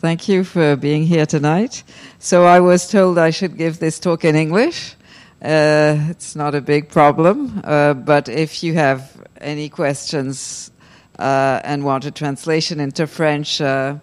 Thank 0.00 0.30
you 0.30 0.44
for 0.44 0.76
being 0.76 1.02
here 1.02 1.26
tonight. 1.26 1.82
So 2.20 2.46
I 2.46 2.60
was 2.60 2.88
told 2.88 3.18
I 3.18 3.28
should 3.28 3.58
give 3.58 3.80
this 3.80 3.98
talk 4.00 4.24
in 4.24 4.34
English. 4.34 4.96
Uh, 5.42 6.08
it's 6.08 6.34
not 6.34 6.54
a 6.54 6.62
big 6.62 6.88
problem, 6.88 7.60
uh, 7.62 7.92
but 7.92 8.30
if 8.30 8.62
you 8.62 8.72
have 8.72 9.12
any 9.42 9.68
questions 9.68 10.70
uh, 11.18 11.60
and 11.64 11.84
want 11.84 12.06
a 12.06 12.10
translation 12.10 12.80
into 12.80 13.06
French, 13.06 13.60
uh, 13.60 13.96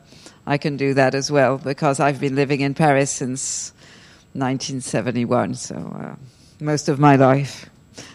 I 0.45 0.59
can 0.59 0.77
do 0.77 0.93
that 0.93 1.15
as 1.15 1.31
well 1.31 1.57
because 1.57 1.99
I've 1.99 2.19
been 2.19 2.35
living 2.35 2.61
in 2.61 2.75
Paris 2.75 3.09
since 3.09 3.73
1971, 4.33 5.55
so 5.55 5.75
uh, 5.75 6.15
most 6.59 6.89
of 6.89 6.99
my 6.99 7.15
life. 7.15 7.71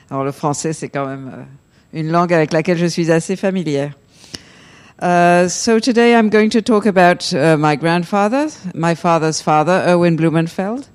Alors 0.08 0.22
le 0.22 0.30
français, 0.30 0.72
c'est 0.72 0.88
quand 0.88 1.06
même 1.06 1.32
euh, 1.34 1.98
une 1.98 2.12
langue 2.12 2.32
avec 2.32 2.52
laquelle 2.52 2.78
je 2.78 2.86
suis 2.86 3.10
assez 3.10 3.34
familière. 3.34 3.92
Uh, 5.02 5.48
so 5.48 5.80
today 5.80 6.14
I'm 6.14 6.28
going 6.28 6.48
to 6.50 6.62
talk 6.62 6.86
about 6.86 7.34
uh, 7.34 7.56
my 7.56 7.74
grandfather, 7.74 8.48
my 8.72 8.94
father's 8.94 9.42
father, 9.42 9.82
Erwin 9.84 10.16
Blumenfeld. 10.16 10.88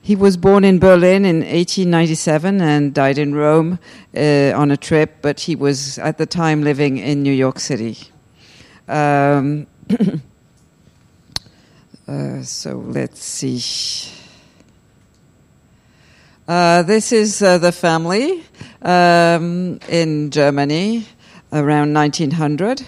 He 0.00 0.16
was 0.16 0.38
born 0.38 0.64
in 0.64 0.78
Berlin 0.78 1.26
in 1.26 1.40
1897 1.40 2.62
and 2.62 2.94
died 2.94 3.18
in 3.18 3.34
Rome 3.34 3.78
uh, 4.16 4.52
on 4.56 4.70
a 4.70 4.78
trip, 4.78 5.16
but 5.20 5.40
he 5.40 5.54
was 5.54 5.98
at 5.98 6.16
the 6.16 6.24
time 6.24 6.62
living 6.62 6.96
in 6.96 7.22
New 7.22 7.34
York 7.34 7.60
City. 7.60 7.98
Um, 8.88 9.66
uh, 12.08 12.40
so 12.40 12.78
let's 12.78 13.22
see. 13.22 13.60
Uh, 16.48 16.82
this 16.82 17.12
is 17.12 17.40
the 17.40 17.72
family 17.72 18.42
um, 18.80 19.80
in 19.90 20.30
Germany 20.30 21.06
around 21.52 21.92
1900 21.92 22.86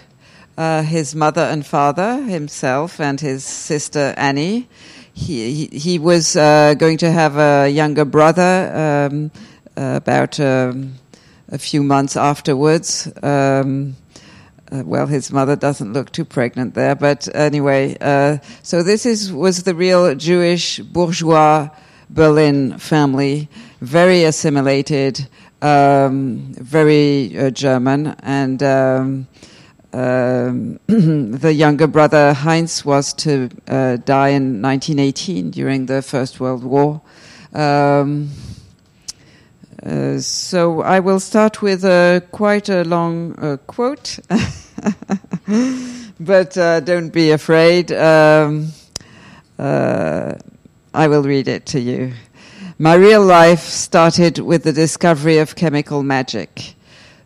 uh, 0.56 0.82
his 0.82 1.14
mother 1.14 1.42
and 1.42 1.64
father, 1.64 2.22
himself 2.22 3.00
and 3.00 3.20
his 3.20 3.44
sister 3.44 4.14
Annie. 4.16 4.68
He, 5.12 5.66
he, 5.66 5.78
he 5.78 5.98
was 5.98 6.36
uh, 6.36 6.74
going 6.74 6.98
to 6.98 7.10
have 7.10 7.36
a 7.38 7.68
younger 7.68 8.04
brother 8.04 9.08
um, 9.08 9.30
about 9.76 10.38
um, 10.40 10.94
a 11.48 11.58
few 11.58 11.82
months 11.82 12.16
afterwards. 12.16 13.10
Um, 13.22 13.96
uh, 14.70 14.82
well, 14.84 15.06
his 15.06 15.32
mother 15.32 15.56
doesn't 15.56 15.92
look 15.92 16.10
too 16.10 16.24
pregnant 16.24 16.74
there, 16.74 16.94
but 16.94 17.28
anyway, 17.34 17.96
uh, 18.00 18.38
so 18.62 18.82
this 18.82 19.06
is 19.06 19.32
was 19.32 19.62
the 19.62 19.74
real 19.74 20.14
Jewish 20.16 20.80
bourgeois 20.80 21.70
Berlin 22.10 22.78
family, 22.78 23.48
very 23.80 24.24
assimilated, 24.24 25.28
um, 25.62 26.52
very 26.54 27.38
uh, 27.38 27.50
German, 27.50 28.08
and 28.22 28.62
um, 29.96 30.78
the 30.86 31.54
younger 31.54 31.86
brother 31.86 32.34
Heinz 32.34 32.84
was 32.84 33.14
to 33.14 33.48
uh, 33.66 33.96
die 33.96 34.28
in 34.28 34.60
1918 34.60 35.50
during 35.50 35.86
the 35.86 36.02
First 36.02 36.38
World 36.38 36.62
War. 36.62 37.00
Um, 37.54 38.28
uh, 39.82 40.18
so 40.18 40.82
I 40.82 41.00
will 41.00 41.18
start 41.18 41.62
with 41.62 41.82
a 41.84 42.22
quite 42.30 42.68
a 42.68 42.84
long 42.84 43.38
uh, 43.38 43.56
quote, 43.66 44.18
but 46.20 46.58
uh, 46.58 46.80
don't 46.80 47.10
be 47.10 47.30
afraid. 47.30 47.90
Um, 47.92 48.72
uh, 49.58 50.34
I 50.92 51.08
will 51.08 51.22
read 51.22 51.48
it 51.48 51.64
to 51.66 51.80
you. 51.80 52.12
My 52.78 52.94
real 52.94 53.24
life 53.24 53.60
started 53.60 54.40
with 54.40 54.64
the 54.64 54.72
discovery 54.74 55.38
of 55.38 55.56
chemical 55.56 56.02
magic 56.02 56.75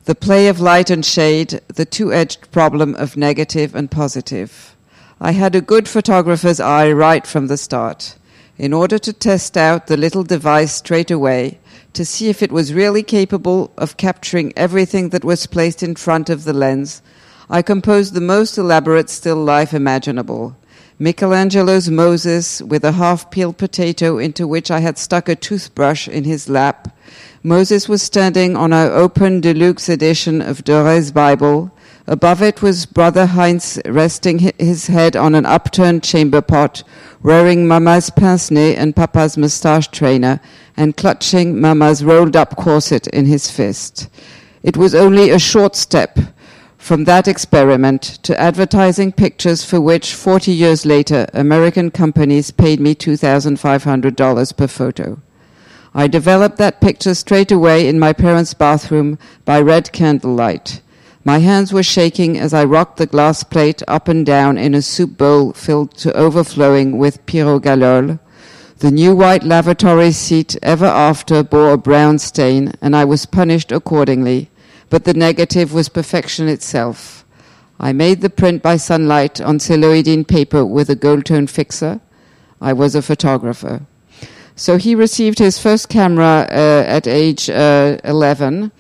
the 0.04 0.14
play 0.14 0.48
of 0.48 0.60
light 0.60 0.90
and 0.90 1.04
shade, 1.04 1.60
the 1.68 1.84
two 1.84 2.12
edged 2.12 2.50
problem 2.50 2.94
of 2.94 3.16
negative 3.16 3.74
and 3.74 3.90
positive. 3.90 4.74
I 5.20 5.32
had 5.32 5.54
a 5.54 5.60
good 5.60 5.86
photographer's 5.86 6.60
eye 6.60 6.90
right 6.90 7.26
from 7.26 7.48
the 7.48 7.58
start. 7.58 8.16
In 8.56 8.72
order 8.72 8.98
to 8.98 9.12
test 9.12 9.56
out 9.56 9.86
the 9.86 9.96
little 9.96 10.24
device 10.24 10.72
straight 10.72 11.10
away, 11.10 11.58
to 11.92 12.04
see 12.04 12.28
if 12.28 12.42
it 12.42 12.52
was 12.52 12.72
really 12.72 13.02
capable 13.02 13.72
of 13.76 13.96
capturing 13.96 14.52
everything 14.56 15.10
that 15.10 15.24
was 15.24 15.46
placed 15.46 15.82
in 15.82 15.94
front 15.96 16.30
of 16.30 16.44
the 16.44 16.52
lens, 16.52 17.02
I 17.50 17.62
composed 17.62 18.14
the 18.14 18.20
most 18.20 18.56
elaborate 18.56 19.10
still 19.10 19.36
life 19.36 19.74
imaginable. 19.74 20.56
Michelangelo's 21.02 21.88
Moses 21.88 22.60
with 22.60 22.84
a 22.84 22.92
half 22.92 23.30
peeled 23.30 23.56
potato 23.56 24.18
into 24.18 24.46
which 24.46 24.70
I 24.70 24.80
had 24.80 24.98
stuck 24.98 25.30
a 25.30 25.34
toothbrush 25.34 26.06
in 26.06 26.24
his 26.24 26.46
lap, 26.46 26.94
Moses 27.42 27.88
was 27.88 28.02
standing 28.02 28.54
on 28.54 28.74
our 28.74 28.92
open 28.92 29.40
deluxe 29.40 29.88
edition 29.88 30.42
of 30.42 30.62
Dore's 30.62 31.10
Bible. 31.10 31.70
Above 32.06 32.42
it 32.42 32.60
was 32.60 32.84
Brother 32.84 33.24
Heinz 33.24 33.80
resting 33.86 34.52
his 34.58 34.88
head 34.88 35.16
on 35.16 35.34
an 35.34 35.46
upturned 35.46 36.02
chamber 36.02 36.42
pot, 36.42 36.82
wearing 37.22 37.66
Mama's 37.66 38.10
pince 38.10 38.50
nez 38.50 38.76
and 38.76 38.94
Papa's 38.94 39.38
moustache 39.38 39.88
trainer, 39.88 40.38
and 40.76 40.98
clutching 40.98 41.58
Mama's 41.58 42.04
rolled 42.04 42.36
up 42.36 42.56
corset 42.56 43.06
in 43.06 43.24
his 43.24 43.50
fist. 43.50 44.10
It 44.62 44.76
was 44.76 44.94
only 44.94 45.30
a 45.30 45.38
short 45.38 45.76
step 45.76 46.18
from 46.80 47.04
that 47.04 47.28
experiment 47.28 48.02
to 48.22 48.40
advertising 48.40 49.12
pictures 49.12 49.62
for 49.62 49.78
which 49.80 50.14
40 50.14 50.50
years 50.50 50.86
later 50.86 51.26
American 51.34 51.90
companies 51.90 52.50
paid 52.50 52.80
me 52.80 52.94
$2,500 52.94 54.56
per 54.56 54.66
photo. 54.66 55.20
I 55.94 56.08
developed 56.08 56.56
that 56.56 56.80
picture 56.80 57.14
straight 57.14 57.52
away 57.52 57.86
in 57.86 57.98
my 57.98 58.14
parents' 58.14 58.54
bathroom 58.54 59.18
by 59.44 59.60
red 59.60 59.92
candlelight. 59.92 60.80
My 61.22 61.38
hands 61.38 61.70
were 61.70 61.82
shaking 61.82 62.38
as 62.38 62.54
I 62.54 62.64
rocked 62.64 62.96
the 62.96 63.06
glass 63.06 63.44
plate 63.44 63.82
up 63.86 64.08
and 64.08 64.24
down 64.24 64.56
in 64.56 64.74
a 64.74 64.80
soup 64.80 65.18
bowl 65.18 65.52
filled 65.52 65.94
to 65.98 66.16
overflowing 66.16 66.96
with 66.96 67.24
pyrogallol. 67.26 68.18
The 68.78 68.90
new 68.90 69.14
white 69.14 69.44
lavatory 69.44 70.12
seat 70.12 70.56
ever 70.62 70.86
after 70.86 71.42
bore 71.42 71.72
a 71.72 71.76
brown 71.76 72.18
stain, 72.18 72.72
and 72.80 72.96
I 72.96 73.04
was 73.04 73.26
punished 73.26 73.70
accordingly, 73.70 74.49
but 74.90 75.04
the 75.04 75.14
negative 75.14 75.72
was 75.72 75.88
perfection 75.88 76.48
itself. 76.48 77.24
I 77.78 77.94
made 77.94 78.20
the 78.20 78.28
print 78.28 78.62
by 78.62 78.76
sunlight 78.76 79.40
on 79.40 79.58
celluloidine 79.58 80.28
paper 80.28 80.66
with 80.66 80.90
a 80.90 80.94
gold 80.94 81.24
tone 81.24 81.46
fixer. 81.46 82.00
I 82.60 82.74
was 82.74 82.94
a 82.94 83.00
photographer. 83.00 83.86
So 84.54 84.76
he 84.76 84.94
received 84.94 85.38
his 85.38 85.58
first 85.58 85.88
camera 85.88 86.46
uh, 86.50 86.84
at 86.86 87.06
age 87.06 87.48
uh, 87.48 87.96
11 88.04 88.70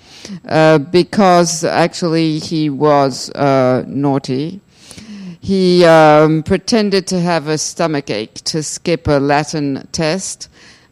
uh, 0.46 0.76
because 0.76 1.64
actually 1.64 2.38
he 2.38 2.68
was 2.68 3.30
uh, 3.30 3.84
naughty. 3.86 4.60
He 5.40 5.86
um, 5.86 6.42
pretended 6.42 7.06
to 7.06 7.20
have 7.20 7.48
a 7.48 7.56
stomach 7.56 8.10
ache 8.10 8.34
to 8.44 8.62
skip 8.62 9.08
a 9.08 9.12
Latin 9.12 9.88
test 9.92 10.49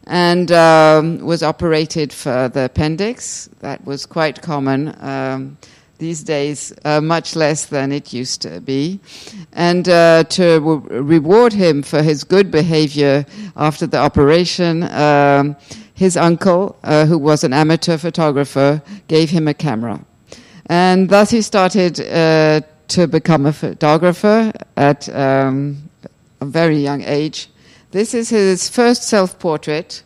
and 0.09 0.51
um, 0.51 1.19
was 1.19 1.43
operated 1.43 2.11
for 2.11 2.49
the 2.49 2.65
appendix. 2.65 3.47
That 3.59 3.85
was 3.85 4.05
quite 4.07 4.41
common. 4.41 4.95
Um, 4.99 5.57
these 5.99 6.23
days 6.23 6.73
uh, 6.85 6.99
much 6.99 7.35
less 7.35 7.65
than 7.65 7.91
it 7.91 8.11
used 8.11 8.41
to 8.41 8.59
be. 8.61 8.99
And 9.53 9.87
uh, 9.87 10.23
to 10.23 10.59
re- 10.59 10.99
reward 10.99 11.53
him 11.53 11.83
for 11.83 12.01
his 12.01 12.23
good 12.23 12.49
behavior 12.49 13.25
after 13.55 13.85
the 13.85 13.97
operation, 13.97 14.83
um, 14.83 15.55
his 15.93 16.17
uncle, 16.17 16.77
uh, 16.83 17.05
who 17.05 17.17
was 17.17 17.43
an 17.43 17.53
amateur 17.53 17.97
photographer, 17.97 18.81
gave 19.07 19.29
him 19.29 19.47
a 19.47 19.53
camera. 19.53 19.99
And 20.67 21.09
thus 21.09 21.29
he 21.29 21.41
started 21.41 21.99
uh, 21.99 22.61
to 22.87 23.07
become 23.07 23.45
a 23.45 23.53
photographer 23.53 24.53
at 24.77 25.13
um, 25.13 25.89
a 26.39 26.45
very 26.45 26.77
young 26.77 27.03
age. 27.03 27.49
This 27.91 28.13
is 28.13 28.29
his 28.29 28.69
first 28.69 29.01
self 29.01 29.39
portrait, 29.39 30.03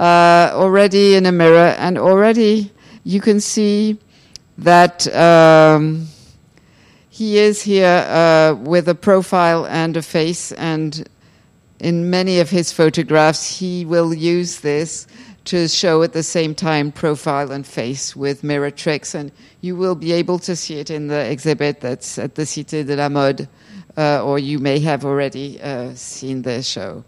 uh, 0.00 0.50
already 0.52 1.14
in 1.14 1.24
a 1.24 1.30
mirror, 1.30 1.72
and 1.78 1.96
already 1.96 2.72
you 3.04 3.20
can 3.20 3.38
see 3.38 3.98
that 4.58 5.06
um, 5.14 6.08
he 7.08 7.38
is 7.38 7.62
here 7.62 8.04
uh, 8.08 8.56
with 8.58 8.88
a 8.88 8.94
profile 8.96 9.66
and 9.66 9.96
a 9.96 10.02
face, 10.02 10.50
and 10.50 11.08
in 11.78 12.10
many 12.10 12.40
of 12.40 12.50
his 12.50 12.72
photographs, 12.72 13.60
he 13.60 13.84
will 13.84 14.12
use 14.12 14.58
this 14.58 15.06
to 15.44 15.68
show 15.68 16.02
at 16.02 16.12
the 16.12 16.24
same 16.24 16.56
time 16.56 16.90
profile 16.90 17.52
and 17.52 17.64
face 17.64 18.16
with 18.16 18.42
mirror 18.42 18.72
tricks, 18.72 19.14
and 19.14 19.30
you 19.60 19.76
will 19.76 19.94
be 19.94 20.10
able 20.10 20.40
to 20.40 20.56
see 20.56 20.80
it 20.80 20.90
in 20.90 21.06
the 21.06 21.30
exhibit 21.30 21.80
that's 21.80 22.18
at 22.18 22.34
the 22.34 22.42
Cité 22.42 22.84
de 22.84 22.96
la 22.96 23.08
Mode, 23.08 23.48
uh, 23.96 24.24
or 24.24 24.38
you 24.38 24.58
may 24.58 24.78
have 24.80 25.04
already 25.04 25.60
uh, 25.60 25.94
seen 25.94 26.42
their 26.42 26.62
show. 26.62 27.04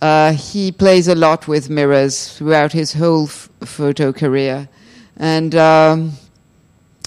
Uh, 0.00 0.32
he 0.32 0.70
plays 0.70 1.08
a 1.08 1.14
lot 1.14 1.48
with 1.48 1.68
mirrors 1.68 2.32
throughout 2.36 2.72
his 2.72 2.92
whole 2.92 3.24
f- 3.24 3.48
photo 3.64 4.12
career, 4.12 4.68
and 5.16 5.54
um, 5.56 6.12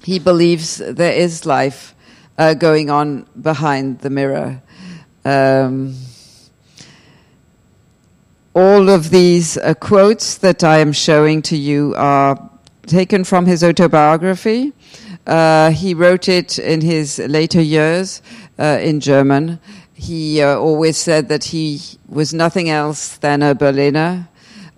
he 0.04 0.20
believes 0.20 0.78
there 0.78 1.14
is 1.14 1.46
life 1.46 1.96
uh, 2.38 2.54
going 2.54 2.90
on 2.90 3.26
behind 3.42 4.00
the 4.00 4.10
mirror. 4.10 4.62
Um, 5.24 5.96
all 8.54 8.90
of 8.90 9.10
these 9.10 9.58
uh, 9.58 9.74
quotes 9.76 10.38
that 10.40 10.64
I 10.64 10.80
am 10.80 10.92
showing 10.92 11.42
to 11.44 11.56
you 11.56 11.94
are 11.96 12.50
taken 12.88 13.24
from 13.24 13.46
his 13.46 13.64
autobiography. 13.64 14.74
Uh, 15.26 15.72
he 15.72 15.94
wrote 15.94 16.28
it 16.28 16.60
in 16.60 16.82
his 16.82 17.20
later 17.20 17.62
years 17.62 18.22
uh, 18.62 18.80
in 18.82 19.00
German. 19.00 19.60
he 20.02 20.42
uh, 20.42 20.58
always 20.58 20.98
said 20.98 21.30
that 21.30 21.44
he 21.44 21.80
was 22.08 22.34
nothing 22.34 22.70
else 22.70 23.18
than 23.18 23.44
a 23.44 23.54
Berliner 23.54 24.28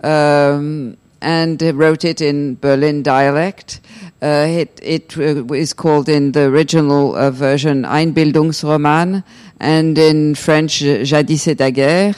um, 0.03 0.97
and 1.21 1.61
wrote 1.61 2.03
it 2.03 2.19
in 2.19 2.55
Berlin 2.55 3.03
dialect. 3.03 3.79
Uh, 4.21 4.45
it, 4.49 4.79
it 4.83 5.17
uh, 5.17 5.45
is 5.53 5.71
called 5.71 6.09
in 6.09 6.33
the 6.33 6.41
original 6.41 7.15
uh, 7.15 7.31
version 7.31 7.83
Einbildungsroman 7.83 9.23
and 9.61 9.97
in 9.97 10.35
French 10.35 10.79
Jadis 10.79 11.47
et 11.47 11.57
daguerre. 11.57 12.15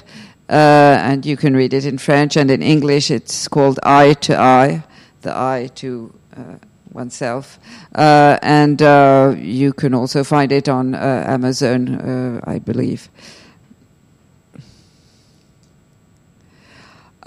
Uh, 0.49 0.97
and 1.01 1.25
you 1.25 1.37
can 1.37 1.55
read 1.55 1.73
it 1.73 1.85
in 1.85 1.99
French 1.99 2.35
and 2.37 2.49
in 2.49 2.63
English 2.63 3.11
it's 3.11 3.47
called 3.47 3.79
Eye 3.83 4.13
to 4.13 4.39
Eye, 4.39 4.83
the 5.21 5.35
eye 5.35 5.69
to 5.75 6.11
oneself. 6.95 7.59
Uh, 7.93 8.39
and 8.41 8.81
you 9.39 9.73
can 9.73 9.93
also 9.93 10.23
find 10.23 10.51
it 10.51 10.67
on 10.67 10.95
Amazon, 10.95 12.41
I 12.45 12.59
believe. 12.59 13.09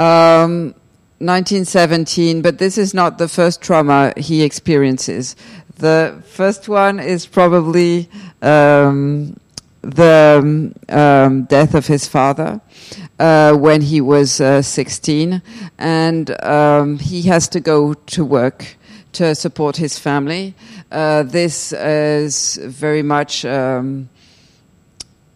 Um, 0.00 0.75
1917, 1.20 2.43
but 2.43 2.59
this 2.59 2.79
is 2.79 2.94
not 2.94 3.19
the 3.19 3.26
first 3.26 3.61
trauma 3.61 4.12
he 4.17 4.44
experiences. 4.44 5.35
The 5.79 6.23
first 6.25 6.69
one 6.69 7.00
is 7.00 7.26
probably 7.26 8.09
um, 8.41 9.37
the 9.82 10.73
um, 10.88 11.43
death 11.44 11.75
of 11.75 11.88
his 11.88 12.06
father 12.06 12.61
uh, 13.19 13.55
when 13.55 13.82
he 13.82 14.00
was 14.00 14.41
uh, 14.41 14.62
16, 14.62 15.43
and 15.79 16.44
um, 16.44 17.00
he 17.00 17.23
has 17.23 17.49
to 17.49 17.59
go 17.59 17.94
to 17.94 18.25
work 18.25 18.78
to 19.13 19.35
support 19.35 19.77
his 19.77 19.99
family. 19.99 20.55
Uh, 20.91 21.23
this 21.23 21.73
is 21.73 22.57
very 22.63 23.03
much. 23.03 23.45
Um, 23.45 24.09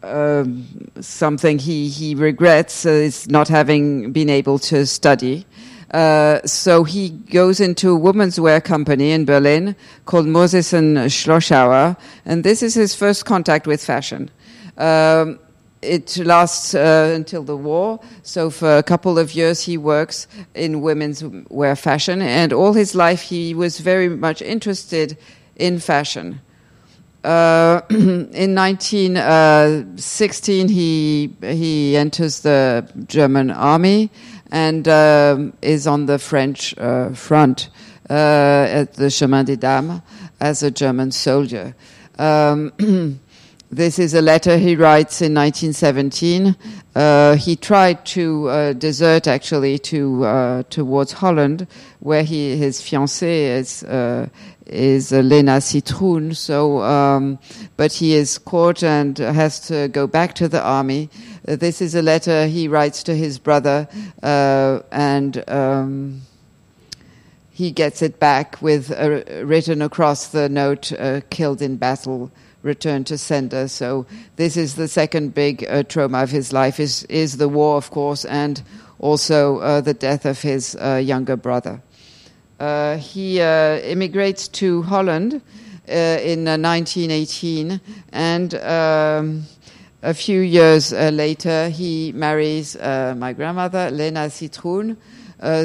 um 0.03 0.67
something 1.01 1.61
he, 1.61 1.89
he 1.89 2.17
regrets 2.17 2.85
uh, 2.85 2.91
is 2.91 3.29
not 3.29 3.47
having 3.47 4.11
been 4.11 4.29
able 4.29 4.59
to 4.59 4.85
study. 4.85 5.47
Uh, 5.93 6.41
so 6.47 6.85
he 6.85 7.11
goes 7.11 7.61
into 7.61 7.91
a 7.91 7.97
women's 7.97 8.41
wear 8.41 8.61
company 8.61 9.13
in 9.13 9.25
Berlin 9.25 9.77
called 10.07 10.27
Moses 10.27 10.73
and 10.73 10.97
Schlossauer, 10.97 11.97
and 12.25 12.43
this 12.45 12.63
is 12.63 12.75
his 12.75 12.95
first 12.95 13.27
contact 13.27 13.67
with 13.67 13.85
fashion. 13.85 14.31
Um, 14.79 15.39
it 15.83 16.17
lasts 16.19 16.75
uh, 16.75 17.13
until 17.15 17.43
the 17.43 17.57
war. 17.57 18.01
So 18.23 18.51
for 18.51 18.79
a 18.79 18.83
couple 18.83 19.19
of 19.19 19.35
years, 19.35 19.63
he 19.63 19.77
works 19.77 20.29
in 20.55 20.81
women's 20.81 21.23
wear 21.51 21.77
fashion, 21.77 22.23
and 22.23 22.53
all 22.53 22.73
his 22.73 22.95
life 22.95 23.23
he 23.23 23.55
was 23.55 23.81
very 23.81 24.09
much 24.09 24.41
interested 24.41 25.19
in 25.57 25.81
fashion. 25.81 26.41
Uh, 27.25 27.81
in 27.91 28.55
1916, 28.55 30.65
uh, 30.65 30.69
he 30.69 31.35
he 31.41 31.97
enters 31.97 32.41
the 32.41 32.89
German 33.07 33.51
army 33.51 34.11
and 34.51 34.89
um, 34.89 35.53
is 35.63 35.87
on 35.87 36.07
the 36.07 36.19
French 36.19 36.77
uh, 36.79 37.11
front 37.11 37.69
uh, 38.11 38.67
at 38.69 38.95
the 38.95 39.09
Chemin 39.09 39.45
des 39.45 39.57
Dames 39.57 40.03
as 40.41 40.63
a 40.63 40.71
German 40.71 41.13
soldier. 41.13 41.75
Um, 42.19 42.73
This 43.75 43.99
is 43.99 44.13
a 44.13 44.21
letter 44.21 44.59
he 44.59 44.77
writes 44.77 45.23
in 45.23 45.33
1917. 45.33 46.55
Uh, 46.95 47.37
he 47.37 47.57
tried 47.57 48.05
to 48.05 48.49
uh, 48.51 48.73
desert 48.75 49.27
actually 49.27 49.79
to 49.79 50.27
uh, 50.27 50.63
towards 50.69 51.13
Holland, 51.13 51.67
where 52.01 52.23
he 52.23 52.55
his 52.55 52.83
fiancée 52.83 53.57
is 53.57 53.83
uh, 53.85 54.29
is 54.67 55.11
Lena 55.11 55.53
Citroen. 55.53 56.37
So, 56.37 56.83
um, 56.83 57.39
but 57.79 57.95
he 57.95 58.13
is 58.13 58.37
caught 58.37 58.83
and 58.83 59.17
has 59.17 59.59
to 59.69 59.89
go 59.89 60.07
back 60.07 60.35
to 60.35 60.49
the 60.49 60.63
army. 60.63 61.09
Uh, 61.49 61.57
this 61.57 61.81
is 61.81 61.95
a 61.95 62.03
letter 62.03 62.47
he 62.49 62.69
writes 62.69 63.03
to 63.05 63.15
his 63.15 63.39
brother, 63.39 63.89
uh, 64.23 64.81
and. 64.93 65.43
Um, 65.49 66.21
he 67.55 67.71
gets 67.71 68.01
it 68.01 68.19
back 68.19 68.61
with 68.63 68.91
written 68.91 69.83
across 69.83 70.29
the 70.29 70.49
note, 70.49 70.91
killed 71.29 71.61
in 71.61 71.77
battle 71.77 72.33
returned 72.63 73.07
to 73.09 73.19
sender. 73.19 73.69
So 73.69 74.07
this 74.37 74.57
is 74.57 74.75
the 74.75 74.89
second 74.89 75.35
big 75.35 75.67
uh, 75.69 75.83
trauma 75.83 76.23
of 76.23 76.31
his 76.31 76.53
life 76.53 76.81
is 76.81 77.05
is 77.05 77.37
the 77.37 77.49
war, 77.49 77.77
of 77.77 77.91
course, 77.91 78.25
and 78.25 78.63
also 78.99 79.59
uh, 79.59 79.81
the 79.81 79.95
death 79.95 80.25
of 80.25 80.41
his 80.41 80.77
uh, 80.77 80.95
younger 80.97 81.37
brother. 81.37 81.83
Uh, 82.59 82.97
he 82.97 83.41
uh, 83.41 83.79
immigrates 83.79 84.47
to 84.47 84.83
Holland 84.83 85.43
uh, 85.89 85.93
in 85.93 86.45
1918, 86.45 87.81
and 88.13 88.55
um, 88.55 89.43
a 90.03 90.15
few 90.15 90.41
years 90.41 90.93
later 90.93 91.69
he 91.69 92.13
marries 92.13 92.77
my 92.77 93.33
grandmother, 93.33 93.91
Lena 93.91 94.29
Citroen. 94.31 94.97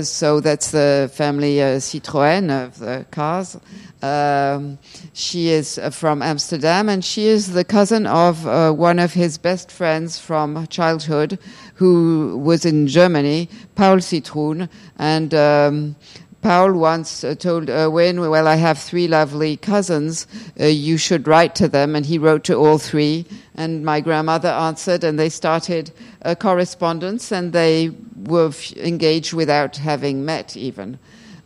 So 0.03 0.39
that's 0.39 0.71
the 0.71 1.09
family 1.13 1.57
Citroën 1.57 2.49
of 2.49 2.79
the 2.79 3.05
cars. 3.11 3.57
Um, 4.01 4.77
she 5.13 5.49
is 5.49 5.79
uh, 5.79 5.89
from 5.89 6.21
Amsterdam, 6.21 6.87
and 6.87 7.03
she 7.03 7.27
is 7.27 7.53
the 7.53 7.63
cousin 7.63 8.05
of 8.05 8.45
uh, 8.45 8.71
one 8.71 8.99
of 8.99 9.13
his 9.13 9.37
best 9.37 9.71
friends 9.71 10.19
from 10.19 10.67
childhood, 10.67 11.39
who 11.75 12.37
was 12.37 12.65
in 12.65 12.87
Germany, 12.87 13.49
Paul 13.75 13.97
Citroen. 13.97 14.69
And 14.99 15.33
um, 15.33 15.95
Paul 16.41 16.73
once 16.73 17.23
uh, 17.23 17.33
told 17.33 17.69
Erwin, 17.69 18.19
Well, 18.19 18.47
I 18.47 18.55
have 18.55 18.77
three 18.77 19.07
lovely 19.07 19.57
cousins, 19.57 20.27
uh, 20.59 20.65
you 20.65 20.97
should 20.97 21.27
write 21.27 21.55
to 21.55 21.67
them. 21.67 21.95
And 21.95 22.05
he 22.05 22.19
wrote 22.19 22.43
to 22.45 22.55
all 22.55 22.77
three. 22.77 23.25
And 23.55 23.83
my 23.83 23.99
grandmother 23.99 24.49
answered, 24.49 25.03
and 25.03 25.17
they 25.17 25.29
started 25.29 25.91
a 26.21 26.35
correspondence, 26.35 27.31
and 27.31 27.51
they 27.51 27.91
were 28.25 28.51
engaged 28.75 29.33
without 29.33 29.77
having 29.77 30.25
met 30.25 30.57
even. 30.57 30.99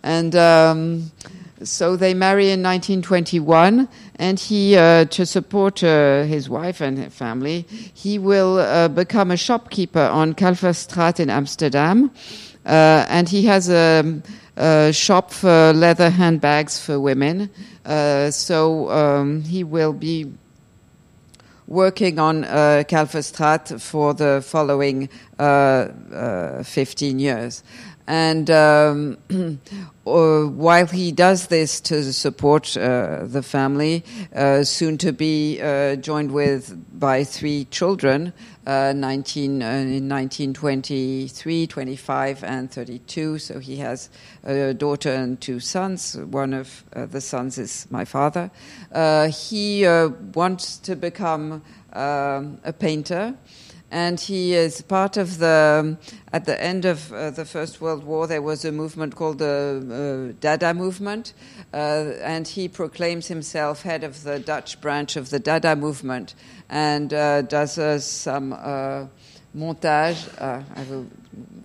And 0.04 0.36
um, 0.36 1.12
so 1.64 1.96
they 1.96 2.14
marry 2.14 2.46
in 2.46 2.64
1921, 2.64 3.88
and 4.16 4.40
he, 4.40 4.76
uh, 4.76 5.06
to 5.06 5.26
support 5.26 5.84
uh, 5.84 6.24
his 6.24 6.50
wife 6.50 6.82
and 6.82 7.12
family, 7.14 7.66
he 7.70 8.18
will 8.18 8.58
uh, 8.58 8.88
become 8.88 9.32
a 9.32 9.38
shopkeeper 9.38 10.00
on 10.00 10.34
Kalverstraat 10.34 11.20
in 11.20 11.30
Amsterdam, 11.30 12.12
uh, 12.66 13.06
and 13.10 13.30
he 13.30 13.46
has 13.46 13.70
a, 13.70 14.22
a, 14.58 14.92
shop 14.92 15.32
for 15.32 15.74
leather 15.74 16.10
handbags 16.10 16.80
for 16.80 17.00
women. 17.00 17.50
Uh, 17.86 18.32
so 18.32 18.90
um, 18.90 19.42
he 19.44 19.64
will 19.64 19.94
be 19.94 20.32
working 21.72 22.20
on 22.20 22.44
uh, 22.44 22.84
Kalverstraat 22.88 23.80
for 23.80 24.14
the 24.14 24.44
following 24.46 25.08
15 25.38 27.20
years. 27.20 27.64
And 28.08 28.50
um, 28.50 29.18
while 30.04 30.88
he 30.88 31.12
does 31.12 31.48
this 31.48 31.80
to 31.82 32.12
support 32.12 32.76
uh, 32.76 33.22
the 33.24 33.44
family, 33.44 34.04
uh, 34.36 34.64
soon 34.64 34.98
to 35.00 35.12
be 35.12 35.62
uh, 35.62 35.96
joined 35.96 36.32
with 36.32 37.00
by 37.00 37.24
three 37.24 37.66
children, 37.66 38.34
uh, 38.66 38.94
19, 38.96 39.62
uh, 39.62 39.66
in 39.66 40.10
1923, 40.10 41.68
25, 41.68 42.44
and 42.44 42.72
32. 42.72 43.40
So 43.40 43.60
he 43.60 43.78
has 43.78 44.10
a 44.44 44.74
daughter 44.74 45.12
and 45.12 45.40
two 45.40 45.60
sons. 45.60 46.18
One 46.18 46.54
of 46.54 46.84
the 46.94 47.22
sons 47.22 47.58
is 47.58 47.88
my 47.90 48.06
father. 48.06 48.52
he 49.32 49.86
wants 50.34 50.78
to 50.78 50.96
become 50.96 51.62
um, 51.94 52.60
a 52.64 52.74
painter 52.74 53.36
and 53.92 54.22
he 54.22 54.54
is 54.54 54.82
part 54.82 55.18
of 55.18 55.38
the. 55.38 55.98
At 56.34 56.46
the 56.46 56.60
end 56.64 56.86
of 56.86 57.12
uh, 57.12 57.32
the 57.32 57.44
First 57.44 57.82
World 57.82 58.06
War, 58.06 58.26
there 58.26 58.42
was 58.42 58.64
a 58.64 58.72
movement 58.72 59.16
called 59.16 59.40
the 59.40 60.32
uh, 60.32 60.38
Dada 60.40 60.74
movement, 60.74 61.34
uh, 61.74 62.14
and 62.22 62.48
he 62.48 62.70
proclaims 62.70 63.28
himself 63.28 63.82
head 63.82 64.06
of 64.06 64.24
the 64.24 64.40
Dutch 64.40 64.80
branch 64.80 65.18
of 65.18 65.30
the 65.30 65.40
Dada 65.40 65.76
movement, 65.76 66.36
and 66.70 67.14
uh, 67.14 67.42
does 67.42 67.78
uh, 67.78 68.00
some 68.00 68.54
uh, 68.54 69.08
montage. 69.56 70.42
I 70.42 70.84
will 70.90 71.08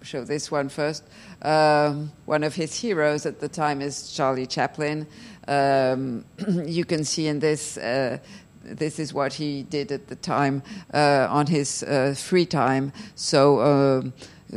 show 0.03 0.25
this 0.25 0.51
one 0.51 0.69
first. 0.69 1.05
Um, 1.43 2.11
one 2.25 2.43
of 2.43 2.57
his 2.57 2.75
heroes 2.75 3.25
at 3.25 3.39
the 3.39 3.49
time 3.49 3.81
is 3.81 4.11
Charlie 4.11 4.47
Chaplin. 4.47 5.07
Um, 5.47 6.25
you 6.65 6.85
can 6.85 7.05
see 7.05 7.29
in 7.29 7.39
this 7.39 7.79
this 8.67 8.99
is 8.99 9.15
what 9.15 9.35
he 9.35 9.63
did 9.63 9.93
at 9.93 10.09
the 10.09 10.17
time 10.17 10.63
uh, 10.93 11.27
on 11.31 11.47
his 11.47 11.83
uh, 11.83 12.15
free 12.17 12.47
time. 12.47 12.93
So 13.15 13.59
uh, 13.59 14.03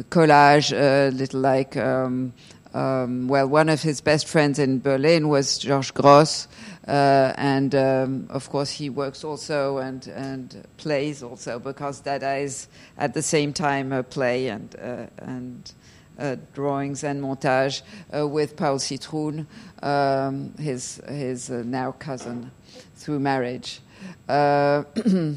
collage, 0.10 0.72
a 0.74 1.12
little 1.12 1.40
like. 1.40 1.78
Um, 1.78 2.34
um, 2.72 3.28
well, 3.28 3.48
one 3.48 3.68
of 3.68 3.82
his 3.82 4.00
best 4.00 4.28
friends 4.28 4.60
in 4.60 4.80
Berlin 4.80 5.28
was 5.28 5.58
Georges 5.58 5.92
Grosz, 5.92 6.48
uh, 6.88 7.34
and 7.36 7.74
um, 7.74 8.28
of 8.30 8.48
course 8.52 8.70
he 8.70 8.92
works 8.92 9.24
also 9.24 9.80
and 9.80 10.06
and 10.08 10.68
plays 10.78 11.24
also 11.24 11.58
because 11.58 12.02
Dada 12.02 12.36
is 12.36 12.68
at 13.00 13.16
the 13.16 13.24
same 13.24 13.54
time 13.54 13.92
a 13.92 14.04
play 14.04 14.50
and 14.50 14.76
uh, 14.80 15.08
and 15.18 15.74
uh, 16.20 16.36
drawings 16.54 17.04
and 17.04 17.24
montage 17.24 17.82
with 18.12 18.56
Paul 18.56 18.78
Citroen, 18.78 19.48
um, 19.82 20.54
his 20.60 21.02
his 21.08 21.50
now 21.50 21.94
cousin 21.94 22.52
through 22.96 23.20
marriage. 23.20 23.82
Uh, 24.28 24.84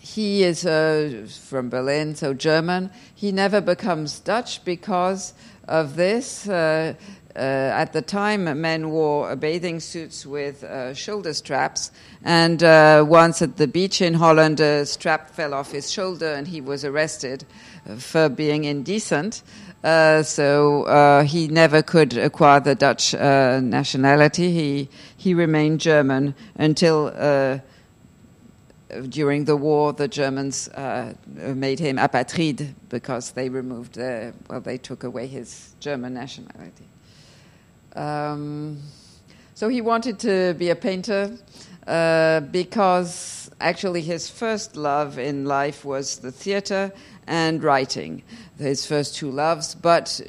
he 0.00 0.42
is 0.42 0.64
uh, 0.64 1.26
from 1.48 1.68
Berlin, 1.68 2.14
so 2.14 2.34
German. 2.34 2.90
He 3.14 3.32
never 3.32 3.60
becomes 3.60 4.20
Dutch 4.20 4.64
because 4.64 5.34
of 5.66 5.96
this. 5.96 6.48
Uh, 6.48 6.94
uh, 7.36 7.38
at 7.38 7.92
the 7.92 8.02
time, 8.02 8.60
men 8.60 8.90
wore 8.90 9.36
bathing 9.36 9.78
suits 9.78 10.26
with 10.26 10.64
uh, 10.64 10.92
shoulder 10.92 11.32
straps, 11.32 11.92
and 12.24 12.64
uh, 12.64 13.04
once 13.06 13.42
at 13.42 13.58
the 13.58 13.68
beach 13.68 14.00
in 14.02 14.14
Holland, 14.14 14.58
a 14.58 14.84
strap 14.84 15.30
fell 15.30 15.54
off 15.54 15.70
his 15.70 15.88
shoulder, 15.88 16.32
and 16.32 16.48
he 16.48 16.60
was 16.60 16.84
arrested 16.84 17.44
for 17.98 18.28
being 18.28 18.64
indecent. 18.64 19.42
Uh, 19.82 20.22
so 20.24 20.82
uh, 20.84 21.22
he 21.22 21.46
never 21.48 21.82
could 21.82 22.16
acquire 22.16 22.60
the 22.60 22.74
Dutch 22.74 23.14
uh, 23.14 23.60
nationality. 23.60 24.52
He 24.52 24.88
he 25.16 25.34
remained 25.34 25.80
German 25.80 26.34
until 26.56 27.12
during 29.08 29.44
the 29.44 29.56
war, 29.56 29.92
the 29.92 30.08
Germans 30.08 30.68
uh, 30.68 31.12
made 31.26 31.78
him 31.78 31.98
apatride 31.98 32.74
because 32.88 33.32
they 33.32 33.48
removed, 33.48 33.98
well, 33.98 34.60
they 34.62 34.78
took 34.78 35.04
away 35.04 35.26
his 35.26 35.74
German 35.78 36.14
nationality. 36.14 36.86
Um, 37.94 38.78
so 39.54 39.68
he 39.68 39.80
wanted 39.80 40.18
to 40.20 40.54
be 40.54 40.70
a 40.70 40.76
painter 40.76 41.36
uh, 41.86 42.40
because 42.40 43.47
actually 43.60 44.02
his 44.02 44.28
first 44.28 44.76
love 44.76 45.18
in 45.18 45.44
life 45.44 45.84
was 45.84 46.18
the 46.18 46.32
theater 46.32 46.92
and 47.26 47.62
writing, 47.62 48.22
his 48.58 48.86
first 48.86 49.16
two 49.16 49.30
loves. 49.30 49.74
But 49.74 50.20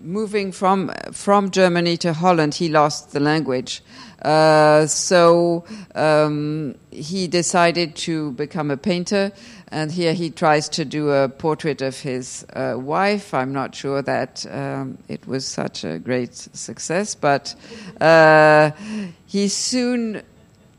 moving 0.00 0.52
from 0.52 0.92
from 1.12 1.50
Germany 1.50 1.96
to 1.98 2.12
Holland, 2.12 2.54
he 2.54 2.68
lost 2.68 3.12
the 3.12 3.20
language. 3.20 3.82
Uh, 4.22 4.84
so 4.86 5.64
um, 5.94 6.74
he 6.90 7.28
decided 7.28 7.94
to 7.94 8.32
become 8.32 8.70
a 8.70 8.76
painter, 8.76 9.30
and 9.68 9.92
here 9.92 10.12
he 10.12 10.30
tries 10.30 10.68
to 10.68 10.84
do 10.84 11.10
a 11.10 11.28
portrait 11.28 11.82
of 11.82 12.00
his 12.00 12.44
uh, 12.52 12.74
wife. 12.76 13.32
I'm 13.32 13.52
not 13.52 13.74
sure 13.74 14.02
that 14.02 14.44
um, 14.50 14.98
it 15.08 15.26
was 15.26 15.46
such 15.46 15.84
a 15.84 15.98
great 15.98 16.34
success, 16.34 17.14
but 17.14 17.54
uh, 18.00 18.72
he 19.26 19.48
soon 19.48 20.22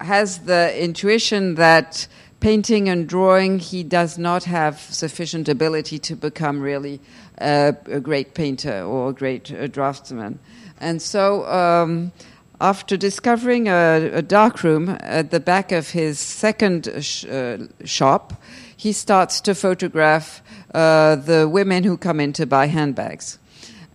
has 0.02 0.40
the 0.40 0.82
intuition 0.82 1.56
that 1.56 2.08
painting 2.40 2.88
and 2.88 3.08
drawing, 3.08 3.60
he 3.60 3.84
does 3.84 4.18
not 4.18 4.46
have 4.46 4.80
sufficient 4.80 5.50
ability 5.50 6.00
to 6.00 6.16
become 6.16 6.62
really 6.62 7.00
a 7.38 7.74
great 8.02 8.34
painter 8.34 8.84
or 8.84 9.10
a 9.10 9.14
great 9.14 9.52
uh, 9.52 9.68
draftsman. 9.68 10.40
And 10.80 11.02
so, 11.02 11.46
um, 11.48 12.12
after 12.62 12.98
discovering 12.98 13.68
a, 13.68 14.12
a 14.14 14.22
dark 14.22 14.64
room 14.64 14.98
at 15.00 15.32
the 15.32 15.40
back 15.40 15.72
of 15.72 15.92
his 15.92 16.20
second 16.20 16.90
sh- 17.00 17.26
uh, 17.26 17.58
shop, 17.86 18.42
he 18.76 18.92
starts 18.92 19.42
to 19.42 19.56
photograph 19.56 20.42
uh, 20.74 21.16
the 21.16 21.48
women 21.48 21.84
who 21.84 21.98
come 21.98 22.20
in 22.20 22.34
to 22.34 22.46
buy 22.46 22.68
handbags. 22.68 23.39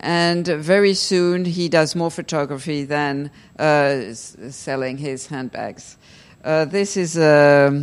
And 0.05 0.47
very 0.47 0.93
soon 0.93 1.47
he 1.47 1.71
does 1.71 1.97
more 1.97 2.11
photography 2.11 2.85
than 2.85 3.31
uh, 3.59 4.13
selling 4.13 4.99
his 4.99 5.29
handbags. 5.29 5.97
Uh, 6.45 6.67
this 6.67 6.99
is 6.99 7.17
a, 7.17 7.83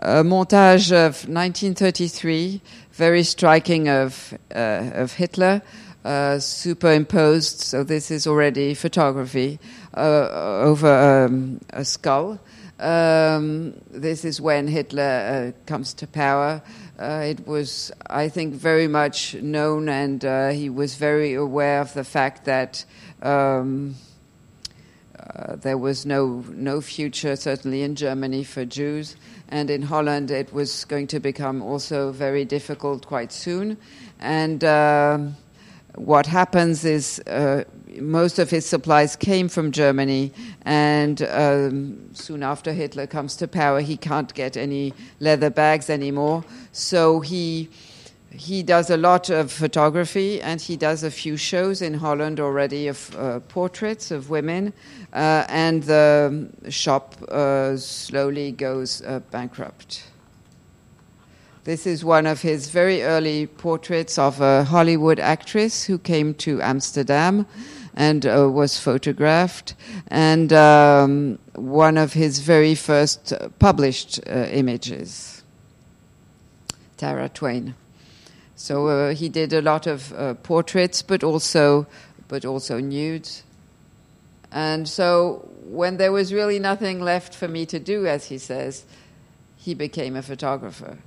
a, 0.00 0.24
montage 0.24 0.90
of 0.90 1.28
1933, 1.28 2.60
very 2.90 3.22
striking 3.22 3.88
of, 3.88 4.36
uh, 4.52 4.90
of 4.92 5.12
Hitler. 5.12 5.62
Uh, 6.04 6.40
superimposed, 6.40 7.60
so 7.60 7.84
this 7.84 8.10
is 8.10 8.26
already 8.26 8.74
photography, 8.74 9.60
uh, 9.96 10.26
over 10.62 11.26
um, 11.28 11.60
a 11.74 11.84
skull. 11.84 12.40
Um, 12.80 13.74
this 13.90 14.24
is 14.24 14.40
when 14.40 14.66
Hitler 14.66 15.52
uh, 15.54 15.66
comes 15.66 15.92
to 15.94 16.06
power. 16.06 16.62
Uh, 17.00 17.22
it 17.24 17.46
was, 17.46 17.90
I 18.08 18.28
think, 18.28 18.52
very 18.52 18.86
much 18.86 19.34
known, 19.36 19.88
and 19.88 20.22
uh, 20.22 20.50
he 20.50 20.68
was 20.68 20.96
very 20.96 21.32
aware 21.32 21.80
of 21.80 21.94
the 21.94 22.04
fact 22.04 22.44
that 22.44 22.84
um, 23.22 23.94
uh, 25.18 25.56
there 25.56 25.78
was 25.78 26.04
no 26.04 26.44
no 26.50 26.82
future, 26.82 27.36
certainly 27.36 27.80
in 27.80 27.94
Germany, 27.94 28.44
for 28.44 28.66
Jews, 28.66 29.16
and 29.48 29.70
in 29.70 29.80
Holland 29.80 30.30
it 30.30 30.52
was 30.52 30.84
going 30.84 31.06
to 31.06 31.20
become 31.20 31.62
also 31.62 32.12
very 32.12 32.44
difficult 32.44 33.06
quite 33.06 33.32
soon, 33.32 33.78
and 34.18 34.62
um, 34.62 35.36
what 35.94 36.26
happens 36.26 36.84
is 36.84 37.18
uh, 37.20 37.64
most 37.98 38.38
of 38.38 38.50
his 38.50 38.66
supplies 38.66 39.16
came 39.16 39.48
from 39.48 39.72
Germany, 39.72 40.32
and 40.62 41.22
um, 41.22 42.14
soon 42.14 42.42
after 42.42 42.72
Hitler 42.72 43.06
comes 43.06 43.36
to 43.36 43.48
power, 43.48 43.80
he 43.80 43.96
can't 43.96 44.32
get 44.34 44.56
any 44.56 44.92
leather 45.18 45.50
bags 45.50 45.90
anymore. 45.90 46.44
So 46.72 47.20
he 47.20 47.68
he 48.32 48.62
does 48.62 48.90
a 48.90 48.96
lot 48.96 49.28
of 49.28 49.50
photography, 49.50 50.40
and 50.40 50.60
he 50.60 50.76
does 50.76 51.02
a 51.02 51.10
few 51.10 51.36
shows 51.36 51.82
in 51.82 51.94
Holland 51.94 52.38
already 52.38 52.86
of 52.86 53.16
uh, 53.16 53.40
portraits 53.40 54.10
of 54.10 54.30
women, 54.30 54.72
uh, 55.12 55.44
and 55.48 55.82
the 55.82 56.48
shop 56.68 57.20
uh, 57.28 57.76
slowly 57.76 58.52
goes 58.52 59.02
uh, 59.02 59.18
bankrupt. 59.30 60.04
This 61.64 61.86
is 61.86 62.04
one 62.04 62.26
of 62.26 62.40
his 62.40 62.70
very 62.70 63.02
early 63.02 63.46
portraits 63.46 64.18
of 64.18 64.40
a 64.40 64.64
Hollywood 64.64 65.20
actress 65.20 65.84
who 65.84 65.98
came 65.98 66.32
to 66.34 66.62
Amsterdam 66.62 67.46
and 67.94 68.24
uh, 68.26 68.48
was 68.50 68.78
photographed, 68.78 69.74
and 70.08 70.52
um, 70.52 71.38
one 71.54 71.98
of 71.98 72.12
his 72.12 72.40
very 72.40 72.74
first 72.74 73.32
published 73.58 74.20
uh, 74.26 74.46
images, 74.50 75.42
Tara 76.96 77.28
Twain. 77.28 77.74
So 78.56 78.88
uh, 78.88 79.14
he 79.14 79.28
did 79.28 79.52
a 79.52 79.62
lot 79.62 79.86
of 79.86 80.12
uh, 80.12 80.34
portraits, 80.34 81.02
but 81.02 81.24
also, 81.24 81.86
but 82.28 82.44
also 82.44 82.78
nudes. 82.78 83.42
And 84.52 84.88
so 84.88 85.48
when 85.64 85.96
there 85.96 86.12
was 86.12 86.32
really 86.32 86.58
nothing 86.58 87.00
left 87.00 87.34
for 87.34 87.48
me 87.48 87.64
to 87.66 87.78
do, 87.78 88.06
as 88.06 88.26
he 88.26 88.36
says, 88.38 88.84
he 89.56 89.74
became 89.74 90.16
a 90.16 90.22
photographer. 90.22 90.98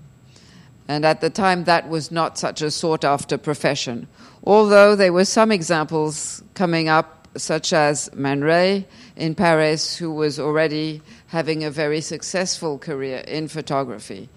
And 0.88 1.06
at 1.06 1.22
the 1.22 1.30
time, 1.30 1.64
that 1.66 1.88
was 1.88 2.12
not 2.12 2.38
such 2.38 2.62
a 2.62 2.72
sought 2.72 3.06
after 3.06 3.38
profession. 3.38 4.08
Although 4.44 4.96
there 4.96 5.14
were 5.14 5.26
some 5.26 5.52
examples 5.52 6.44
coming 6.54 6.90
up, 6.90 7.28
such 7.38 7.74
as 7.74 8.14
Man 8.14 8.42
Ray 8.42 8.86
in 9.16 9.36
Paris, 9.36 9.96
who 9.98 10.12
was 10.12 10.40
already 10.40 11.02
having 11.28 11.64
a 11.64 11.72
very 11.72 12.02
successful 12.02 12.78
career 12.78 13.20
in 13.20 13.48
photography. 13.48 14.30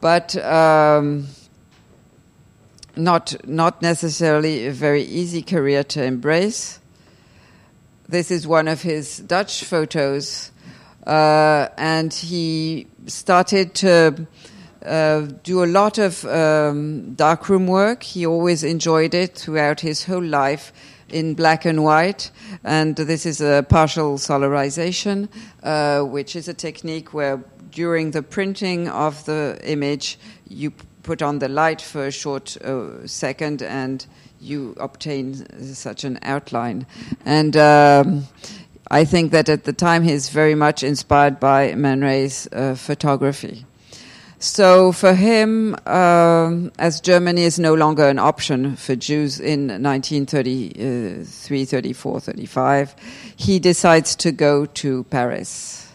But 0.00 0.36
um, 0.36 1.28
not, 2.96 3.34
not 3.48 3.82
necessarily 3.82 4.66
a 4.66 4.72
very 4.72 5.02
easy 5.02 5.42
career 5.42 5.84
to 5.84 6.04
embrace. 6.04 6.78
This 8.08 8.30
is 8.30 8.46
one 8.46 8.68
of 8.68 8.82
his 8.82 9.18
Dutch 9.18 9.64
photos, 9.64 10.50
uh, 11.06 11.68
and 11.78 12.12
he 12.12 12.86
started 13.06 13.74
to 13.76 14.26
uh, 14.84 15.26
do 15.42 15.62
a 15.62 15.66
lot 15.66 15.98
of 15.98 16.24
um, 16.24 17.14
darkroom 17.14 17.66
work. 17.66 18.02
He 18.02 18.26
always 18.26 18.64
enjoyed 18.64 19.14
it 19.14 19.36
throughout 19.36 19.80
his 19.80 20.04
whole 20.04 20.24
life 20.24 20.72
in 21.08 21.34
black 21.34 21.64
and 21.64 21.84
white. 21.84 22.30
And 22.64 22.96
this 22.96 23.26
is 23.26 23.40
a 23.40 23.64
partial 23.68 24.16
solarization, 24.18 25.28
uh, 25.62 26.02
which 26.02 26.36
is 26.36 26.48
a 26.48 26.54
technique 26.54 27.12
where 27.12 27.42
during 27.70 28.12
the 28.12 28.22
printing 28.22 28.88
of 28.88 29.24
the 29.26 29.60
image, 29.64 30.18
you 30.48 30.72
put 31.02 31.22
on 31.22 31.38
the 31.38 31.48
light 31.48 31.80
for 31.80 32.06
a 32.06 32.10
short 32.10 32.56
uh, 32.58 33.06
second 33.06 33.62
and 33.62 34.06
you 34.40 34.74
obtain 34.78 35.34
such 35.74 36.04
an 36.04 36.18
outline. 36.22 36.86
And 37.24 37.56
um, 37.56 38.26
I 38.90 39.04
think 39.04 39.32
that 39.32 39.48
at 39.48 39.64
the 39.64 39.72
time 39.72 40.02
he's 40.02 40.30
very 40.30 40.54
much 40.54 40.82
inspired 40.82 41.38
by 41.38 41.74
Man 41.74 42.00
Ray's 42.00 42.48
uh, 42.52 42.74
photography. 42.74 43.64
So 44.42 44.90
for 44.92 45.12
him, 45.12 45.76
um, 45.86 46.72
as 46.78 47.02
Germany 47.02 47.42
is 47.42 47.58
no 47.58 47.74
longer 47.74 48.08
an 48.08 48.18
option 48.18 48.74
for 48.74 48.96
Jews 48.96 49.38
in 49.38 49.68
1933, 49.68 51.64
34, 51.66 52.20
35, 52.20 52.94
he 53.36 53.58
decides 53.58 54.16
to 54.16 54.32
go 54.32 54.64
to 54.64 55.04
Paris. 55.04 55.86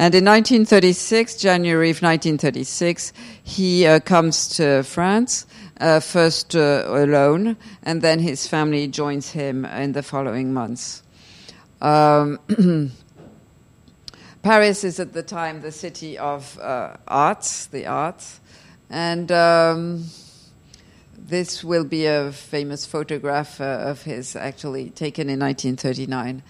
And 0.00 0.16
in 0.16 0.24
1936, 0.24 1.36
January 1.36 1.90
of 1.90 2.02
1936, 2.02 3.12
he 3.44 3.86
uh, 3.86 4.00
comes 4.00 4.48
to 4.56 4.82
France, 4.82 5.46
uh, 5.80 6.00
first 6.00 6.56
uh, 6.56 6.86
alone, 6.88 7.56
and 7.84 8.02
then 8.02 8.18
his 8.18 8.48
family 8.48 8.88
joins 8.88 9.30
him 9.30 9.64
in 9.64 9.92
the 9.92 10.02
following 10.02 10.52
months. 10.52 11.04
Um, 11.80 12.40
Paris 14.42 14.84
is 14.84 15.00
at 15.00 15.12
the 15.12 15.22
time 15.22 15.60
the 15.62 15.72
city 15.72 16.16
of 16.16 16.58
uh, 16.60 16.96
arts, 17.06 17.66
the 17.66 17.86
arts, 17.86 18.40
and 18.88 19.30
um, 19.32 20.04
this 21.16 21.64
will 21.64 21.84
be 21.84 22.06
a 22.06 22.32
famous 22.32 22.86
photograph 22.86 23.60
uh, 23.60 23.64
of 23.64 24.02
his, 24.02 24.36
actually 24.36 24.90
taken 24.90 25.28
in 25.28 25.40
1939. 25.40 26.42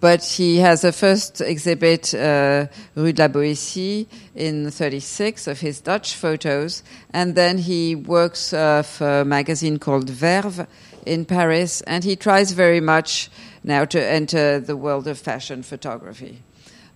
but 0.00 0.24
he 0.24 0.56
has 0.58 0.82
a 0.82 0.92
first 0.92 1.42
exhibit, 1.42 2.14
uh, 2.14 2.66
Rue 2.94 3.12
de 3.12 3.22
la 3.22 3.28
Boétie, 3.28 4.06
in 4.34 4.70
36 4.70 5.46
of 5.46 5.60
his 5.60 5.80
Dutch 5.80 6.14
photos, 6.14 6.82
and 7.12 7.34
then 7.34 7.58
he 7.58 7.94
works 7.94 8.52
uh, 8.52 8.82
for 8.82 9.20
a 9.20 9.24
magazine 9.24 9.78
called 9.78 10.08
Verve 10.08 10.66
in 11.04 11.26
Paris, 11.26 11.82
and 11.82 12.02
he 12.02 12.16
tries 12.16 12.52
very 12.52 12.80
much 12.80 13.30
now 13.62 13.84
to 13.84 14.02
enter 14.02 14.58
the 14.58 14.76
world 14.76 15.06
of 15.06 15.18
fashion 15.18 15.62
photography. 15.62 16.42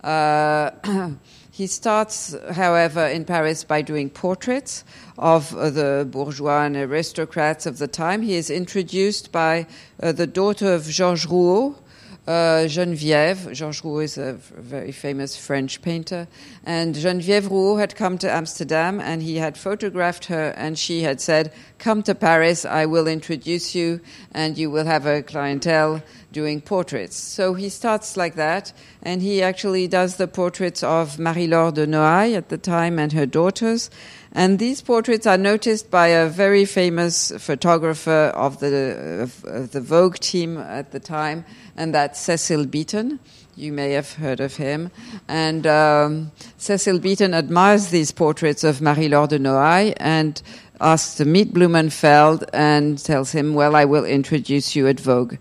Uh, 0.05 0.71
he 1.51 1.67
starts, 1.67 2.37
however, 2.53 3.07
in 3.07 3.25
Paris 3.25 3.65
by 3.65 3.81
doing 3.81 4.11
portraits 4.11 4.85
of 5.17 5.57
uh, 5.57 5.71
the 5.71 6.07
bourgeois 6.11 6.65
and 6.65 6.77
aristocrats 6.77 7.65
of 7.65 7.79
the 7.79 7.89
time. 7.89 8.21
He 8.21 8.35
is 8.35 8.51
introduced 8.51 9.33
by 9.33 9.67
uh, 10.03 10.13
the 10.13 10.27
daughter 10.27 10.75
of 10.75 10.85
Georges 10.85 11.27
Rouault, 11.27 11.77
uh, 12.27 12.67
Geneviève. 12.67 13.53
Georges 13.53 13.83
Rouault 13.83 14.05
is 14.05 14.19
a 14.19 14.33
very 14.33 14.93
famous 14.93 15.37
French 15.37 15.83
painter. 15.83 16.27
And 16.65 16.95
Geneviève 16.95 17.49
Rouault 17.49 17.79
had 17.79 17.97
come 17.97 18.19
to 18.19 18.31
Amsterdam 18.31 19.01
and 19.01 19.23
he 19.23 19.37
had 19.37 19.59
photographed 19.59 20.27
her 20.27 20.55
and 20.57 20.79
she 20.79 21.03
had 21.03 21.21
said, 21.21 21.53
Come 21.79 22.03
to 22.05 22.15
Paris, 22.15 22.65
I 22.65 22.87
will 22.87 23.07
introduce 23.07 23.75
you 23.75 24.01
and 24.33 24.57
you 24.57 24.71
will 24.71 24.87
have 24.87 25.07
a 25.07 25.23
clientele 25.23 26.03
doing 26.33 26.61
portraits. 26.61 27.17
So 27.17 27.55
he 27.55 27.69
starts 27.69 28.17
like 28.17 28.35
that 28.37 28.73
and 29.03 29.21
he 29.21 29.43
actually 29.43 29.87
does 29.87 30.17
the 30.17 30.27
portraits 30.27 30.83
of 30.83 31.19
Marie-Laure 31.19 31.73
de 31.73 31.87
Noailles 31.87 32.37
at 32.37 32.49
the 32.49 32.59
time 32.59 32.99
and 32.99 33.13
her 33.13 33.27
daughters. 33.27 33.91
And 34.35 34.59
these 34.59 34.83
portraits 34.83 35.29
are 35.29 35.39
noticed 35.39 35.93
by 35.93 36.09
a 36.09 36.29
very 36.29 36.65
famous 36.65 37.31
photographer 37.39 38.33
of 38.35 38.59
the, 38.59 39.31
of, 39.45 39.71
the 39.71 39.81
Vogue 39.81 40.17
team 40.17 40.59
at 40.59 40.91
the 40.91 40.99
time, 40.99 41.45
and 41.77 41.95
that's 41.95 42.19
Cecil 42.21 42.67
Beaton. 42.67 43.21
You 43.57 43.73
may 43.73 43.93
have 43.93 44.15
heard 44.15 44.41
of 44.41 44.57
him. 44.57 44.91
And 45.29 45.65
um, 45.69 46.33
Cecil 46.59 46.99
Beaton 46.99 47.33
admires 47.33 47.91
these 47.91 48.11
portraits 48.11 48.65
of 48.65 48.81
Marie-Laure 48.83 49.29
de 49.29 49.39
Noailles 49.39 49.95
and 49.99 50.43
asks 50.81 51.15
to 51.15 51.25
meet 51.25 51.55
Blumenfeld 51.55 52.45
and 52.53 52.99
tells 52.99 53.31
him, 53.31 53.55
Well, 53.55 53.77
I 53.77 53.85
will 53.85 54.05
introduce 54.05 54.75
you 54.75 54.89
at 54.89 54.99
Vogue. 54.99 55.37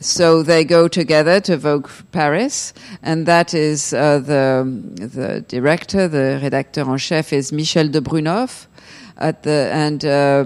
So 0.00 0.42
they 0.42 0.64
go 0.64 0.88
together 0.88 1.40
to 1.40 1.58
Vogue 1.58 1.90
Paris, 2.10 2.72
and 3.02 3.26
that 3.26 3.52
is 3.52 3.92
uh, 3.92 4.18
the 4.18 4.64
the 4.96 5.44
director, 5.46 6.08
the 6.08 6.40
rédacteur 6.42 6.88
en 6.88 6.96
chef 6.96 7.34
is 7.34 7.52
Michel 7.52 7.88
de 7.88 8.00
Brunoff, 8.00 8.66
at 9.18 9.42
the 9.42 9.70
and. 9.72 10.04
Uh, 10.04 10.44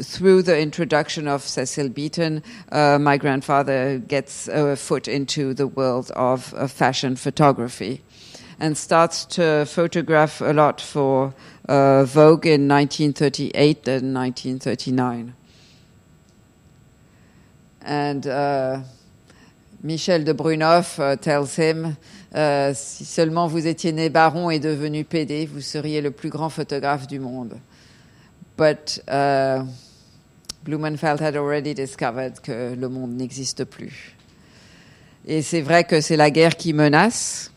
through 0.00 0.40
the 0.40 0.58
introduction 0.58 1.28
of 1.28 1.42
Cecil 1.42 1.90
Beaton, 1.90 2.42
uh, 2.70 2.98
my 2.98 3.18
grandfather 3.18 3.98
gets 3.98 4.48
a 4.48 4.74
foot 4.74 5.06
into 5.06 5.52
the 5.52 5.66
world 5.66 6.10
of, 6.16 6.54
of 6.54 6.72
fashion 6.72 7.14
photography 7.14 8.00
and 8.58 8.78
starts 8.78 9.26
to 9.26 9.66
photograph 9.66 10.40
a 10.40 10.54
lot 10.54 10.80
for 10.80 11.34
uh, 11.68 12.04
Vogue 12.04 12.46
in 12.46 12.68
1938 12.68 13.88
and 13.88 14.14
1939. 14.14 15.34
And 17.84 18.26
uh, 18.26 18.80
Michel 19.82 20.24
de 20.24 20.32
Brunoff 20.32 20.98
uh, 20.98 21.16
tells 21.16 21.56
him 21.56 21.96
uh, 22.34 22.72
si 22.74 23.04
seulement 23.04 23.48
vous 23.48 23.66
étiez 23.66 23.92
né 23.92 24.08
baron 24.08 24.50
et 24.50 24.60
devenu 24.60 25.04
PD, 25.04 25.46
vous 25.46 25.60
seriez 25.60 26.00
le 26.00 26.10
plus 26.10 26.30
grand 26.30 26.50
photographe 26.50 27.06
du 27.06 27.18
monde. 27.18 27.58
But 28.56 29.02
uh, 29.08 29.64
Blumenfeld 30.64 31.20
had 31.20 31.36
already 31.36 31.74
discovered 31.74 32.40
que 32.40 32.74
le 32.74 32.88
monde 32.88 33.16
n'existe 33.16 33.64
plus. 33.64 34.14
Et 35.26 35.42
c'est 35.42 35.60
vrai 35.60 35.84
que 35.84 36.00
c'est 36.00 36.16
la 36.16 36.30
guerre 36.30 36.56
qui 36.56 36.72
menace. 36.72 37.50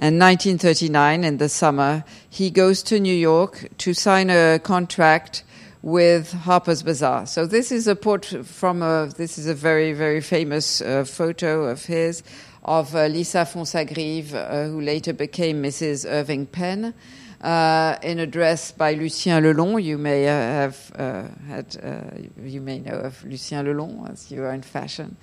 And 0.00 0.12
1939, 0.12 1.24
in 1.24 1.36
the 1.38 1.48
summer, 1.48 2.04
he 2.30 2.50
goes 2.52 2.82
to 2.84 2.98
New 3.00 3.14
York 3.14 3.68
to 3.78 3.92
sign 3.92 4.30
a 4.30 4.58
contract 4.58 5.44
with 5.82 6.32
Harper's 6.32 6.82
Bazaar. 6.82 7.26
So 7.26 7.46
this 7.46 7.70
is 7.70 7.86
a 7.86 7.94
portrait 7.94 8.46
from 8.46 8.82
a, 8.82 9.10
this 9.16 9.38
is 9.38 9.46
a 9.46 9.54
very, 9.54 9.92
very 9.92 10.20
famous 10.20 10.80
uh, 10.80 11.04
photo 11.04 11.64
of 11.64 11.84
his, 11.84 12.22
of 12.64 12.94
uh, 12.94 13.06
Lisa 13.06 13.38
Fonssagrives, 13.38 14.34
uh, 14.34 14.66
who 14.66 14.80
later 14.80 15.12
became 15.12 15.62
Mrs. 15.62 16.08
Irving 16.08 16.46
Penn. 16.46 16.94
Uh, 17.40 17.96
in 18.02 18.18
a 18.18 18.26
dress 18.26 18.72
by 18.72 18.94
Lucien 18.94 19.44
Lelong, 19.44 19.80
you 19.80 19.96
may 19.96 20.26
uh, 20.26 20.32
have 20.32 20.92
uh, 20.98 21.22
had, 21.46 22.26
you 22.42 22.60
may 22.60 22.80
know 22.80 22.98
of 22.98 23.24
Lucien 23.24 23.64
Lelong 23.64 24.10
as 24.10 24.28
you 24.32 24.42
are 24.42 24.52
in 24.52 24.62
fashion. 24.62 25.16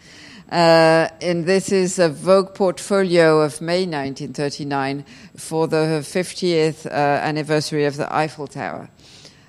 and 0.49 1.43
this 1.43 1.73
is 1.73 1.99
a 1.99 2.07
Vogue 2.07 2.55
portfolio 2.55 3.41
of 3.41 3.59
May 3.59 3.85
1939 3.85 5.03
for 5.35 5.67
the 5.67 5.99
50th 6.01 6.89
anniversary 6.89 7.83
of 7.83 7.97
the 7.97 8.15
Eiffel 8.15 8.47
Tower. 8.47 8.89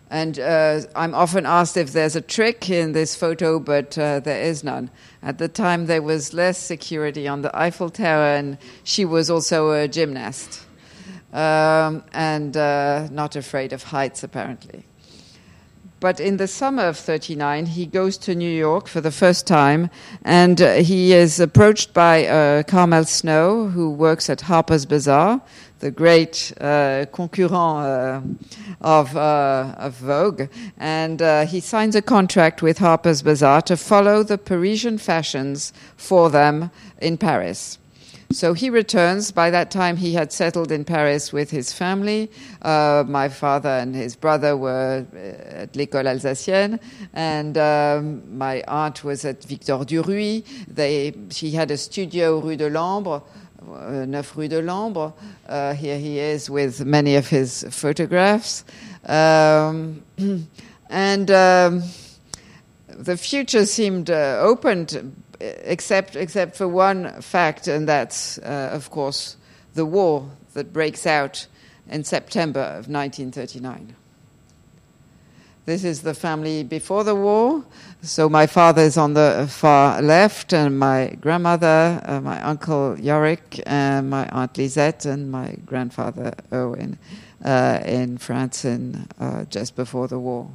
And 0.09 0.39
uh, 0.39 0.83
I'm 0.95 1.15
often 1.15 1.47
asked 1.47 1.77
if 1.77 1.93
there's 1.93 2.15
a 2.15 2.21
trick 2.21 2.71
in 2.71 2.93
this 2.93 3.17
photo, 3.17 3.59
but 3.59 3.99
uh, 3.99 4.21
there 4.21 4.41
is 4.41 4.63
none. 4.63 4.91
At 5.23 5.39
the 5.39 5.49
time, 5.49 5.87
there 5.87 6.03
was 6.03 6.33
less 6.33 6.59
security 6.59 7.27
on 7.27 7.43
the 7.43 7.57
Eiffel 7.57 7.91
Tower, 7.91 8.37
and 8.37 8.59
she 8.85 9.05
was 9.05 9.31
also 9.31 9.73
a 9.73 9.89
gymnast 9.89 10.65
um, 11.33 12.05
and 12.13 12.57
uh, 12.57 13.09
not 13.11 13.37
afraid 13.37 13.73
of 13.73 13.83
heights, 13.83 14.23
apparently. 14.23 14.85
But 15.99 16.21
in 16.21 16.37
the 16.37 16.47
summer 16.47 16.85
of 16.85 16.99
39, 16.99 17.67
he 17.67 17.87
goes 17.87 18.19
to 18.19 18.35
New 18.35 18.51
York 18.51 18.87
for 18.87 19.01
the 19.01 19.11
first 19.11 19.47
time, 19.47 19.91
and 20.23 20.61
uh, 20.61 20.75
he 20.75 21.13
is 21.13 21.41
approached 21.41 21.95
by 21.95 22.27
uh, 22.27 22.63
Carmel 22.65 23.05
Snow, 23.05 23.69
who 23.69 23.91
works 23.91 24.29
at 24.29 24.43
Harper's 24.43 24.85
Bazaar 24.85 25.41
the 25.81 25.91
great 25.91 26.53
uh, 26.61 27.07
concurrent 27.13 27.53
uh, 27.53 28.21
of, 28.81 29.17
uh, 29.17 29.75
of, 29.77 29.95
Vogue. 29.95 30.49
And 30.79 31.21
uh, 31.21 31.47
he 31.47 31.61
signs 31.61 31.95
a 31.95 32.03
contract 32.03 32.63
with 32.63 32.79
Harper's 32.79 33.23
Bazaar 33.23 33.63
to 33.63 33.77
follow 33.77 34.23
the 34.23 34.39
Parisian 34.39 34.99
fashions 34.99 35.73
for 35.97 36.31
them 36.31 36.71
in 37.01 37.19
Paris. 37.19 37.79
So 38.33 38.55
he 38.55 38.71
returns. 38.71 39.31
By 39.31 39.51
that 39.51 39.71
time, 39.71 39.97
he 39.97 40.15
had 40.15 40.33
settled 40.33 40.73
in 40.73 40.85
Paris 40.85 41.33
with 41.33 41.51
his 41.51 41.73
family. 41.73 42.31
Uh, 42.61 43.05
my 43.07 43.29
father 43.29 43.69
and 43.69 43.95
his 43.95 44.17
brother 44.17 44.57
were 44.57 45.07
at 45.15 45.77
l'École 45.77 46.09
Alsacienne, 46.09 46.81
and 47.13 47.57
um, 47.57 48.37
my 48.37 48.65
aunt 48.67 49.05
was 49.05 49.25
at 49.25 49.45
Victor 49.45 49.75
Duruy. 49.85 50.45
They, 50.67 51.15
she 51.31 51.53
had 51.53 51.71
a 51.71 51.77
studio 51.77 52.41
Rue 52.41 52.57
Delambre. 52.57 53.23
Uh, 53.69 54.05
9 54.07 54.25
Rue 54.37 54.49
Delambre. 54.49 55.13
Uh, 55.49 55.75
here 55.75 55.99
he 55.99 56.19
is 56.21 56.49
with 56.49 56.85
many 56.85 57.17
of 57.17 57.27
his 57.29 57.65
photographs. 57.71 58.65
Um, 59.05 60.03
and 60.89 61.31
um, 61.31 61.83
the 62.89 63.17
future 63.17 63.67
seemed 63.67 64.09
uh, 64.09 64.39
opened, 64.41 65.21
except, 65.41 66.15
except 66.15 66.57
for 66.57 66.69
one 66.69 67.21
fact, 67.21 67.67
and 67.67 67.89
that's, 67.89 68.39
uh, 68.39 68.71
of 68.73 68.91
course, 68.91 69.37
the 69.75 69.85
war 69.85 70.31
that 70.55 70.73
breaks 70.73 71.07
out 71.07 71.47
in 71.89 72.05
September 72.05 72.61
of 72.61 72.89
1939. 72.89 73.97
This 75.67 75.83
is 75.83 76.03
the 76.03 76.15
family 76.15 76.63
before 76.63 77.03
the 77.03 77.17
war. 77.17 77.65
So 78.01 78.29
my 78.29 78.47
father 78.47 78.83
is 78.83 78.97
on 78.97 79.15
the 79.15 79.49
far 79.51 80.01
left, 80.01 80.53
and 80.53 80.79
my 80.79 81.17
grandmother, 81.21 82.01
uh, 82.05 82.21
my 82.21 82.41
uncle 82.41 82.97
Yorick, 83.01 83.61
and 83.67 84.09
my 84.09 84.29
aunt 84.29 84.57
Lisette, 84.57 85.07
and 85.07 85.29
my 85.29 85.57
grandfather 85.67 86.35
Erwin 86.53 86.99
uh, 87.45 87.81
in 87.85 88.17
France 88.17 88.65
in, 88.65 89.09
uh, 89.19 89.45
just 89.47 89.75
before 89.75 90.07
the 90.07 90.21
war. 90.21 90.49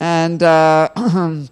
And 0.00 0.42
uh, 0.42 0.88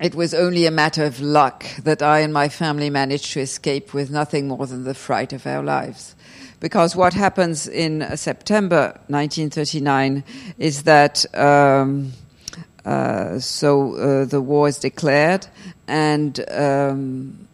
it 0.00 0.14
was 0.14 0.34
only 0.34 0.66
a 0.66 0.70
matter 0.70 1.04
of 1.04 1.20
luck 1.20 1.64
that 1.82 2.00
I 2.00 2.20
and 2.20 2.32
my 2.32 2.48
family 2.48 2.90
managed 2.90 3.32
to 3.32 3.40
escape 3.40 3.92
with 3.92 4.08
nothing 4.08 4.46
more 4.46 4.68
than 4.68 4.84
the 4.84 4.94
fright 4.94 5.32
of 5.32 5.48
our 5.48 5.64
lives 5.64 6.14
because 6.60 6.94
what 6.94 7.14
happens 7.14 7.66
in 7.66 8.16
September 8.16 8.92
1939 9.08 10.22
is 10.58 10.84
that 10.84 11.24
um, 11.34 12.12
uh, 12.84 13.38
so 13.38 13.94
uh, 13.96 14.24
the 14.24 14.40
war 14.40 14.68
is 14.68 14.78
declared, 14.78 15.46
and 15.88 16.40
um, 16.50 17.48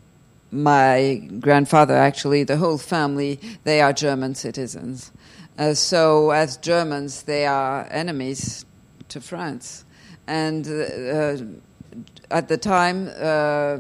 my 0.53 1.23
grandfather, 1.41 1.95
actually, 1.95 2.45
the 2.45 2.57
whole 2.57 2.79
family, 2.79 3.41
they 3.65 3.81
are 3.81 3.93
German 3.93 4.35
citizens. 4.35 5.11
Uh, 5.59 5.75
so, 5.75 6.31
as 6.31 6.57
Germans, 6.59 7.23
they 7.23 7.47
are 7.47 7.87
enemies 7.91 8.65
to 9.09 9.21
France. 9.21 9.85
And 10.27 10.67
uh, 10.67 11.37
at 12.31 12.49
the 12.49 12.57
time, 12.57 13.09
uh, 13.09 13.79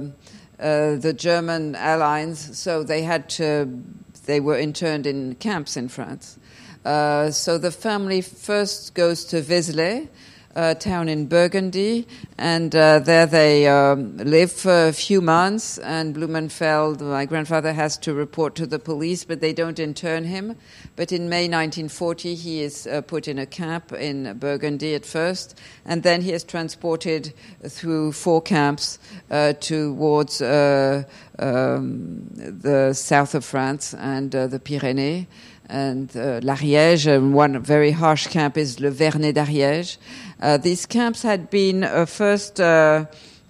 uh, 0.58 0.96
the 0.96 1.14
German 1.16 1.74
allies, 1.74 2.58
so 2.58 2.82
they 2.82 3.02
had 3.02 3.28
to 3.30 3.82
they 4.26 4.40
were 4.40 4.58
interned 4.58 5.06
in 5.06 5.34
camps 5.36 5.76
in 5.76 5.88
France. 5.88 6.38
Uh, 6.84 7.30
so 7.30 7.58
the 7.58 7.72
family 7.72 8.20
first 8.20 8.94
goes 8.94 9.24
to 9.24 9.42
Vézelay, 9.42 10.08
uh, 10.56 10.74
town 10.74 11.08
in 11.08 11.26
Burgundy, 11.26 12.08
and 12.38 12.74
uh, 12.74 12.98
there 12.98 13.26
they 13.26 13.68
um, 13.68 14.16
live 14.16 14.50
for 14.50 14.88
a 14.88 14.92
few 14.92 15.20
months. 15.20 15.76
And 15.78 16.14
Blumenfeld, 16.14 17.02
my 17.02 17.26
grandfather, 17.26 17.74
has 17.74 17.98
to 17.98 18.14
report 18.14 18.54
to 18.56 18.66
the 18.66 18.78
police, 18.78 19.22
but 19.22 19.40
they 19.40 19.52
don't 19.52 19.78
intern 19.78 20.24
him. 20.24 20.56
But 20.96 21.12
in 21.12 21.28
May 21.28 21.44
1940, 21.44 22.34
he 22.34 22.62
is 22.62 22.86
uh, 22.86 23.02
put 23.02 23.28
in 23.28 23.38
a 23.38 23.46
camp 23.46 23.92
in 23.92 24.38
Burgundy 24.38 24.94
at 24.94 25.04
first, 25.04 25.58
and 25.84 26.02
then 26.02 26.22
he 26.22 26.32
is 26.32 26.42
transported 26.42 27.34
through 27.68 28.12
four 28.12 28.40
camps 28.40 28.98
uh, 29.30 29.52
towards 29.54 30.40
uh, 30.40 31.04
um, 31.38 32.28
the 32.32 32.94
south 32.94 33.34
of 33.34 33.44
France 33.44 33.92
and 33.92 34.34
uh, 34.34 34.46
the 34.46 34.58
Pyrenees 34.58 35.26
and 35.68 36.16
uh, 36.16 36.40
l'Ariège, 36.42 37.06
and 37.06 37.34
one 37.34 37.60
very 37.62 37.90
harsh 37.90 38.26
camp 38.28 38.56
is 38.56 38.80
Le 38.80 38.90
Vernet 38.90 39.34
d'Ariège. 39.34 39.98
Uh, 40.40 40.56
these 40.56 40.86
camps 40.86 41.22
had 41.22 41.50
been 41.50 41.84
uh, 41.84 42.06
first 42.06 42.60
uh, 42.60 43.04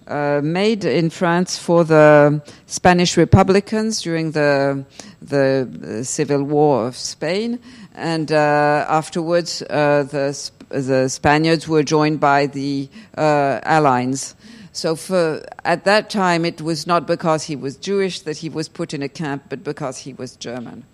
uh, 0.07 0.41
made 0.43 0.85
in 0.85 1.09
France 1.09 1.57
for 1.57 1.83
the 1.83 2.41
Spanish 2.65 3.17
Republicans 3.17 4.01
during 4.01 4.31
the 4.31 4.85
the 5.21 6.03
civil 6.03 6.43
war 6.43 6.87
of 6.87 6.95
Spain, 6.95 7.59
and 7.93 8.31
afterwards 8.31 9.59
the 9.59 10.51
the 10.69 11.09
Spaniards 11.09 11.67
were 11.67 11.83
joined 11.83 12.19
by 12.19 12.45
the 12.47 12.89
Allies. 13.15 14.35
So 14.71 14.95
for 14.95 15.43
at 15.65 15.85
that 15.85 16.09
time, 16.11 16.45
it 16.45 16.61
was 16.61 16.85
not 16.85 17.07
because 17.07 17.43
he 17.43 17.55
was 17.55 17.75
Jewish 17.77 18.21
that 18.21 18.37
he 18.37 18.47
was 18.49 18.69
put 18.69 18.93
in 18.93 19.01
a 19.01 19.09
camp, 19.09 19.45
but 19.49 19.63
because 19.63 19.97
he 19.97 20.13
was 20.13 20.35
German. 20.35 20.85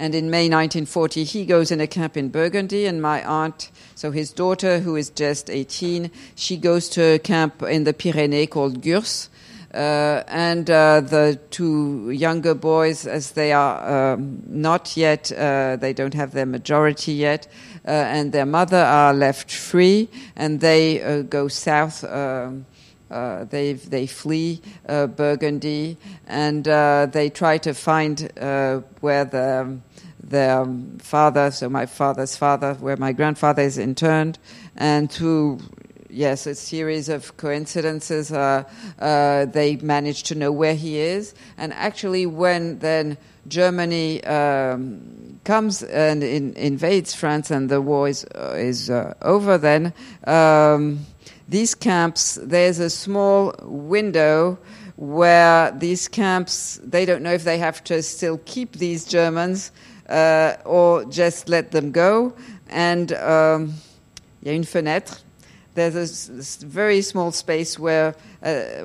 And 0.00 0.14
in 0.14 0.30
May 0.30 0.48
1940, 0.48 1.24
he 1.24 1.44
goes 1.44 1.70
in 1.70 1.78
a 1.78 1.86
camp 1.86 2.16
in 2.16 2.30
Burgundy, 2.30 2.86
and 2.86 3.02
my 3.02 3.22
aunt, 3.22 3.70
so 3.94 4.10
his 4.10 4.32
daughter, 4.32 4.78
who 4.78 4.96
is 4.96 5.10
just 5.10 5.50
18, 5.50 6.10
she 6.34 6.56
goes 6.56 6.88
to 6.88 7.02
a 7.02 7.18
camp 7.18 7.62
in 7.62 7.84
the 7.84 7.92
Pyrenees 7.92 8.48
called 8.48 8.80
Gurs. 8.80 9.28
Uh, 9.74 10.22
and 10.26 10.70
uh, 10.70 11.02
the 11.02 11.38
two 11.50 12.08
younger 12.12 12.54
boys, 12.54 13.06
as 13.06 13.32
they 13.32 13.52
are 13.52 14.14
um, 14.14 14.42
not 14.46 14.96
yet, 14.96 15.30
uh, 15.32 15.76
they 15.76 15.92
don't 15.92 16.14
have 16.14 16.32
their 16.32 16.46
majority 16.46 17.12
yet, 17.12 17.46
uh, 17.86 17.90
and 17.90 18.32
their 18.32 18.46
mother 18.46 18.82
are 18.82 19.12
left 19.12 19.52
free, 19.52 20.08
and 20.34 20.60
they 20.60 21.02
uh, 21.02 21.20
go 21.20 21.46
south. 21.46 22.04
Um, 22.04 22.64
they 23.10 23.74
they 23.74 24.06
flee 24.06 24.60
uh, 24.88 25.06
Burgundy 25.06 25.98
and 26.26 26.66
uh, 26.66 27.06
they 27.10 27.30
try 27.30 27.58
to 27.58 27.74
find 27.74 28.30
where 29.00 29.24
the 29.24 29.78
their 30.22 30.64
father, 30.98 31.50
so 31.50 31.68
my 31.68 31.86
father's 31.86 32.36
father, 32.36 32.74
where 32.74 32.96
my 32.96 33.12
grandfather 33.12 33.62
is 33.62 33.78
interned, 33.78 34.38
and 34.76 35.10
through 35.10 35.58
yes, 36.12 36.46
a 36.46 36.54
series 36.54 37.08
of 37.08 37.36
coincidences, 37.36 38.32
uh, 38.32 38.64
uh, 38.98 39.46
they 39.46 39.76
managed 39.76 40.26
to 40.26 40.34
know 40.34 40.52
where 40.52 40.74
he 40.74 40.98
is. 40.98 41.34
And 41.56 41.72
actually, 41.72 42.26
when 42.26 42.78
then 42.80 43.16
Germany 43.48 44.22
um, 44.24 45.40
comes 45.44 45.82
and 45.82 46.22
in, 46.22 46.54
invades 46.54 47.14
France 47.14 47.50
and 47.50 47.68
the 47.68 47.80
war 47.80 48.08
is, 48.08 48.24
uh, 48.34 48.54
is 48.56 48.90
over, 48.90 49.58
then 49.58 49.92
um, 50.24 51.06
these 51.50 51.74
camps, 51.74 52.38
there's 52.40 52.78
a 52.78 52.88
small 52.88 53.52
window 53.62 54.56
where 54.94 55.72
these 55.72 56.06
camps, 56.06 56.80
they 56.84 57.04
don't 57.04 57.22
know 57.22 57.32
if 57.32 57.42
they 57.42 57.58
have 57.58 57.82
to 57.84 58.02
still 58.02 58.38
keep 58.44 58.76
these 58.76 59.04
Germans 59.04 59.72
uh, 60.08 60.54
or 60.64 61.04
just 61.06 61.48
let 61.48 61.72
them 61.72 61.90
go. 61.90 62.32
And 62.68 63.12
um, 63.14 63.74
y 64.44 64.50
a 64.50 64.54
une 64.54 64.64
fenêtre. 64.64 65.20
There's 65.74 66.28
a 66.62 66.66
very 66.66 67.02
small 67.02 67.32
space 67.32 67.78
where 67.78 68.14
uh, 68.42 68.84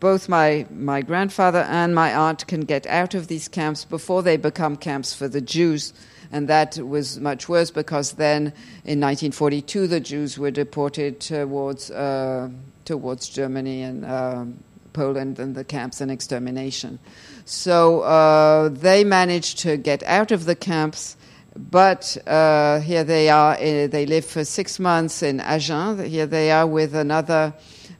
both 0.00 0.28
my, 0.28 0.66
my 0.70 1.02
grandfather 1.02 1.66
and 1.68 1.94
my 1.94 2.14
aunt 2.14 2.46
can 2.46 2.60
get 2.60 2.86
out 2.86 3.14
of 3.14 3.28
these 3.28 3.48
camps 3.48 3.84
before 3.84 4.22
they 4.22 4.36
become 4.36 4.76
camps 4.76 5.14
for 5.14 5.28
the 5.28 5.40
Jews. 5.40 5.92
And 6.36 6.48
that 6.48 6.76
was 6.76 7.18
much 7.18 7.48
worse 7.48 7.70
because 7.70 8.12
then 8.12 8.52
in 8.84 9.00
1942 9.00 9.86
the 9.86 10.00
Jews 10.00 10.38
were 10.38 10.50
deported 10.50 11.18
towards, 11.18 11.90
uh, 11.90 12.50
towards 12.84 13.30
Germany 13.30 13.80
and 13.80 14.04
um, 14.04 14.62
Poland 14.92 15.38
and 15.38 15.54
the 15.54 15.64
camps 15.64 16.02
and 16.02 16.10
extermination. 16.10 16.98
So 17.46 18.02
uh, 18.02 18.68
they 18.68 19.02
managed 19.02 19.60
to 19.60 19.78
get 19.78 20.02
out 20.02 20.30
of 20.30 20.44
the 20.44 20.54
camps, 20.54 21.16
but 21.56 22.18
uh, 22.26 22.80
here 22.80 23.02
they 23.02 23.30
are. 23.30 23.54
Uh, 23.54 23.86
they 23.86 24.04
live 24.04 24.26
for 24.26 24.44
six 24.44 24.78
months 24.78 25.22
in 25.22 25.40
Agen. 25.40 26.04
Here 26.04 26.26
they 26.26 26.50
are 26.50 26.66
with 26.66 26.94
another 26.94 27.54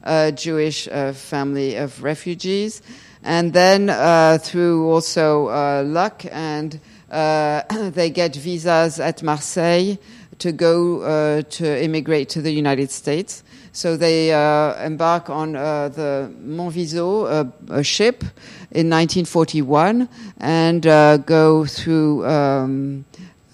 uh, 0.05 0.31
Jewish 0.33 0.89
uh, 0.89 1.15
family 1.15 1.77
of 1.77 2.03
refugees. 2.03 2.83
And 3.23 3.55
then 3.55 3.89
uh, 3.89 4.37
through 4.43 4.91
also 4.91 5.83
luck, 5.85 6.27
and 6.31 6.79
they 7.11 8.11
get 8.11 8.37
visas 8.37 9.01
at 9.01 9.23
Marseille 9.23 9.97
to 10.39 10.53
go 10.53 11.43
to 11.43 11.83
immigrate 11.85 12.29
to 12.31 12.43
the 12.43 12.51
United 12.51 12.91
States. 12.91 13.43
So 13.77 13.95
they 13.95 14.33
uh, 14.33 14.83
embark 14.83 15.29
on 15.29 15.55
uh, 15.55 15.91
the 15.91 16.33
Montviso, 16.43 17.27
uh, 17.27 17.75
a 17.75 17.85
ship, 17.85 18.25
in 18.71 18.89
1941 18.89 20.09
and 20.39 20.87
uh, 20.87 21.19
go 21.19 21.67
through 21.67 22.27
um, 22.27 23.05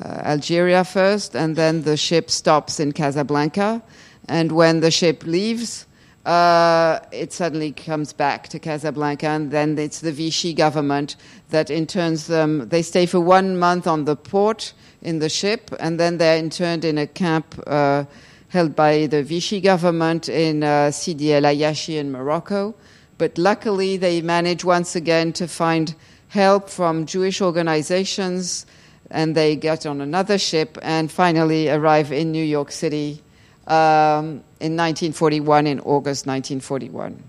uh, 0.01 0.09
Algeria 0.09 0.85
first, 0.85 1.35
and 1.35 1.57
then 1.57 1.83
the 1.83 1.97
ship 1.97 2.31
stops 2.31 2.79
in 2.79 2.93
Casablanca. 2.93 3.83
And 4.29 4.53
when 4.53 4.79
the 4.79 4.93
ship 4.93 5.25
leaves, 5.25 5.87
uh, 6.25 7.01
it 7.11 7.33
suddenly 7.33 7.73
comes 7.73 8.13
back 8.13 8.49
to 8.49 8.59
Casablanca, 8.59 9.27
and 9.27 9.51
then 9.51 9.77
it's 9.77 10.01
the 10.01 10.13
Vichy 10.13 10.55
government 10.55 11.17
that 11.51 11.69
interns 11.69 12.29
them. 12.29 12.69
They 12.69 12.83
stay 12.83 13.07
for 13.07 13.19
one 13.19 13.59
month 13.59 13.87
on 13.87 14.05
the 14.05 14.15
port 14.15 14.73
in 15.01 15.19
the 15.19 15.29
ship, 15.29 15.73
and 15.81 15.99
then 15.99 16.19
they're 16.19 16.39
interned 16.39 16.85
in 16.85 16.97
a 16.97 17.09
camp 17.09 17.61
uh, 17.67 18.05
held 18.49 18.77
by 18.77 19.07
the 19.07 19.25
Vichy 19.25 19.61
government 19.61 20.29
in 20.29 20.63
uh, 20.63 20.93
Sidi 20.93 21.33
El 21.33 21.43
Ayachi 21.43 21.99
in 21.99 22.13
Morocco. 22.13 22.75
But 23.19 23.37
luckily, 23.37 23.97
they 23.97 24.21
manage 24.21 24.65
once 24.65 24.95
again 24.95 25.33
to 25.35 25.49
find 25.49 25.95
help 26.29 26.71
from 26.71 27.05
Jewish 27.05 27.41
organizations, 27.41 28.65
and 29.11 29.35
they 29.35 29.57
get 29.57 29.87
on 29.87 30.01
another 30.01 30.39
ship 30.39 30.79
and 30.83 31.11
finally 31.11 31.69
arrive 31.69 32.13
in 32.13 32.31
New 32.31 32.45
York 32.45 32.71
City 32.71 33.23
um, 33.67 34.43
in 34.61 34.77
1941, 34.77 35.67
in 35.67 35.81
August 35.81 36.27
1941. 36.27 37.23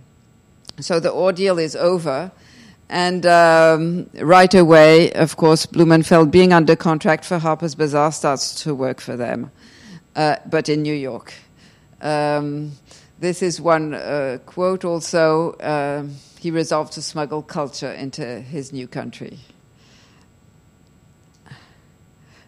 So 0.79 0.99
the 0.99 1.11
ordeal 1.11 1.59
is 1.59 1.75
over. 1.75 2.31
And 2.89 3.25
um, 3.25 4.09
right 4.15 4.53
away, 4.53 5.11
of 5.13 5.37
course, 5.37 5.65
Blumenfeld, 5.65 6.29
being 6.29 6.53
under 6.53 6.75
contract 6.75 7.25
for 7.25 7.39
Harper's 7.39 7.75
Bazaar, 7.75 8.11
starts 8.11 8.63
to 8.63 8.75
work 8.75 9.01
for 9.01 9.15
them 9.15 9.51
uh, 10.15 10.37
but 10.45 10.69
in 10.69 10.81
New 10.81 10.93
York. 10.93 11.33
Um, 12.01 12.73
this 13.19 13.41
is 13.41 13.61
one 13.61 13.93
uh, 13.93 14.39
quote 14.45 14.85
also. 14.85 15.53
Uh, 15.53 16.05
he 16.39 16.51
resolved 16.51 16.93
to 16.93 17.01
smuggle 17.01 17.41
culture 17.41 17.91
into 17.91 18.41
his 18.41 18.73
new 18.73 18.87
country. 18.87 19.39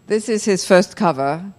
This 0.07 0.29
is 0.29 0.45
his 0.45 0.65
first 0.65 0.95
cover, 0.95 1.53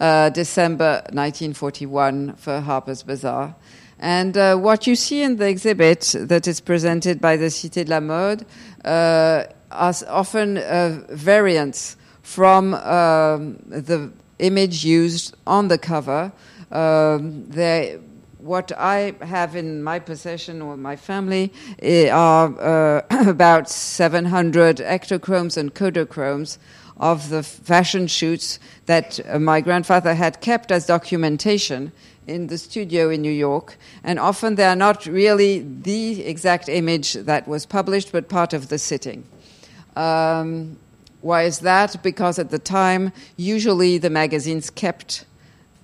uh, 0.00 0.30
December 0.30 1.02
1941, 1.12 2.34
for 2.36 2.60
Harper's 2.60 3.02
Bazaar. 3.02 3.54
And 3.98 4.36
uh, 4.36 4.56
what 4.56 4.86
you 4.86 4.94
see 4.94 5.22
in 5.22 5.36
the 5.36 5.48
exhibit 5.48 6.14
that 6.16 6.46
is 6.46 6.60
presented 6.60 7.20
by 7.20 7.36
the 7.36 7.46
Cité 7.46 7.84
de 7.84 7.90
la 7.90 8.00
Mode 8.00 8.46
uh, 8.84 9.44
are 9.72 9.94
often 10.08 10.58
uh, 10.58 11.02
variants 11.10 11.96
from 12.22 12.74
um, 12.74 13.58
the 13.66 14.12
image 14.38 14.84
used 14.84 15.34
on 15.46 15.68
the 15.68 15.78
cover. 15.78 16.30
Um, 16.70 17.48
they, 17.48 17.98
what 18.38 18.70
I 18.78 19.14
have 19.20 19.56
in 19.56 19.82
my 19.82 19.98
possession 19.98 20.62
or 20.62 20.76
my 20.76 20.94
family 20.94 21.52
eh, 21.80 22.08
are 22.10 22.54
uh, 22.60 23.02
about 23.28 23.68
700 23.68 24.76
Ektachromes 24.76 25.56
and 25.56 25.74
kodachromes 25.74 26.58
of 26.98 27.28
the 27.28 27.42
fashion 27.42 28.06
shoots 28.06 28.58
that 28.86 29.20
uh, 29.28 29.38
my 29.38 29.60
grandfather 29.60 30.14
had 30.14 30.40
kept 30.40 30.72
as 30.72 30.86
documentation 30.86 31.92
in 32.26 32.48
the 32.48 32.58
studio 32.58 33.08
in 33.08 33.22
New 33.22 33.32
York. 33.32 33.76
And 34.04 34.18
often 34.18 34.56
they 34.56 34.64
are 34.64 34.76
not 34.76 35.06
really 35.06 35.60
the 35.60 36.24
exact 36.24 36.68
image 36.68 37.14
that 37.14 37.48
was 37.48 37.66
published, 37.66 38.12
but 38.12 38.28
part 38.28 38.52
of 38.52 38.68
the 38.68 38.78
sitting. 38.78 39.24
Um, 39.96 40.78
why 41.20 41.42
is 41.42 41.60
that? 41.60 42.02
Because 42.02 42.38
at 42.38 42.50
the 42.50 42.58
time, 42.58 43.12
usually 43.36 43.98
the 43.98 44.10
magazines 44.10 44.70
kept 44.70 45.24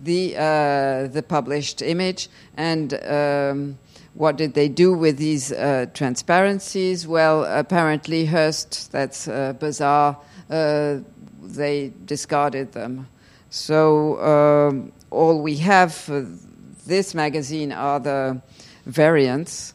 the 0.01 0.37
uh, 0.37 1.07
the 1.09 1.25
published 1.27 1.81
image, 1.81 2.29
and 2.57 2.95
um, 3.05 3.79
what 4.15 4.37
did 4.37 4.55
they 4.55 4.69
do 4.69 4.93
with 4.93 5.17
these 5.17 5.51
uh, 5.51 5.87
transparencies? 5.95 7.07
Well, 7.07 7.45
apparently 7.45 8.27
Hearst, 8.27 8.93
that's 8.93 9.27
uh, 9.27 9.55
Bazaar. 9.55 10.17
Uh, 10.51 10.99
they 11.43 11.93
discarded 12.05 12.73
them. 12.73 13.07
So 13.51 14.21
um, 14.21 14.93
all 15.11 15.41
we 15.43 15.57
have 15.59 15.95
for 15.95 16.27
this 16.87 17.15
magazine 17.15 17.73
are 17.73 18.01
the 18.01 18.41
variants. 18.87 19.75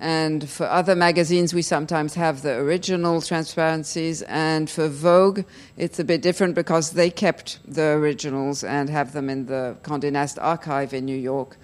And 0.00 0.48
for 0.48 0.66
other 0.66 0.94
magazines, 0.94 1.52
we 1.52 1.62
sometimes 1.62 2.14
have 2.14 2.42
the 2.42 2.54
original 2.54 3.20
transparencies. 3.20 4.22
And 4.22 4.70
for 4.70 4.88
Vogue, 4.88 5.42
it's 5.76 5.98
a 5.98 6.04
bit 6.04 6.22
different 6.22 6.54
because 6.54 6.92
they 6.92 7.10
kept 7.10 7.58
the 7.66 7.94
originals 7.94 8.62
and 8.62 8.88
have 8.90 9.12
them 9.12 9.28
in 9.28 9.46
the 9.46 9.76
Condé 9.82 10.12
Nast 10.12 10.38
archive 10.40 10.94
in 10.94 11.04
New 11.04 11.16
York, 11.16 11.56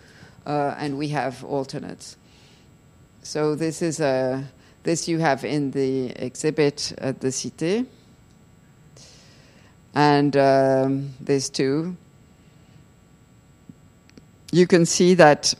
uh, 0.47 0.75
and 0.79 0.99
we 0.99 1.09
have 1.09 1.45
alternates. 1.45 2.17
So 3.23 3.55
this 3.55 3.83
is 3.83 4.01
a 4.01 4.45
this 4.83 5.09
you 5.09 5.19
have 5.19 5.45
in 5.45 5.71
the 5.71 6.11
exhibit 6.11 6.93
at 6.99 7.21
the 7.21 7.29
Cité, 7.29 7.87
and 9.95 10.37
um, 10.37 11.15
this 11.21 11.49
too. 11.49 11.97
You 14.53 14.67
can 14.67 14.87
see 14.87 15.15
that. 15.15 15.55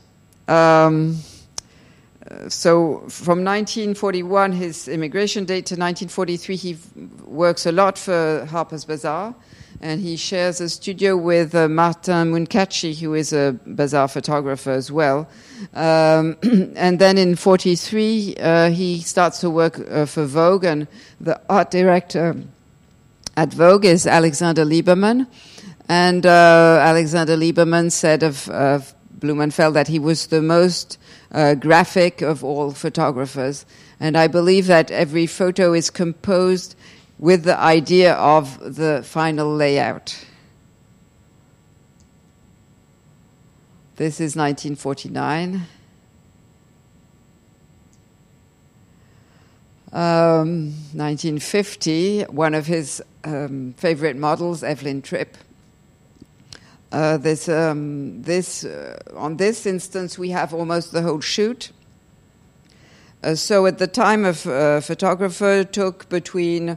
Um, 0.47 1.19
so 2.49 3.05
from 3.09 3.45
1941, 3.45 4.53
his 4.53 4.89
immigration 4.89 5.45
date 5.45 5.67
to 5.67 5.75
1943, 5.75 6.57
he 6.57 6.77
works 7.25 7.67
a 7.67 7.73
lot 7.73 7.99
for 7.99 8.47
Harper's 8.51 8.85
Bazaar, 8.85 9.35
and 9.81 10.01
he 10.01 10.17
shares 10.17 10.61
a 10.61 10.69
studio 10.69 11.17
with 11.17 11.55
uh, 11.55 11.69
Martin 11.69 12.33
Munkácsi, 12.33 12.99
who 12.99 13.15
is 13.15 13.33
a 13.33 13.59
bazaar 13.67 14.09
photographer 14.09 14.71
as 14.71 14.91
well. 14.91 15.29
Um, 15.75 16.37
and 16.77 16.99
then 16.99 17.19
in 17.19 17.37
43, 17.37 18.37
uh, 18.37 18.71
he 18.71 19.01
starts 19.01 19.41
to 19.41 19.51
work 19.51 19.79
uh, 19.91 20.07
for 20.07 20.25
Vogue, 20.25 20.65
and 20.65 20.89
the 21.21 21.41
art 21.49 21.71
director 21.71 22.37
at 23.37 23.53
Vogue 23.53 23.85
is 23.85 24.07
Alexander 24.07 24.65
Liberman. 24.65 25.27
And 25.89 26.25
uh, 26.25 26.79
Alexander 26.81 27.37
Liberman 27.37 27.93
said 27.93 28.23
of, 28.23 28.49
of 28.49 28.95
Blumenfeld 29.11 29.75
that 29.75 29.89
he 29.89 29.99
was 29.99 30.29
the 30.29 30.41
most 30.41 30.99
uh, 31.33 31.55
graphic 31.55 32.23
of 32.23 32.43
all 32.43 32.71
photographers. 32.71 33.67
And 34.01 34.17
I 34.17 34.29
believe 34.29 34.67
that 34.67 34.91
every 34.91 35.27
photo 35.27 35.73
is 35.73 35.91
composed 35.91 36.75
with 37.19 37.45
the 37.45 37.59
idea 37.59 38.15
of 38.15 38.77
the 38.77 39.03
final 39.05 39.55
layout. 39.55 40.25
This 43.97 44.15
is 44.15 44.35
1949. 44.35 45.63
Um, 49.95 50.75
1950, 50.93 52.23
one 52.25 52.55
of 52.55 52.67
his 52.67 53.01
um, 53.23 53.75
favorite 53.77 54.17
models, 54.17 54.65
Evelyn 54.65 55.03
Tripp, 55.03 55.37
uh, 56.91 57.17
this, 57.17 57.49
um, 57.49 58.21
this, 58.23 58.65
uh, 58.65 58.99
on 59.17 59.37
this 59.37 59.67
instance, 59.67 60.19
we 60.19 60.31
have 60.31 60.53
almost 60.53 60.91
the 60.91 61.03
whole 61.03 61.21
shoot. 61.21 61.71
Uh, 63.23 63.37
so 63.37 63.67
at 63.67 63.79
the 63.79 63.87
time, 63.87 64.25
of 64.25 64.45
uh, 64.47 64.81
photographer 64.81 65.65
took 65.65 66.09
between 66.09 66.77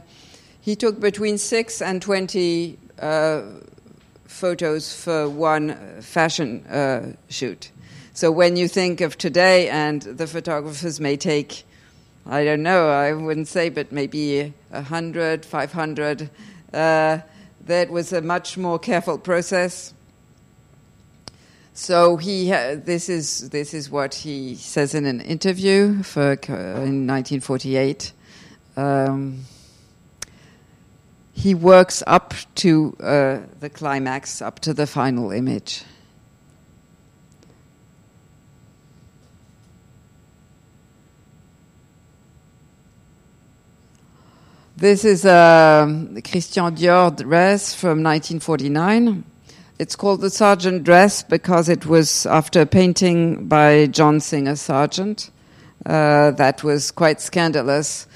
he 0.60 0.76
took 0.76 1.00
between 1.00 1.38
six 1.38 1.82
and 1.82 2.00
twenty 2.00 2.78
uh, 3.00 3.42
photos 4.26 4.94
for 4.94 5.28
one 5.28 5.74
fashion 6.00 6.64
uh, 6.66 7.12
shoot. 7.28 7.70
So 8.14 8.30
when 8.30 8.56
you 8.56 8.68
think 8.68 9.00
of 9.00 9.18
today, 9.18 9.68
and 9.68 10.02
the 10.02 10.26
photographers 10.26 11.00
may 11.00 11.16
take, 11.16 11.64
I 12.30 12.44
don't 12.44 12.62
know, 12.62 12.90
I 12.90 13.14
wouldn't 13.14 13.48
say, 13.48 13.70
but 13.70 13.90
maybe 13.90 14.52
100, 14.68 15.46
500. 15.46 16.30
Uh, 16.74 17.18
that 17.64 17.90
was 17.90 18.12
a 18.12 18.20
much 18.20 18.58
more 18.58 18.78
careful 18.78 19.16
process. 19.16 19.94
So 21.72 22.18
he, 22.18 22.50
this 22.50 23.08
is 23.08 23.48
this 23.50 23.72
is 23.72 23.88
what 23.88 24.12
he 24.12 24.56
says 24.56 24.94
in 24.94 25.06
an 25.06 25.20
interview 25.20 26.02
for 26.02 26.32
in 26.32 27.06
1948. 27.06 28.12
Um, 28.76 29.44
he 31.32 31.54
works 31.54 32.02
up 32.06 32.34
to 32.56 32.96
uh, 33.00 33.38
the 33.60 33.70
climax, 33.70 34.42
up 34.42 34.58
to 34.60 34.74
the 34.74 34.86
final 34.86 35.30
image. 35.30 35.84
This 44.80 45.04
is 45.04 45.24
a 45.24 45.82
um, 45.82 46.22
Christian 46.22 46.66
Dior 46.76 47.10
dress 47.16 47.74
from 47.74 48.04
1949. 48.04 49.24
It's 49.80 49.96
called 49.96 50.20
the 50.20 50.30
Sargent 50.30 50.84
dress 50.84 51.24
because 51.24 51.68
it 51.68 51.84
was 51.84 52.26
after 52.26 52.60
a 52.60 52.66
painting 52.66 53.48
by 53.48 53.86
John 53.86 54.20
Singer 54.20 54.54
Sargent. 54.54 55.32
Uh, 55.84 56.30
that 56.30 56.62
was 56.62 56.92
quite 56.92 57.20
scandalous 57.20 58.06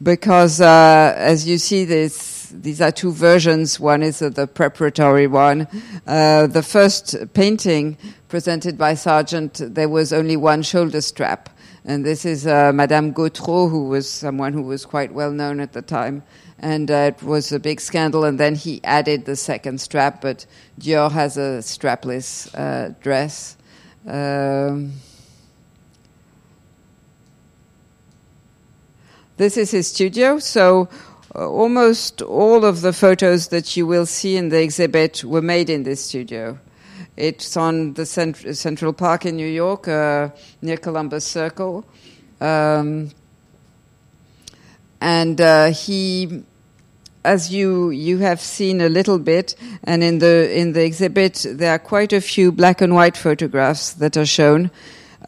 because, 0.00 0.60
uh, 0.60 1.12
as 1.16 1.48
you 1.48 1.58
see, 1.58 1.84
this, 1.84 2.50
these 2.50 2.80
are 2.80 2.92
two 2.92 3.10
versions. 3.10 3.80
One 3.80 4.04
is 4.04 4.20
the 4.20 4.46
preparatory 4.46 5.26
one. 5.26 5.66
Uh, 6.06 6.46
the 6.46 6.62
first 6.62 7.16
painting 7.34 7.98
presented 8.28 8.78
by 8.78 8.94
Sargent, 8.94 9.60
there 9.60 9.88
was 9.88 10.12
only 10.12 10.36
one 10.36 10.62
shoulder 10.62 11.00
strap. 11.00 11.48
And 11.84 12.04
this 12.04 12.24
is 12.24 12.46
uh, 12.46 12.72
Madame 12.72 13.12
Gautreau, 13.12 13.68
who 13.68 13.88
was 13.88 14.08
someone 14.08 14.52
who 14.52 14.62
was 14.62 14.86
quite 14.86 15.12
well 15.12 15.32
known 15.32 15.58
at 15.60 15.72
the 15.72 15.82
time 15.82 16.22
and 16.62 16.90
uh, 16.92 17.10
it 17.14 17.22
was 17.22 17.50
a 17.50 17.58
big 17.58 17.80
scandal. 17.80 18.24
And 18.24 18.38
then 18.38 18.54
he 18.54 18.80
added 18.84 19.24
the 19.24 19.36
second 19.36 19.80
strap, 19.80 20.20
but 20.22 20.46
Dior 20.80 21.10
has 21.10 21.36
a 21.36 21.58
strapless 21.60 22.48
uh, 22.54 22.94
dress. 23.00 23.56
Um, 24.06 24.92
this 29.36 29.56
is 29.56 29.72
his 29.72 29.88
studio, 29.88 30.38
so 30.38 30.88
uh, 31.34 31.48
almost 31.48 32.22
all 32.22 32.64
of 32.64 32.80
the 32.80 32.92
photos 32.92 33.48
that 33.48 33.76
you 33.76 33.86
will 33.86 34.06
see 34.06 34.36
in 34.36 34.48
the 34.48 34.62
exhibit 34.62 35.24
were 35.24 35.42
made 35.42 35.68
in 35.68 35.82
this 35.82 36.04
studio. 36.04 36.58
It's 37.22 37.56
on 37.56 37.92
the 37.94 38.04
cent- 38.04 38.56
Central 38.56 38.92
Park 38.92 39.26
in 39.26 39.36
New 39.36 39.46
York, 39.46 39.86
uh, 39.86 40.30
near 40.60 40.76
Columbus 40.76 41.24
Circle. 41.24 41.84
Um, 42.40 43.12
and 45.00 45.40
uh, 45.40 45.66
he 45.66 46.42
as 47.24 47.52
you 47.52 47.90
you 47.90 48.18
have 48.18 48.40
seen 48.40 48.80
a 48.80 48.88
little 48.88 49.20
bit, 49.20 49.54
and 49.84 50.02
in 50.02 50.18
the 50.18 50.50
in 50.52 50.72
the 50.72 50.84
exhibit 50.84 51.46
there 51.48 51.70
are 51.70 51.78
quite 51.78 52.12
a 52.12 52.20
few 52.20 52.50
black 52.50 52.80
and 52.80 52.92
white 52.92 53.16
photographs 53.16 53.92
that 53.92 54.16
are 54.16 54.26
shown. 54.26 54.72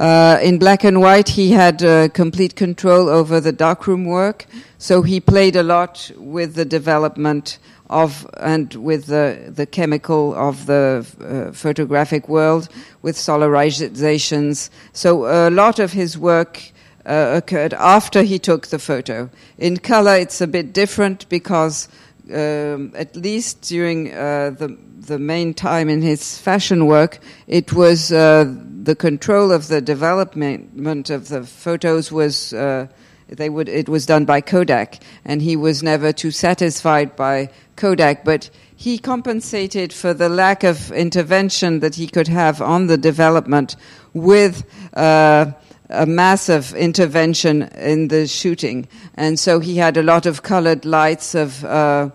Uh, 0.01 0.39
in 0.43 0.59
black 0.59 0.83
and 0.83 1.01
white, 1.01 1.29
he 1.29 1.53
had 1.53 1.83
uh, 1.83 2.09
complete 2.09 2.57
control 2.57 3.09
over 3.09 3.41
the 3.41 3.53
darkroom 3.53 4.05
work, 4.05 4.47
so 4.77 5.03
he 5.03 5.21
played 5.21 5.55
a 5.55 5.63
lot 5.63 6.11
with 6.17 6.55
the 6.55 6.65
development 6.65 7.59
of 7.91 8.27
and 8.41 8.75
with 8.75 9.07
the 9.07 9.53
the 9.55 9.67
chemical 9.67 10.35
of 10.35 10.67
the 10.67 11.07
uh, 11.21 11.53
photographic 11.53 12.29
world, 12.29 12.69
with 13.03 13.17
solarizations. 13.17 14.69
So 14.93 15.27
a 15.27 15.51
lot 15.51 15.79
of 15.79 15.93
his 15.93 16.19
work 16.19 16.73
uh, 17.07 17.35
occurred 17.37 17.75
after 17.75 18.23
he 18.23 18.39
took 18.39 18.69
the 18.69 18.79
photo. 18.79 19.31
In 19.59 19.77
color, 19.77 20.17
it's 20.17 20.41
a 20.41 20.47
bit 20.47 20.73
different 20.73 21.29
because, 21.29 21.89
um, 22.33 22.93
at 22.97 23.15
least 23.15 23.61
during 23.63 24.13
uh, 24.13 24.51
the 24.59 24.77
the 25.07 25.19
main 25.19 25.55
time 25.55 25.89
in 25.89 26.03
his 26.03 26.39
fashion 26.39 26.87
work, 26.87 27.21
it 27.47 27.73
was 27.73 28.11
uh, 28.11 28.47
the 28.85 28.95
control 28.95 29.51
of 29.51 29.69
the 29.69 29.81
development 29.81 31.09
of 31.09 31.29
the 31.29 31.43
photos 31.45 32.13
was 32.13 32.53
uh, 32.53 32.87
they 33.29 33.49
would 33.49 33.69
it 33.69 33.89
was 33.89 34.05
done 34.05 34.27
by 34.27 34.43
Kodak, 34.43 35.03
and 35.25 35.41
he 35.41 35.57
was 35.57 35.83
never 35.83 36.13
too 36.13 36.31
satisfied 36.31 37.17
by 37.17 37.49
Kodak, 37.77 38.25
but 38.25 38.51
he 38.77 38.99
compensated 38.99 39.93
for 39.93 40.13
the 40.13 40.29
lack 40.29 40.65
of 40.65 40.93
intervention 40.93 41.81
that 41.81 41.95
he 41.95 42.07
could 42.07 42.29
have 42.29 42.61
on 42.61 42.87
the 42.87 42.99
development 42.99 43.77
with 44.13 44.65
uh, 44.95 45.47
a 45.89 46.05
massive 46.05 46.75
intervention 46.75 47.63
in 47.63 48.09
the 48.09 48.27
shooting, 48.27 48.87
and 49.15 49.39
so 49.39 49.61
he 49.61 49.77
had 49.77 49.97
a 49.97 50.03
lot 50.03 50.27
of 50.27 50.43
colored 50.43 50.85
lights 50.85 51.35
of. 51.35 51.65
Uh, 51.65 52.11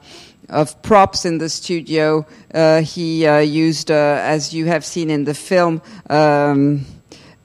of 0.50 0.82
props 0.82 1.26
in 1.26 1.38
the 1.38 1.50
studio, 1.50 2.26
uh, 2.54 2.82
he 2.82 3.26
uh, 3.26 3.40
used, 3.40 3.92
uh, 3.92 4.20
as 4.22 4.54
you 4.54 4.66
have 4.66 4.84
seen 4.84 5.10
in 5.10 5.24
the 5.24 5.34
film, 5.34 5.82
um, 6.10 6.86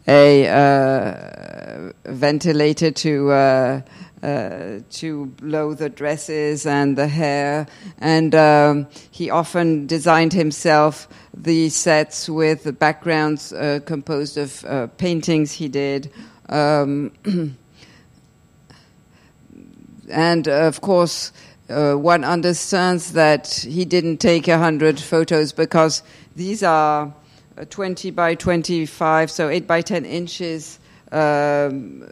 a 0.06 0.48
uh, 0.48 1.92
ventilator 2.04 2.90
to 2.90 3.30
uh, 3.30 3.80
uh, 4.22 4.80
to 4.88 5.26
blow 5.26 5.74
the 5.74 5.90
dresses 5.90 6.66
and 6.66 6.96
the 6.96 7.08
hair. 7.08 7.66
And 7.98 8.34
um, 8.34 8.86
he 9.10 9.28
often 9.28 9.86
designed 9.86 10.32
himself 10.32 11.08
the 11.34 11.68
sets 11.68 12.28
with 12.28 12.64
the 12.64 12.72
backgrounds 12.72 13.52
composed 13.84 14.38
of 14.38 14.96
paintings 14.96 15.52
he 15.52 15.68
did. 15.68 16.10
Um, 16.48 17.12
and 20.10 20.48
of 20.48 20.80
course, 20.80 21.32
uh, 21.68 21.94
one 21.94 22.24
understands 22.24 23.12
that 23.12 23.48
he 23.48 23.85
didn't 23.85 24.18
take 24.18 24.48
a 24.48 24.59
hundred 24.59 25.00
photos 25.00 25.53
because 25.53 26.03
these 26.37 26.62
are 26.62 27.12
uh, 27.57 27.64
20 27.70 28.11
by 28.11 28.35
25, 28.35 29.31
so 29.31 29.48
8 29.48 29.66
by 29.66 29.81
10 29.81 30.05
inches 30.05 30.79
um, 31.12 32.05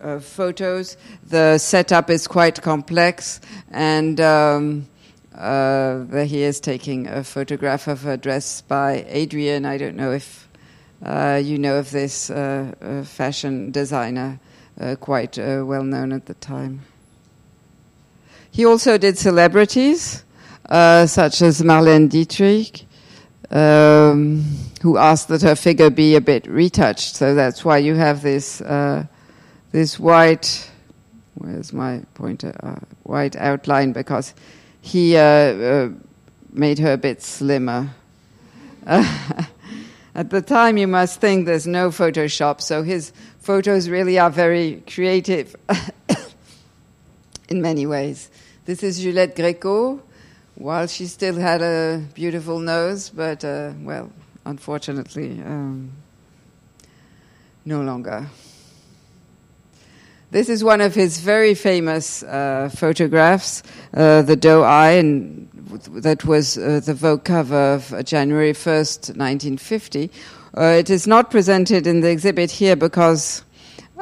uh, 0.00 0.20
photos. 0.20 0.96
The 1.28 1.58
setup 1.58 2.10
is 2.10 2.28
quite 2.28 2.62
complex, 2.62 3.40
and 3.70 4.20
um, 4.20 4.86
uh, 5.34 6.04
he 6.24 6.42
is 6.42 6.60
taking 6.60 7.08
a 7.08 7.24
photograph 7.24 7.88
of 7.88 8.06
a 8.06 8.16
dress 8.16 8.60
by 8.60 9.04
Adrian. 9.08 9.64
I 9.64 9.78
don't 9.78 9.96
know 9.96 10.12
if 10.12 10.48
uh, 11.04 11.40
you 11.42 11.58
know 11.58 11.78
of 11.78 11.90
this 11.90 12.30
uh, 12.30 13.04
fashion 13.04 13.72
designer, 13.72 14.38
quite 15.00 15.38
well 15.38 15.84
known 15.84 16.12
at 16.12 16.26
the 16.26 16.34
time. 16.34 16.82
He 18.52 18.66
also 18.66 18.98
did 18.98 19.18
celebrities, 19.18 20.24
such 20.68 21.42
as 21.42 21.62
Marlene 21.62 22.08
Dietrich. 22.08 22.84
Um, 23.50 24.44
who 24.82 24.96
asked 24.96 25.28
that 25.28 25.42
her 25.42 25.54
figure 25.54 25.90
be 25.90 26.16
a 26.16 26.20
bit 26.20 26.46
retouched. 26.46 27.14
So 27.14 27.34
that's 27.34 27.64
why 27.64 27.78
you 27.78 27.94
have 27.94 28.20
this 28.22 28.60
uh, 28.60 29.04
this 29.70 29.98
white. 29.98 30.70
Where's 31.34 31.72
my 31.72 32.02
pointer? 32.14 32.54
Uh, 32.62 32.80
white 33.04 33.36
outline 33.36 33.92
because 33.92 34.34
he 34.80 35.16
uh, 35.16 35.20
uh 35.20 35.88
made 36.52 36.78
her 36.80 36.92
a 36.92 36.98
bit 36.98 37.22
slimmer. 37.22 37.90
At 38.86 40.28
the 40.28 40.42
time, 40.42 40.76
you 40.76 40.88
must 40.88 41.20
think 41.20 41.46
there's 41.46 41.66
no 41.66 41.88
Photoshop, 41.90 42.60
so 42.60 42.82
his 42.82 43.12
photos 43.40 43.88
really 43.88 44.18
are 44.18 44.30
very 44.30 44.82
creative 44.86 45.56
in 47.52 47.60
many 47.60 47.84
ways. 47.86 48.30
This 48.64 48.82
is 48.82 49.00
Juliette 49.00 49.36
Gréco, 49.36 50.00
while 50.54 50.86
she 50.86 51.06
still 51.06 51.36
had 51.36 51.60
a 51.60 52.02
beautiful 52.14 52.58
nose, 52.58 53.10
but, 53.10 53.44
uh, 53.44 53.72
well, 53.82 54.10
unfortunately, 54.46 55.32
um, 55.44 55.92
no 57.66 57.82
longer. 57.82 58.26
This 60.30 60.48
is 60.48 60.64
one 60.64 60.80
of 60.80 60.94
his 60.94 61.18
very 61.18 61.54
famous 61.54 62.22
uh, 62.22 62.70
photographs, 62.74 63.62
uh, 63.92 64.22
the 64.22 64.34
doe 64.34 64.62
eye, 64.62 64.92
and 64.92 65.46
that 65.88 66.24
was 66.24 66.56
uh, 66.56 66.80
the 66.82 66.94
Vogue 66.94 67.24
cover 67.24 67.74
of 67.74 67.92
uh, 67.92 68.02
January 68.02 68.54
1st, 68.54 69.14
1950. 69.18 70.10
Uh, 70.56 70.62
it 70.78 70.88
is 70.88 71.06
not 71.06 71.30
presented 71.30 71.86
in 71.86 72.00
the 72.00 72.08
exhibit 72.08 72.50
here 72.50 72.76
because 72.76 73.44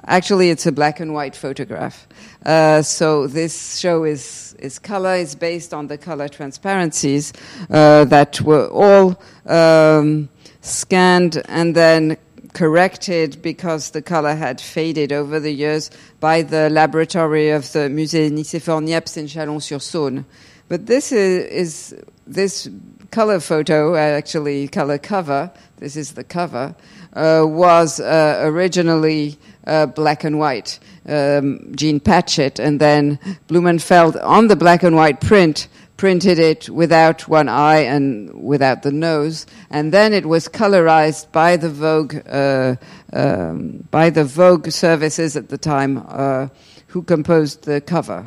actually 0.07 0.51
it's 0.51 0.67
a 0.67 0.73
black 0.73 1.01
and 1.01 1.13
white 1.13 1.37
photograph. 1.37 2.07
Uh, 2.45 2.83
so 2.83 3.27
this 3.27 3.79
show 3.79 4.05
is, 4.05 4.57
is 4.59 4.79
color, 4.79 5.15
is 5.15 5.35
based 5.35 5.75
on 5.75 5.87
the 5.89 5.99
color 5.99 6.29
transparencies 6.29 7.33
uh, 7.71 8.05
that 8.07 8.41
were 8.41 8.69
all 8.69 9.21
um, 9.47 10.29
scanned 10.61 11.43
and 11.49 11.75
then 11.75 12.17
corrected 12.53 13.41
because 13.43 13.91
the 13.91 14.03
color 14.03 14.35
had 14.35 14.61
faded 14.61 15.13
over 15.13 15.39
the 15.39 15.53
years 15.53 15.91
by 16.19 16.43
the 16.43 16.69
laboratory 16.71 17.51
of 17.51 17.71
the 17.73 17.81
Musée 17.81 18.31
Nicéphore 18.31 18.83
Niepce 18.83 19.17
in 19.17 19.27
Chalon-sur-Saône. 19.27 20.25
But 20.69 20.87
this 20.87 21.13
is, 21.13 21.93
is 21.93 22.05
this 22.27 22.69
color 23.11 23.41
photo, 23.41 23.97
actually 23.97 24.69
color 24.69 24.99
cover. 24.99 25.51
This 25.79 25.97
is 25.97 26.13
the 26.13 26.25
cover. 26.25 26.75
Uh, 27.13 27.45
was 27.45 27.99
uh, 27.99 28.41
originally 28.45 29.37
uh, 29.67 29.87
black 29.87 30.23
and 30.25 30.39
white. 30.39 30.79
Um, 31.07 31.73
Jean 31.75 31.99
Patchett, 31.99 32.61
and 32.61 32.81
then 32.81 33.19
Blumenfeld 33.49 34.17
on 34.17 34.47
the 34.47 34.55
black 34.55 34.83
and 34.83 34.95
white 34.95 35.21
print 35.21 35.67
printed 36.01 36.39
it 36.39 36.67
without 36.71 37.29
one 37.29 37.47
eye 37.47 37.81
and 37.81 38.33
without 38.43 38.83
the 38.83 38.91
nose, 38.91 39.45
and 39.69 39.93
then 39.93 40.15
it 40.15 40.25
was 40.25 40.49
colorized 40.49 41.31
by 41.31 41.59
the 41.59 41.69
Vogue 41.69 42.17
uh, 42.27 42.75
um, 43.13 43.87
by 43.91 44.09
the 44.09 44.25
Vogue 44.25 44.71
services 44.71 45.37
at 45.37 45.51
the 45.51 45.59
time, 45.59 46.03
uh, 46.09 46.49
who 46.87 47.03
composed 47.03 47.65
the 47.65 47.83
cover. 47.83 48.25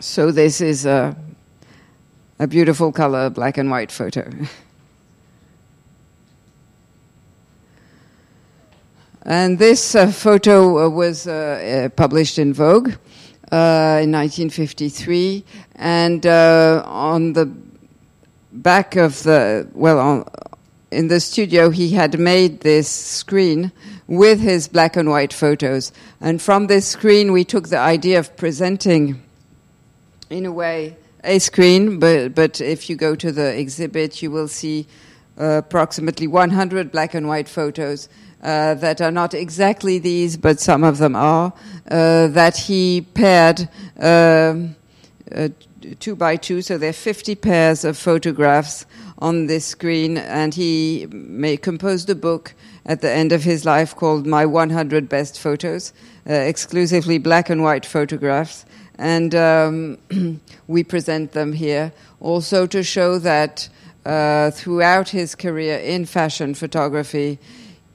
So 0.00 0.32
this 0.32 0.60
is 0.60 0.84
a, 0.84 1.16
a 2.40 2.48
beautiful 2.48 2.90
color 2.90 3.30
black 3.30 3.56
and 3.56 3.70
white 3.70 3.92
photo. 3.92 4.28
and 9.28 9.58
this 9.58 9.94
uh, 9.94 10.10
photo 10.10 10.86
uh, 10.86 10.88
was 10.88 11.26
uh, 11.26 11.32
uh, 11.84 11.88
published 11.90 12.38
in 12.38 12.54
Vogue 12.54 12.88
in 13.52 14.12
1953, 14.12 15.44
and 15.76 16.24
on 16.26 17.34
the 17.34 17.44
back 18.52 18.96
of 18.96 19.22
the 19.24 19.68
well, 19.74 19.98
on, 19.98 20.24
in 20.90 21.08
the 21.08 21.20
studio, 21.20 21.68
he 21.68 21.90
had 21.90 22.18
made 22.18 22.60
this 22.60 22.88
screen 22.88 23.70
with 24.06 24.40
his 24.40 24.66
black 24.66 24.96
and 24.96 25.10
white 25.10 25.34
photos, 25.34 25.92
and 26.22 26.40
from 26.40 26.66
this 26.66 26.88
screen, 26.88 27.30
we 27.30 27.44
took 27.44 27.68
the 27.68 27.78
idea 27.78 28.18
of 28.18 28.34
presenting 28.38 29.22
in 30.30 30.46
a 30.46 30.52
way, 30.52 30.96
a 31.22 31.38
screen, 31.38 31.98
but, 31.98 32.34
but 32.34 32.62
if 32.62 32.88
you 32.88 32.96
go 32.96 33.14
to 33.14 33.30
the 33.30 33.58
exhibit, 33.58 34.22
you 34.22 34.30
will 34.30 34.48
see 34.48 34.86
uh, 35.38 35.58
approximately 35.58 36.26
100 36.26 36.90
black 36.90 37.14
and 37.14 37.28
white 37.28 37.48
photos 37.48 38.08
uh, 38.42 38.74
that 38.74 39.00
are 39.00 39.10
not 39.10 39.34
exactly 39.34 39.98
these, 39.98 40.36
but 40.36 40.60
some 40.60 40.84
of 40.84 40.98
them 40.98 41.16
are, 41.16 41.52
uh, 41.90 42.28
that 42.28 42.56
he 42.56 43.00
paired 43.14 43.68
um, 43.98 44.76
uh, 45.34 45.48
two 46.00 46.16
by 46.16 46.36
two, 46.36 46.62
so 46.62 46.78
there 46.78 46.90
are 46.90 46.92
50 46.92 47.34
pairs 47.36 47.84
of 47.84 47.96
photographs 47.96 48.86
on 49.18 49.46
this 49.46 49.64
screen, 49.64 50.16
and 50.16 50.54
he 50.54 51.06
may, 51.10 51.56
composed 51.56 52.08
a 52.10 52.14
book 52.14 52.54
at 52.86 53.00
the 53.00 53.10
end 53.10 53.32
of 53.32 53.42
his 53.42 53.64
life 53.64 53.94
called 53.94 54.26
My 54.26 54.46
100 54.46 55.08
Best 55.08 55.38
Photos, 55.38 55.92
uh, 56.28 56.32
exclusively 56.32 57.18
black 57.18 57.50
and 57.50 57.62
white 57.62 57.84
photographs. 57.84 58.64
And 58.98 59.34
um, 59.34 59.98
we 60.66 60.84
present 60.84 61.32
them 61.32 61.52
here 61.52 61.92
also 62.20 62.66
to 62.66 62.82
show 62.82 63.18
that 63.18 63.68
uh, 64.06 64.50
throughout 64.52 65.10
his 65.10 65.34
career 65.34 65.78
in 65.78 66.06
fashion 66.06 66.54
photography, 66.54 67.38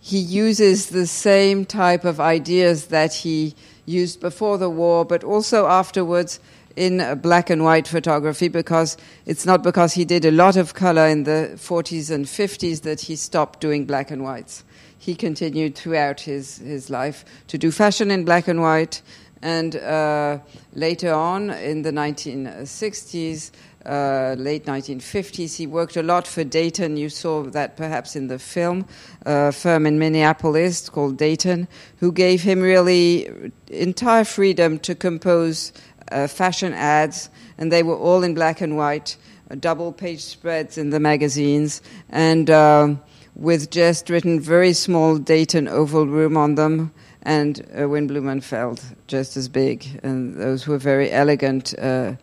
he 0.06 0.18
uses 0.18 0.88
the 0.88 1.08
same 1.08 1.64
type 1.64 2.04
of 2.04 2.20
ideas 2.20 2.88
that 2.88 3.14
he 3.14 3.56
used 3.86 4.20
before 4.20 4.58
the 4.58 4.70
war, 4.70 5.06
but 5.06 5.24
also 5.24 5.66
afterwards 5.66 6.42
in 6.76 7.18
black 7.22 7.50
and 7.50 7.64
white 7.64 7.88
photography 7.88 8.50
because 8.50 8.98
it's 9.26 9.46
not 9.46 9.64
because 9.64 9.94
he 9.94 10.04
did 10.04 10.26
a 10.26 10.32
lot 10.32 10.58
of 10.58 10.74
color 10.74 11.08
in 11.08 11.24
the 11.24 11.52
40s 11.56 12.12
and 12.12 12.26
50s 12.26 12.82
that 12.82 13.00
he 13.00 13.16
stopped 13.16 13.62
doing 13.62 13.86
black 13.86 14.12
and 14.12 14.26
whites. 14.26 14.66
He 15.00 15.16
continued 15.16 15.76
throughout 15.76 16.20
his, 16.20 16.58
his 16.58 16.90
life 16.90 17.24
to 17.48 17.58
do 17.58 17.72
fashion 17.72 18.12
in 18.12 18.26
black 18.26 18.50
and 18.50 18.62
white 18.62 19.02
and 19.42 19.76
uh, 19.76 20.40
later 20.74 21.14
on, 21.14 21.50
in 21.50 21.82
the 21.82 21.92
1960s, 21.92 23.52
uh, 23.86 24.36
late 24.38 24.66
1950s, 24.66 25.56
he 25.58 25.68
worked 25.68 25.98
a 25.98 26.04
lot 26.04 26.28
for 26.28 26.44
Dayton. 26.44 26.98
You 26.98 27.10
saw 27.10 27.44
that 27.44 27.76
perhaps 27.76 28.16
in 28.16 28.28
the 28.28 28.40
film, 28.40 28.88
a 29.26 29.52
firm 29.52 29.86
in 29.86 30.00
Minneapolis 30.00 30.90
called 30.90 31.18
Dayton, 31.18 31.68
who 31.98 32.12
gave 32.12 32.42
him 32.42 32.62
really 32.62 33.52
entire 33.68 34.24
freedom 34.24 34.80
to 34.80 34.96
compose 34.96 35.74
uh, 36.12 36.28
fashion 36.28 36.74
ads, 36.74 37.30
and 37.58 37.72
they 37.72 37.84
were 37.84 37.98
all 37.98 38.24
in 38.24 38.34
black 38.34 38.62
and 38.62 38.78
white, 38.78 39.18
uh, 39.50 39.56
double 39.56 39.92
page 39.92 40.22
spreads 40.22 40.78
in 40.78 40.90
the 40.90 41.00
magazines, 41.00 41.82
and 42.10 42.50
um, 42.50 43.02
with 43.36 43.70
just 43.70 44.10
written 44.10 44.40
very 44.40 44.74
small 44.74 45.18
Dayton 45.18 45.68
oval 45.68 46.08
room 46.08 46.38
on 46.38 46.56
them 46.56 46.94
and 47.24 47.66
Erwin 47.74 48.08
Blumenfeld, 48.08 48.82
just 49.08 49.38
as 49.38 49.48
big. 49.48 49.88
And 50.04 50.36
those 50.36 50.68
were 50.68 50.78
very 50.78 51.10
elegant 51.10 51.74
uh, 51.80 52.14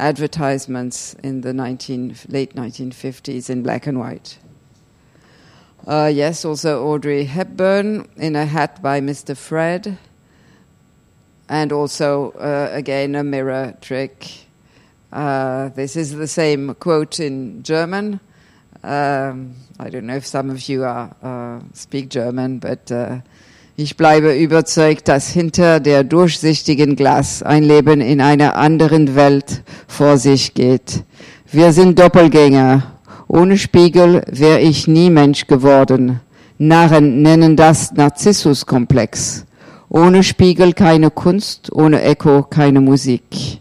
advertisements 0.00 1.14
in 1.22 1.42
the 1.42 1.52
19, 1.52 2.16
late 2.28 2.54
1950s 2.54 3.50
in 3.50 3.62
black 3.62 3.86
and 3.86 3.98
white. 3.98 4.38
Uh, 5.86 6.10
yes, 6.12 6.44
also 6.44 6.86
Audrey 6.86 7.24
Hepburn 7.24 8.08
in 8.16 8.36
a 8.36 8.46
hat 8.46 8.82
by 8.82 9.00
Mr. 9.00 9.36
Fred. 9.36 9.98
And 11.48 11.72
also, 11.72 12.30
uh, 12.32 12.70
again, 12.72 13.14
a 13.14 13.24
mirror 13.24 13.74
trick. 13.80 14.28
Uh, 15.12 15.68
this 15.70 15.96
is 15.96 16.12
the 16.12 16.28
same 16.28 16.74
quote 16.74 17.18
in 17.18 17.62
German. 17.62 18.20
Um, 18.82 19.56
I 19.78 19.90
don't 19.90 20.06
know 20.06 20.16
if 20.16 20.26
some 20.26 20.48
of 20.50 20.68
you 20.68 20.84
are, 20.84 21.14
uh, 21.22 21.60
speak 21.74 22.08
German, 22.08 22.58
but 22.58 22.90
uh, 22.90 23.20
Ich 23.82 23.96
bleibe 23.96 24.36
überzeugt, 24.36 25.08
dass 25.08 25.30
hinter 25.30 25.80
der 25.80 26.04
durchsichtigen 26.04 26.96
Glas 26.96 27.42
ein 27.42 27.62
Leben 27.62 28.02
in 28.02 28.20
einer 28.20 28.56
anderen 28.56 29.16
Welt 29.16 29.62
vor 29.88 30.18
sich 30.18 30.52
geht. 30.52 31.02
Wir 31.50 31.72
sind 31.72 31.98
Doppelgänger. 31.98 32.82
Ohne 33.26 33.56
Spiegel 33.56 34.22
wäre 34.30 34.60
ich 34.60 34.86
nie 34.86 35.08
Mensch 35.08 35.46
geworden. 35.46 36.20
Narren 36.58 37.22
nennen 37.22 37.56
das 37.56 37.90
Narzissuskomplex. 37.92 39.46
Ohne 39.88 40.24
Spiegel 40.24 40.74
keine 40.74 41.10
Kunst, 41.10 41.72
ohne 41.72 42.02
Echo 42.02 42.42
keine 42.42 42.82
Musik. 42.82 43.60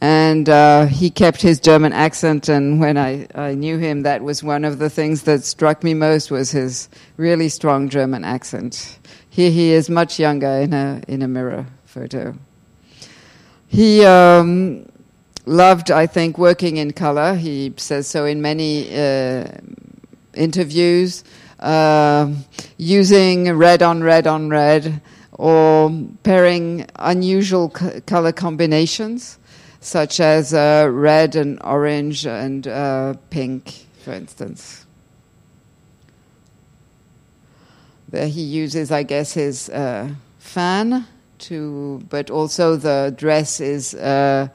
and 0.00 0.48
uh, 0.48 0.86
he 0.86 1.10
kept 1.10 1.42
his 1.42 1.58
German 1.60 1.92
accent. 1.92 2.48
And 2.48 2.80
when 2.80 2.96
I, 2.96 3.26
I 3.34 3.54
knew 3.54 3.78
him, 3.78 4.02
that 4.02 4.22
was 4.22 4.42
one 4.42 4.64
of 4.64 4.78
the 4.78 4.88
things 4.88 5.24
that 5.24 5.44
struck 5.44 5.82
me 5.82 5.94
most 5.94 6.30
was 6.30 6.52
his 6.52 6.88
really 7.16 7.48
strong 7.48 7.88
German 7.88 8.24
accent. 8.24 8.98
Here 9.30 9.50
he 9.50 9.72
is 9.72 9.88
much 9.88 10.18
younger 10.18 10.48
in 10.48 10.72
a 10.72 11.02
in 11.08 11.22
a 11.22 11.28
mirror 11.28 11.66
photo. 11.84 12.34
He 13.68 14.04
um, 14.04 14.88
loved, 15.44 15.90
I 15.90 16.06
think, 16.06 16.38
working 16.38 16.78
in 16.78 16.92
color. 16.92 17.34
He 17.34 17.74
says 17.76 18.06
so 18.06 18.24
in 18.24 18.40
many 18.40 18.88
uh, 18.90 19.44
interviews, 20.34 21.22
uh, 21.60 22.32
using 22.78 23.52
red 23.56 23.82
on 23.82 24.02
red 24.02 24.26
on 24.26 24.48
red, 24.48 25.00
or 25.32 25.92
pairing 26.22 26.86
unusual 26.96 27.72
c- 27.78 28.00
color 28.02 28.32
combinations 28.32 29.38
such 29.80 30.18
as 30.20 30.52
uh, 30.54 30.88
red 30.90 31.36
and 31.36 31.60
orange 31.62 32.26
and 32.26 32.66
uh, 32.66 33.14
pink, 33.30 33.86
for 34.02 34.12
instance. 34.12 34.87
There 38.10 38.26
he 38.26 38.42
uses, 38.42 38.90
I 38.90 39.02
guess, 39.02 39.34
his 39.34 39.68
uh, 39.68 40.08
fan 40.38 41.06
to, 41.40 42.02
but 42.08 42.30
also 42.30 42.76
the 42.76 43.14
dress 43.16 43.60
is 43.60 43.94
uh, 43.94 44.48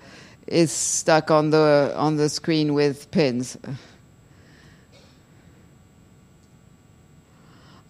is 0.47 0.72
stuck 0.72 1.30
on 1.30 1.51
the 1.51 1.93
on 1.95 2.18
the 2.18 2.30
screen 2.30 2.74
with 2.74 3.12
pins. 3.12 3.58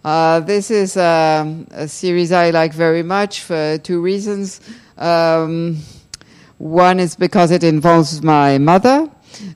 Uh, 0.04 0.40
this 0.40 0.70
is 0.70 0.98
um, 0.98 1.66
a 1.70 1.88
series 1.88 2.30
I 2.30 2.50
like 2.50 2.74
very 2.74 3.02
much 3.02 3.40
for 3.40 3.78
two 3.78 4.02
reasons. 4.02 4.60
Um, 4.98 5.78
one 6.58 7.00
is 7.00 7.16
because 7.16 7.50
it 7.50 7.64
involves 7.64 8.22
my 8.22 8.58
mother. 8.58 9.08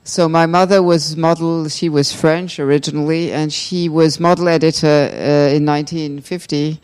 So 0.03 0.27
my 0.27 0.45
mother 0.45 0.81
was 0.81 1.15
model. 1.15 1.69
She 1.69 1.89
was 1.89 2.13
French 2.13 2.59
originally, 2.59 3.31
and 3.31 3.51
she 3.51 3.89
was 3.89 4.19
model 4.19 4.47
editor 4.47 4.87
uh, 4.87 5.55
in 5.55 5.65
1950. 5.65 6.79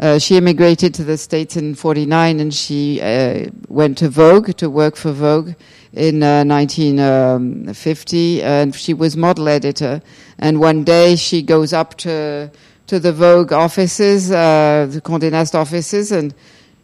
Uh, 0.00 0.18
she 0.18 0.36
immigrated 0.38 0.94
to 0.94 1.04
the 1.04 1.18
States 1.18 1.58
in 1.58 1.74
49 1.74 2.40
and 2.40 2.54
she 2.54 3.02
uh, 3.02 3.50
went 3.68 3.98
to 3.98 4.08
Vogue 4.08 4.56
to 4.56 4.70
work 4.70 4.96
for 4.96 5.12
Vogue 5.12 5.52
in 5.92 6.22
uh, 6.22 6.42
1950 6.42 8.42
and 8.42 8.74
she 8.74 8.94
was 8.94 9.14
model 9.14 9.46
editor. 9.46 10.00
And 10.38 10.58
one 10.58 10.84
day 10.84 11.16
she 11.16 11.42
goes 11.42 11.74
up 11.74 11.98
to, 11.98 12.50
to 12.86 12.98
the 12.98 13.12
Vogue 13.12 13.52
offices, 13.52 14.30
uh, 14.30 14.86
the 14.88 15.02
Condé 15.02 15.30
Nast 15.30 15.54
offices, 15.54 16.12
and 16.12 16.34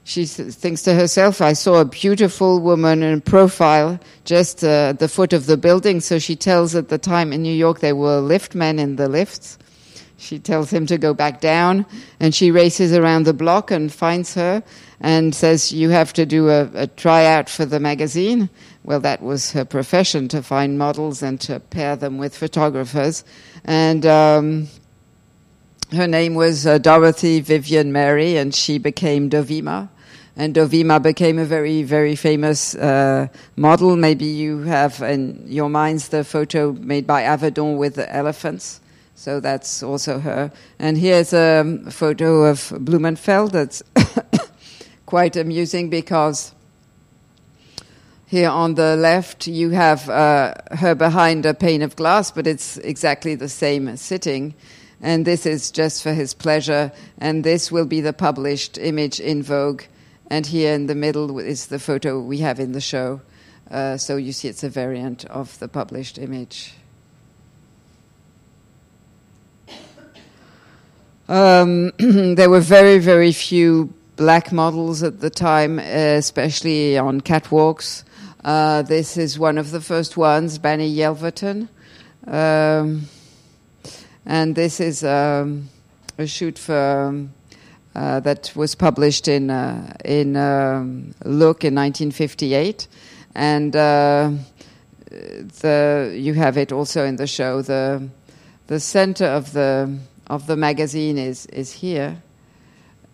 she 0.06 0.24
thinks 0.24 0.82
to 0.82 0.94
herself, 0.94 1.40
I 1.40 1.52
saw 1.52 1.80
a 1.80 1.84
beautiful 1.84 2.60
woman 2.60 3.02
in 3.02 3.20
profile 3.20 3.98
just 4.24 4.62
uh, 4.62 4.90
at 4.90 5.00
the 5.00 5.08
foot 5.08 5.32
of 5.32 5.46
the 5.46 5.56
building. 5.56 5.98
So 5.98 6.20
she 6.20 6.36
tells 6.36 6.76
at 6.76 6.90
the 6.90 6.96
time 6.96 7.32
in 7.32 7.42
New 7.42 7.52
York 7.52 7.80
there 7.80 7.96
were 7.96 8.20
lift 8.20 8.54
men 8.54 8.78
in 8.78 8.94
the 8.94 9.08
lifts. 9.08 9.58
She 10.16 10.38
tells 10.38 10.70
him 10.70 10.86
to 10.86 10.96
go 10.96 11.12
back 11.12 11.40
down, 11.40 11.86
and 12.20 12.32
she 12.32 12.52
races 12.52 12.92
around 12.92 13.24
the 13.24 13.34
block 13.34 13.72
and 13.72 13.92
finds 13.92 14.34
her 14.34 14.62
and 15.00 15.34
says, 15.34 15.72
You 15.72 15.90
have 15.90 16.12
to 16.12 16.24
do 16.24 16.50
a, 16.50 16.70
a 16.74 16.86
tryout 16.86 17.50
for 17.50 17.66
the 17.66 17.80
magazine. 17.80 18.48
Well, 18.84 19.00
that 19.00 19.22
was 19.22 19.50
her 19.52 19.64
profession 19.64 20.28
to 20.28 20.40
find 20.40 20.78
models 20.78 21.20
and 21.20 21.40
to 21.42 21.58
pair 21.58 21.96
them 21.96 22.16
with 22.16 22.36
photographers. 22.36 23.24
And 23.64 24.06
um, 24.06 24.68
her 25.90 26.06
name 26.06 26.36
was 26.36 26.64
uh, 26.64 26.78
Dorothy 26.78 27.40
Vivian 27.40 27.90
Mary, 27.90 28.36
and 28.36 28.54
she 28.54 28.78
became 28.78 29.28
Dovima 29.28 29.88
and 30.36 30.54
Dovima 30.54 31.02
became 31.02 31.38
a 31.38 31.46
very, 31.46 31.82
very 31.82 32.14
famous 32.14 32.74
uh, 32.74 33.28
model. 33.56 33.96
Maybe 33.96 34.26
you 34.26 34.60
have 34.64 35.00
in 35.00 35.42
your 35.46 35.70
minds 35.70 36.08
the 36.08 36.24
photo 36.24 36.72
made 36.72 37.06
by 37.06 37.22
Avedon 37.22 37.78
with 37.78 37.94
the 37.94 38.14
elephants. 38.14 38.80
So 39.14 39.40
that's 39.40 39.82
also 39.82 40.18
her. 40.18 40.52
And 40.78 40.98
here's 40.98 41.32
a 41.32 41.78
photo 41.88 42.44
of 42.44 42.70
Blumenfeld 42.78 43.52
that's 43.52 43.82
quite 45.06 45.36
amusing 45.36 45.88
because 45.88 46.52
here 48.26 48.50
on 48.50 48.74
the 48.74 48.94
left 48.94 49.46
you 49.46 49.70
have 49.70 50.06
uh, 50.10 50.52
her 50.72 50.94
behind 50.94 51.46
a 51.46 51.54
pane 51.54 51.80
of 51.80 51.96
glass, 51.96 52.30
but 52.30 52.46
it's 52.46 52.76
exactly 52.78 53.36
the 53.36 53.48
same 53.48 53.96
sitting. 53.96 54.54
And 55.00 55.24
this 55.24 55.46
is 55.46 55.70
just 55.70 56.02
for 56.02 56.12
his 56.12 56.34
pleasure. 56.34 56.92
And 57.16 57.42
this 57.42 57.72
will 57.72 57.86
be 57.86 58.02
the 58.02 58.12
published 58.12 58.76
image 58.76 59.18
in 59.18 59.42
Vogue 59.42 59.84
and 60.28 60.46
here 60.46 60.72
in 60.74 60.86
the 60.86 60.94
middle 60.94 61.38
is 61.38 61.66
the 61.66 61.78
photo 61.78 62.20
we 62.20 62.38
have 62.38 62.58
in 62.58 62.72
the 62.72 62.80
show. 62.80 63.20
Uh, 63.70 63.96
so 63.96 64.16
you 64.16 64.32
see 64.32 64.48
it's 64.48 64.62
a 64.62 64.68
variant 64.68 65.24
of 65.26 65.58
the 65.58 65.68
published 65.68 66.18
image. 66.18 66.74
Um, 71.28 71.90
there 71.98 72.48
were 72.48 72.60
very, 72.60 72.98
very 72.98 73.32
few 73.32 73.92
black 74.16 74.52
models 74.52 75.02
at 75.02 75.20
the 75.20 75.30
time, 75.30 75.78
especially 75.78 76.96
on 76.96 77.20
catwalks. 77.20 78.04
Uh, 78.44 78.82
this 78.82 79.16
is 79.16 79.38
one 79.38 79.58
of 79.58 79.72
the 79.72 79.80
first 79.80 80.16
ones, 80.16 80.58
Bani 80.58 80.94
Yelverton. 80.94 81.68
Um, 82.26 83.08
and 84.24 84.54
this 84.54 84.80
is 84.80 85.02
um, 85.02 85.68
a 86.16 86.26
shoot 86.26 86.58
for 86.58 87.08
um, 87.08 87.32
uh, 87.96 88.20
that 88.20 88.52
was 88.54 88.74
published 88.74 89.26
in 89.26 89.48
uh, 89.48 89.96
in 90.04 90.36
um, 90.36 91.14
Look 91.24 91.64
in 91.64 91.74
1958, 91.74 92.88
and 93.34 93.74
uh, 93.74 94.32
the 95.08 96.12
you 96.14 96.34
have 96.34 96.58
it 96.58 96.72
also 96.72 97.06
in 97.06 97.16
the 97.16 97.26
show. 97.26 97.62
the 97.62 98.06
The 98.66 98.80
center 98.80 99.24
of 99.24 99.52
the 99.52 99.98
of 100.26 100.46
the 100.46 100.56
magazine 100.56 101.16
is 101.16 101.46
is 101.46 101.72
here, 101.72 102.20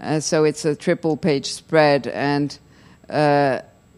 uh, 0.00 0.18
so 0.18 0.42
it's 0.44 0.64
a 0.64 0.74
triple 0.74 1.16
page 1.16 1.52
spread, 1.52 2.08
and 2.08 2.58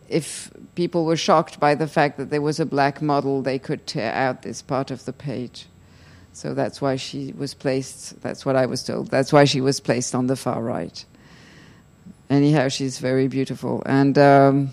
if 0.08 0.50
people 0.74 1.06
were 1.06 1.16
shocked 1.16 1.58
by 1.58 1.74
the 1.74 1.88
fact 1.88 2.18
that 2.18 2.28
there 2.28 2.42
was 2.42 2.60
a 2.60 2.66
black 2.66 3.00
model, 3.00 3.42
they 3.42 3.58
could 3.58 3.86
tear 3.86 4.12
out 4.12 4.42
this 4.42 4.60
part 4.62 4.90
of 4.90 5.06
the 5.06 5.12
page. 5.12 5.66
So 6.34 6.52
that's 6.52 6.80
why 6.80 6.96
she 6.96 7.32
was 7.38 7.54
placed, 7.54 8.20
that's 8.20 8.44
what 8.44 8.56
I 8.56 8.66
was 8.66 8.82
told, 8.82 9.08
that's 9.08 9.32
why 9.32 9.44
she 9.44 9.60
was 9.60 9.78
placed 9.78 10.16
on 10.16 10.26
the 10.26 10.34
far 10.34 10.60
right. 10.60 11.04
Anyhow, 12.28 12.66
she's 12.66 12.98
very 12.98 13.28
beautiful. 13.28 13.84
And 13.86 14.18
um, 14.18 14.70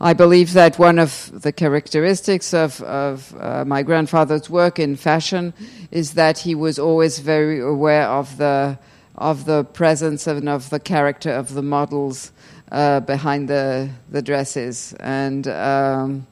I 0.00 0.12
believe 0.12 0.54
that 0.54 0.80
one 0.80 0.98
of 0.98 1.30
the 1.40 1.52
characteristics 1.52 2.52
of, 2.52 2.82
of 2.82 3.32
uh, 3.38 3.64
my 3.64 3.84
grandfather's 3.84 4.50
work 4.50 4.80
in 4.80 4.96
fashion 4.96 5.54
is 5.92 6.14
that 6.14 6.38
he 6.38 6.56
was 6.56 6.80
always 6.80 7.20
very 7.20 7.60
aware 7.60 8.08
of 8.08 8.36
the, 8.38 8.76
of 9.14 9.44
the 9.44 9.62
presence 9.62 10.26
and 10.26 10.48
of 10.48 10.68
the 10.70 10.80
character 10.80 11.30
of 11.30 11.54
the 11.54 11.62
models 11.62 12.32
uh, 12.72 12.98
behind 12.98 13.48
the, 13.48 13.88
the 14.10 14.20
dresses. 14.20 14.94
And 14.98 15.46
um, 15.46 16.26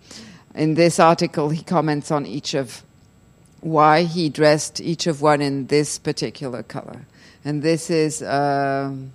in 0.57 0.74
this 0.74 0.98
article, 0.98 1.51
he 1.51 1.62
comments 1.62 2.11
on 2.11 2.26
each 2.26 2.55
of 2.55 2.82
why 3.61 4.02
he 4.02 4.28
dressed 4.28 4.80
each 4.80 5.06
of 5.06 5.22
one 5.22 5.40
in 5.40 5.66
this 5.66 5.98
particular 5.98 6.62
color. 6.62 7.06
And 7.44 7.62
this 7.62 7.90
is 7.90 8.22
um, 8.22 9.12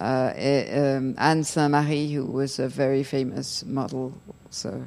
uh, 0.00 0.32
um, 0.36 1.14
Anne 1.18 1.44
Saint 1.44 1.72
Marie, 1.72 2.12
who 2.12 2.24
was 2.24 2.58
a 2.58 2.68
very 2.68 3.02
famous 3.02 3.64
model 3.64 4.12
also. 4.44 4.84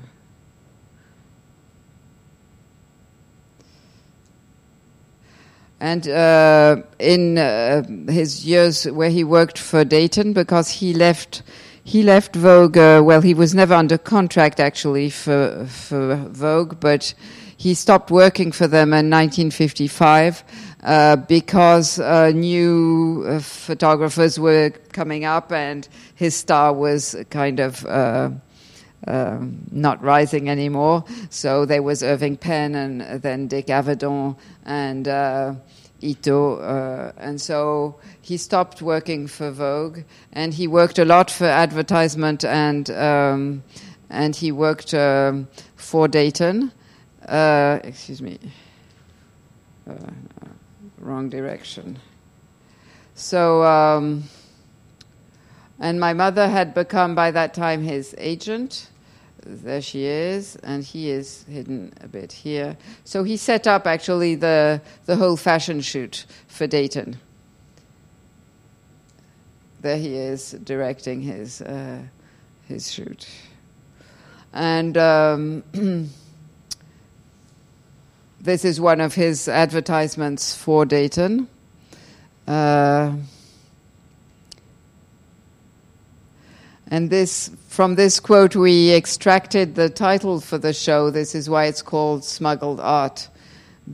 And 5.80 6.07
uh, 6.09 6.82
in 6.99 7.38
uh, 7.38 7.84
his 8.09 8.45
years 8.45 8.86
where 8.86 9.09
he 9.09 9.24
worked 9.24 9.57
for 9.57 9.86
Dayton, 9.86 10.34
because 10.34 10.70
he 10.70 10.93
left, 10.93 11.41
he 11.84 12.03
left 12.03 12.36
Vogue. 12.36 12.78
Uh, 12.78 13.01
well, 13.03 13.22
he 13.22 13.34
was 13.34 13.55
never 13.55 13.74
under 13.74 13.97
contract 13.97 14.59
actually 14.59 15.09
for 15.09 15.65
for 15.67 16.15
Vogue, 16.15 16.82
but 16.82 17.13
he 17.60 17.74
stopped 17.74 18.10
working 18.10 18.53
for 18.53 18.68
them 18.68 18.93
in 18.93 19.10
1955 19.10 20.45
uh, 20.82 21.18
because 21.18 21.99
uh, 21.99 22.32
new 22.34 23.26
uh, 23.28 23.39
photographers 23.39 24.39
were 24.39 24.70
coming 24.93 25.26
up 25.26 25.51
and 25.51 25.89
his 26.16 26.34
star 26.34 26.72
was 26.72 27.18
kind 27.30 27.60
of 27.60 27.86
uh, 27.86 28.30
um, 29.07 29.57
not 29.72 30.01
rising 30.01 30.49
anymore. 30.49 31.03
So 31.32 31.66
there 31.66 31.84
was 31.84 32.01
Irving 32.01 32.38
Penn 32.38 32.76
and 32.76 33.22
then 33.22 33.49
Dick 33.49 33.68
Avedon 33.68 34.38
and 34.66 35.05
uh, 35.10 35.55
Ito. 35.99 36.60
Uh, 36.60 37.12
and 37.18 37.41
so 37.41 37.99
he 38.22 38.38
stopped 38.38 38.82
working 38.82 39.28
for 39.28 39.51
Vogue 39.51 39.99
and 40.32 40.53
he 40.53 40.66
worked 40.66 40.97
a 40.97 41.03
lot 41.03 41.30
for 41.30 41.47
advertisement 41.47 42.45
and, 42.45 42.89
um, 42.91 43.64
and 44.10 44.34
he 44.34 44.53
worked 44.53 44.93
um, 44.93 45.49
for 45.76 46.07
Dayton. 46.07 46.72
Uh, 47.30 47.80
excuse 47.84 48.23
me. 48.23 48.39
Uh, 49.88 49.93
wrong 50.97 51.30
direction. 51.30 51.99
So, 53.13 53.63
um, 53.63 54.23
and 55.80 55.99
my 55.99 56.13
mother 56.13 56.49
had 56.49 56.73
become 56.73 57.13
by 57.13 57.30
that 57.30 57.53
time 57.53 57.84
his 57.84 58.15
agent, 58.17 58.89
there 59.45 59.80
she 59.80 60.05
is, 60.05 60.55
and 60.57 60.84
he 60.84 61.11
is 61.11 61.43
hidden 61.43 61.93
a 62.01 62.07
bit 62.07 62.32
here. 62.32 62.75
So 63.03 63.23
he 63.23 63.38
set 63.38 63.67
up 63.67 63.86
actually 63.86 64.34
the, 64.34 64.82
the 65.05 65.15
whole 65.15 65.38
fashion 65.38 65.82
shoot 65.82 66.25
for 66.47 66.65
Dayton. 66.65 67.19
There 69.82 69.97
he 69.97 70.15
is 70.15 70.53
directing 70.63 71.21
his, 71.21 71.61
uh, 71.61 71.99
his 72.67 72.91
shoot. 72.91 73.30
And 74.51 74.97
um, 74.97 75.63
this 78.42 78.64
is 78.64 78.80
one 78.80 79.02
of 79.02 79.16
his 79.16 79.48
advertisements 79.48 80.56
for 80.56 80.86
Dayton. 80.86 81.48
Uh, 82.48 83.14
and 86.90 87.10
this, 87.10 87.52
from 87.68 87.96
this 87.96 88.20
quote, 88.20 88.56
we 88.56 88.94
extracted 88.94 89.76
the 89.76 89.90
title 89.90 90.40
for 90.40 90.58
the 90.58 90.74
show. 90.74 91.10
This 91.10 91.36
is 91.36 91.50
why 91.50 91.66
it's 91.66 91.82
called 91.82 92.24
Smuggled 92.24 92.80
Art, 92.80 93.28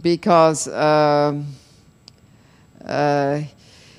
because 0.02 0.68
uh, 0.68 1.42
uh, 2.86 3.42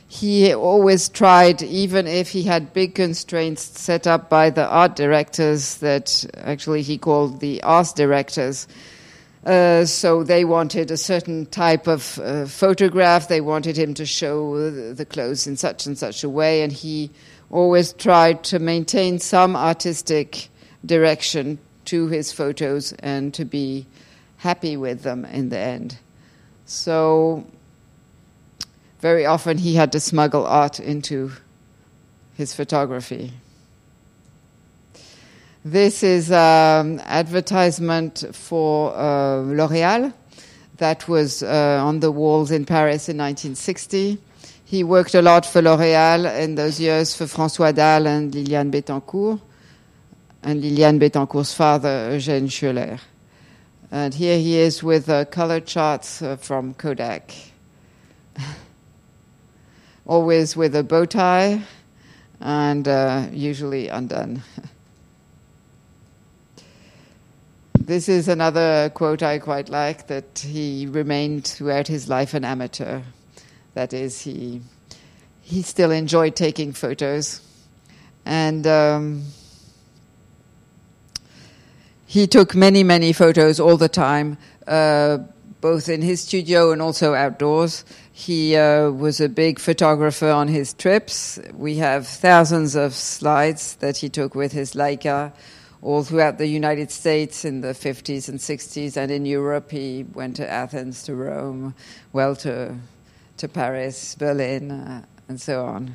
he 0.08 0.54
always 0.54 1.08
tried, 1.08 1.60
even 1.62 2.06
if 2.06 2.30
he 2.30 2.44
had 2.44 2.72
big 2.72 2.94
constraints 2.94 3.62
set 3.62 4.06
up 4.06 4.30
by 4.30 4.50
the 4.50 4.66
art 4.66 4.94
directors 4.96 5.78
that 5.78 6.24
actually 6.36 6.82
he 6.82 6.96
called 6.96 7.40
the 7.40 7.62
art 7.64 7.88
directors. 7.96 8.68
Uh, 9.46 9.84
so 9.84 10.24
they 10.24 10.44
wanted 10.44 10.90
a 10.90 10.96
certain 10.96 11.46
type 11.46 11.86
of 11.86 12.18
uh, 12.18 12.46
photograph. 12.46 13.28
They 13.28 13.40
wanted 13.40 13.78
him 13.78 13.94
to 13.94 14.04
show 14.04 14.70
the 14.92 15.06
clothes 15.06 15.46
in 15.46 15.56
such 15.56 15.86
and 15.86 15.96
such 15.96 16.24
a 16.24 16.28
way, 16.28 16.62
and 16.62 16.72
he 16.72 17.10
always 17.48 17.92
tried 17.92 18.42
to 18.42 18.58
maintain 18.58 19.20
some 19.20 19.54
artistic 19.54 20.48
direction 20.84 21.60
to 21.84 22.08
his 22.08 22.32
photos 22.32 22.92
and 22.94 23.32
to 23.34 23.44
be 23.44 23.86
happy 24.38 24.76
with 24.76 25.02
them 25.02 25.24
in 25.26 25.48
the 25.50 25.58
end. 25.58 25.96
So 26.64 27.46
very 28.98 29.26
often 29.26 29.58
he 29.58 29.76
had 29.76 29.92
to 29.92 30.00
smuggle 30.00 30.44
art 30.44 30.80
into 30.80 31.30
his 32.34 32.52
photography. 32.52 33.32
This 35.68 36.04
is 36.04 36.30
an 36.30 37.00
um, 37.00 37.00
advertisement 37.06 38.24
for 38.30 38.94
uh, 38.94 39.40
L'Oréal 39.40 40.12
that 40.76 41.08
was 41.08 41.42
uh, 41.42 41.82
on 41.82 41.98
the 41.98 42.12
walls 42.12 42.52
in 42.52 42.64
Paris 42.64 43.08
in 43.08 43.16
1960. 43.16 44.16
He 44.64 44.84
worked 44.84 45.16
a 45.16 45.22
lot 45.22 45.44
for 45.44 45.60
L'Oréal 45.60 46.40
in 46.40 46.54
those 46.54 46.78
years 46.78 47.16
for 47.16 47.24
François 47.24 47.74
Dalle 47.74 48.06
and 48.06 48.32
Liliane 48.32 48.70
Bettencourt, 48.70 49.40
and 50.44 50.62
Liliane 50.62 51.00
Bettencourt's 51.00 51.52
father, 51.52 52.12
Eugène 52.12 52.48
Schueller. 52.48 53.00
And 53.90 54.14
here 54.14 54.38
he 54.38 54.58
is 54.58 54.84
with 54.84 55.08
uh, 55.08 55.24
color 55.24 55.58
charts 55.58 56.22
uh, 56.22 56.36
from 56.36 56.74
Kodak. 56.74 57.34
always 60.06 60.56
with 60.56 60.76
a 60.76 60.84
bow 60.84 61.06
tie 61.06 61.60
and 62.40 62.86
uh, 62.86 63.26
usually 63.32 63.88
undone. 63.88 64.44
this 67.86 68.08
is 68.08 68.26
another 68.26 68.90
quote 68.94 69.22
I 69.22 69.38
quite 69.38 69.68
like 69.68 70.08
that 70.08 70.40
he 70.40 70.86
remained 70.86 71.46
throughout 71.46 71.86
his 71.86 72.08
life 72.08 72.34
an 72.34 72.44
amateur. 72.44 73.02
That 73.74 73.92
is, 73.92 74.22
he, 74.22 74.60
he 75.40 75.62
still 75.62 75.92
enjoyed 75.92 76.34
taking 76.34 76.72
photos. 76.72 77.40
And 78.24 78.66
um, 78.66 79.22
he 82.06 82.26
took 82.26 82.56
many, 82.56 82.82
many 82.82 83.12
photos 83.12 83.60
all 83.60 83.76
the 83.76 83.88
time, 83.88 84.36
uh, 84.66 85.18
both 85.60 85.88
in 85.88 86.02
his 86.02 86.22
studio 86.22 86.72
and 86.72 86.82
also 86.82 87.14
outdoors. 87.14 87.84
He 88.10 88.56
uh, 88.56 88.90
was 88.90 89.20
a 89.20 89.28
big 89.28 89.60
photographer 89.60 90.28
on 90.30 90.48
his 90.48 90.74
trips. 90.74 91.38
We 91.54 91.76
have 91.76 92.08
thousands 92.08 92.74
of 92.74 92.94
slides 92.94 93.76
that 93.76 93.98
he 93.98 94.08
took 94.08 94.34
with 94.34 94.50
his 94.50 94.72
Leica 94.72 95.32
all 95.86 96.02
throughout 96.02 96.36
the 96.36 96.48
United 96.48 96.90
States 96.90 97.44
in 97.44 97.60
the 97.60 97.68
50s 97.68 98.28
and 98.28 98.40
60s, 98.40 98.96
and 98.96 99.08
in 99.12 99.24
Europe 99.24 99.70
he 99.70 100.04
went 100.14 100.34
to 100.34 100.50
Athens, 100.50 101.04
to 101.04 101.14
Rome, 101.14 101.76
well, 102.12 102.34
to, 102.34 102.74
to 103.36 103.46
Paris, 103.46 104.16
Berlin, 104.16 104.72
uh, 104.72 105.04
and 105.28 105.40
so 105.40 105.64
on. 105.64 105.94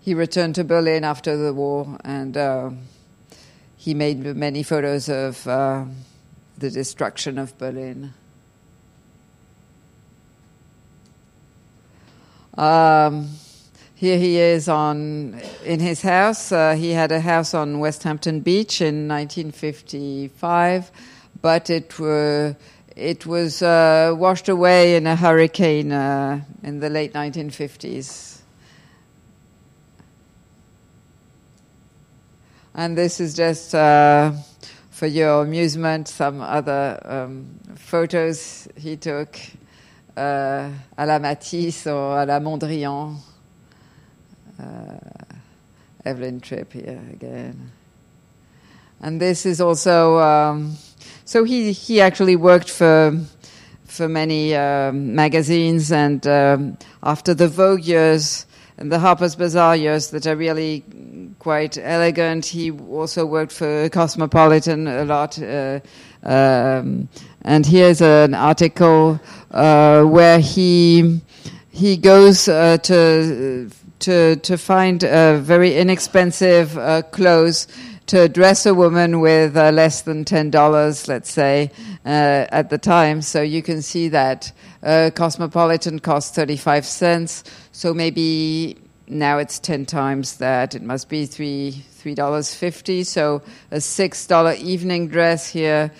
He 0.00 0.14
returned 0.14 0.54
to 0.54 0.64
Berlin 0.64 1.04
after 1.04 1.36
the 1.36 1.52
war, 1.52 1.98
and 2.02 2.34
uh, 2.38 2.70
he 3.76 3.92
made 3.92 4.24
many 4.34 4.62
photos 4.62 5.10
of 5.10 5.46
uh, 5.46 5.84
the 6.56 6.70
destruction 6.70 7.36
of 7.36 7.56
Berlin. 7.58 8.14
Um, 12.56 13.28
here 14.02 14.18
he 14.18 14.36
is 14.36 14.68
on 14.68 15.40
in 15.64 15.78
his 15.78 16.02
house. 16.02 16.50
Uh, 16.50 16.74
he 16.74 16.90
had 16.90 17.12
a 17.12 17.20
house 17.20 17.54
on 17.54 17.78
Westhampton 17.78 18.40
Beach 18.40 18.80
in 18.80 19.06
1955, 19.06 20.90
but 21.40 21.70
it 21.70 22.00
were, 22.00 22.56
it 22.96 23.26
was 23.26 23.62
uh, 23.62 24.12
washed 24.18 24.48
away 24.48 24.96
in 24.96 25.06
a 25.06 25.14
hurricane 25.14 25.92
uh, 25.92 26.40
in 26.64 26.80
the 26.80 26.90
late 26.90 27.12
1950s. 27.12 28.40
And 32.74 32.98
this 32.98 33.20
is 33.20 33.34
just 33.34 33.72
uh, 33.72 34.32
for 34.90 35.06
your 35.06 35.42
amusement 35.42 36.08
some 36.08 36.40
other 36.40 37.00
um, 37.04 37.46
photos 37.76 38.66
he 38.76 38.96
took 38.96 39.38
uh, 40.16 40.70
à 40.98 41.06
la 41.06 41.20
Matisse 41.20 41.86
or 41.86 42.16
à 42.16 42.26
la 42.26 42.40
Mondrian. 42.40 43.16
Uh, 44.62 44.98
Evelyn 46.04 46.40
Tripp 46.40 46.72
here 46.72 47.02
again. 47.12 47.72
And 49.00 49.20
this 49.20 49.44
is 49.44 49.60
also, 49.60 50.18
um, 50.18 50.76
so 51.24 51.42
he, 51.42 51.72
he 51.72 52.00
actually 52.00 52.36
worked 52.36 52.70
for, 52.70 53.18
for 53.86 54.08
many 54.08 54.54
um, 54.54 55.16
magazines, 55.16 55.90
and 55.90 56.24
um, 56.28 56.78
after 57.02 57.34
the 57.34 57.48
Vogue 57.48 57.84
years 57.84 58.46
and 58.78 58.92
the 58.92 59.00
Harper's 59.00 59.34
Bazaar 59.34 59.76
years 59.76 60.10
that 60.10 60.26
are 60.26 60.36
really 60.36 60.84
quite 61.40 61.76
elegant, 61.78 62.46
he 62.46 62.70
also 62.70 63.26
worked 63.26 63.52
for 63.52 63.88
Cosmopolitan 63.88 64.86
a 64.86 65.04
lot. 65.04 65.42
Uh, 65.42 65.80
um, 66.22 67.08
and 67.42 67.66
here's 67.66 68.00
an 68.00 68.34
article 68.34 69.20
uh, 69.50 70.04
where 70.04 70.38
he 70.38 71.20
he 71.70 71.96
goes 71.96 72.48
uh, 72.48 72.76
to 72.78 73.70
to 74.02 74.36
to 74.36 74.56
find 74.56 75.02
uh, 75.04 75.38
very 75.38 75.76
inexpensive 75.76 76.76
uh, 76.76 77.02
clothes 77.02 77.66
to 78.06 78.28
dress 78.28 78.66
a 78.66 78.74
woman 78.74 79.20
with 79.20 79.56
uh, 79.56 79.70
less 79.70 80.02
than 80.02 80.24
ten 80.24 80.50
dollars, 80.50 81.08
let's 81.08 81.30
say, 81.30 81.70
uh, 82.04 82.46
at 82.50 82.70
the 82.70 82.78
time. 82.78 83.22
So 83.22 83.42
you 83.42 83.62
can 83.62 83.82
see 83.82 84.08
that 84.08 84.52
Cosmopolitan 84.82 85.98
cost 86.00 86.34
thirty 86.34 86.56
five 86.56 86.84
cents. 86.84 87.44
So 87.72 87.94
maybe 87.94 88.76
now 89.08 89.38
it's 89.38 89.58
ten 89.58 89.86
times 89.86 90.36
that. 90.36 90.74
It 90.74 90.82
must 90.82 91.08
be 91.08 91.26
three 91.26 91.84
three 91.92 92.14
dollars 92.14 92.54
fifty. 92.54 93.04
So 93.04 93.42
a 93.70 93.80
six 93.80 94.26
dollar 94.26 94.52
evening 94.54 95.08
dress 95.08 95.48
here 95.48 95.90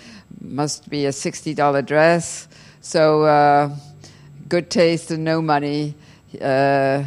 must 0.41 0.89
be 0.89 1.05
a 1.05 1.09
$60 1.09 1.85
dress. 1.85 2.47
So, 2.81 3.23
uh, 3.23 3.75
good 4.49 4.69
taste 4.69 5.11
and 5.11 5.23
no 5.23 5.41
money. 5.41 5.95
Uh, 6.39 7.03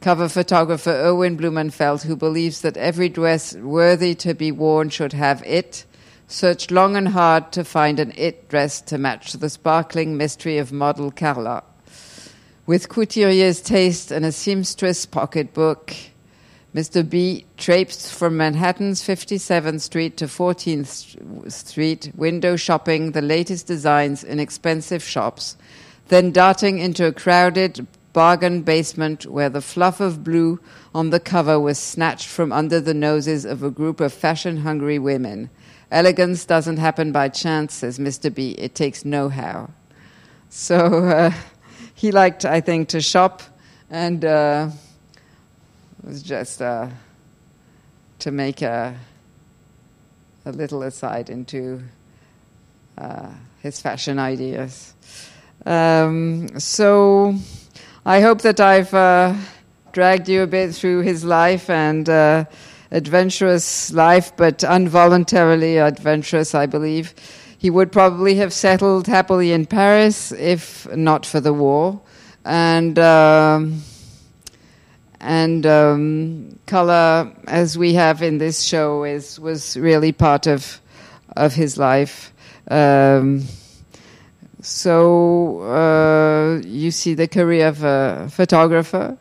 cover 0.00 0.28
photographer 0.28 0.90
Erwin 0.90 1.36
Blumenfeld, 1.36 2.02
who 2.02 2.16
believes 2.16 2.62
that 2.62 2.76
every 2.76 3.08
dress 3.08 3.54
worthy 3.56 4.14
to 4.16 4.34
be 4.34 4.50
worn 4.50 4.88
should 4.88 5.12
have 5.12 5.42
it, 5.44 5.84
searched 6.26 6.70
long 6.70 6.96
and 6.96 7.08
hard 7.08 7.52
to 7.52 7.64
find 7.64 8.00
an 8.00 8.12
it 8.16 8.48
dress 8.48 8.80
to 8.80 8.96
match 8.96 9.32
the 9.34 9.50
sparkling 9.50 10.16
mystery 10.16 10.58
of 10.58 10.72
model 10.72 11.10
Carla. 11.10 11.62
With 12.66 12.88
couturier's 12.88 13.60
taste 13.60 14.10
and 14.10 14.24
a 14.24 14.32
seamstress 14.32 15.04
pocketbook, 15.04 15.94
Mr. 16.74 17.08
B 17.08 17.44
traipsed 17.56 18.14
from 18.14 18.36
Manhattan's 18.36 19.02
57th 19.02 19.80
Street 19.80 20.16
to 20.18 20.26
14th 20.26 21.50
Street, 21.50 22.12
window 22.14 22.54
shopping 22.54 23.10
the 23.10 23.22
latest 23.22 23.66
designs 23.66 24.22
in 24.22 24.38
expensive 24.38 25.02
shops, 25.02 25.56
then 26.08 26.30
darting 26.30 26.78
into 26.78 27.06
a 27.06 27.12
crowded 27.12 27.86
bargain 28.12 28.62
basement 28.62 29.26
where 29.26 29.48
the 29.48 29.60
fluff 29.60 30.00
of 30.00 30.24
blue 30.24 30.60
on 30.94 31.10
the 31.10 31.20
cover 31.20 31.58
was 31.58 31.78
snatched 31.78 32.26
from 32.26 32.52
under 32.52 32.80
the 32.80 32.94
noses 32.94 33.44
of 33.44 33.62
a 33.62 33.70
group 33.70 34.00
of 34.00 34.12
fashion 34.12 34.58
hungry 34.58 34.98
women. 34.98 35.50
Elegance 35.90 36.44
doesn't 36.44 36.76
happen 36.78 37.12
by 37.12 37.28
chance, 37.28 37.74
says 37.74 37.98
Mr. 37.98 38.32
B. 38.32 38.52
It 38.52 38.74
takes 38.74 39.04
know 39.04 39.28
how. 39.28 39.70
So 40.48 41.04
uh, 41.04 41.32
he 41.94 42.12
liked, 42.12 42.44
I 42.44 42.60
think, 42.60 42.88
to 42.88 43.00
shop 43.00 43.42
and. 43.90 44.24
Uh, 44.24 44.70
was 46.02 46.22
just 46.22 46.62
uh, 46.62 46.88
to 48.18 48.30
make 48.30 48.62
a, 48.62 48.96
a, 50.44 50.50
a 50.50 50.52
little 50.52 50.82
aside 50.82 51.28
into 51.28 51.82
uh, 52.96 53.28
his 53.60 53.80
fashion 53.80 54.18
ideas. 54.18 54.94
Um, 55.66 56.58
so 56.58 57.34
I 58.04 58.22
hope 58.22 58.40
that 58.42 58.60
I've 58.60 58.94
uh, 58.94 59.34
dragged 59.92 60.28
you 60.28 60.42
a 60.42 60.46
bit 60.46 60.74
through 60.74 61.02
his 61.02 61.22
life 61.22 61.68
and 61.68 62.08
uh, 62.08 62.46
adventurous 62.90 63.92
life, 63.92 64.34
but 64.36 64.64
involuntarily 64.64 65.76
adventurous, 65.76 66.54
I 66.54 66.64
believe. 66.64 67.14
He 67.58 67.68
would 67.68 67.92
probably 67.92 68.36
have 68.36 68.54
settled 68.54 69.06
happily 69.06 69.52
in 69.52 69.66
Paris 69.66 70.32
if 70.32 70.90
not 70.96 71.26
for 71.26 71.40
the 71.40 71.52
war. 71.52 72.00
And. 72.44 72.98
Um, 72.98 73.82
and 75.22 75.66
um, 75.66 76.58
color, 76.64 77.30
as 77.46 77.76
we 77.76 77.92
have 77.92 78.22
in 78.22 78.38
this 78.38 78.62
show, 78.62 79.04
is 79.04 79.38
was 79.38 79.76
really 79.76 80.12
part 80.12 80.46
of 80.46 80.80
of 81.36 81.52
his 81.52 81.76
life. 81.76 82.32
Um, 82.70 83.44
so 84.70 85.62
uh, 85.62 86.60
you 86.64 86.92
see 86.92 87.14
the 87.14 87.26
career 87.26 87.66
of 87.66 87.82
a 87.82 88.28
photographer. 88.30 89.18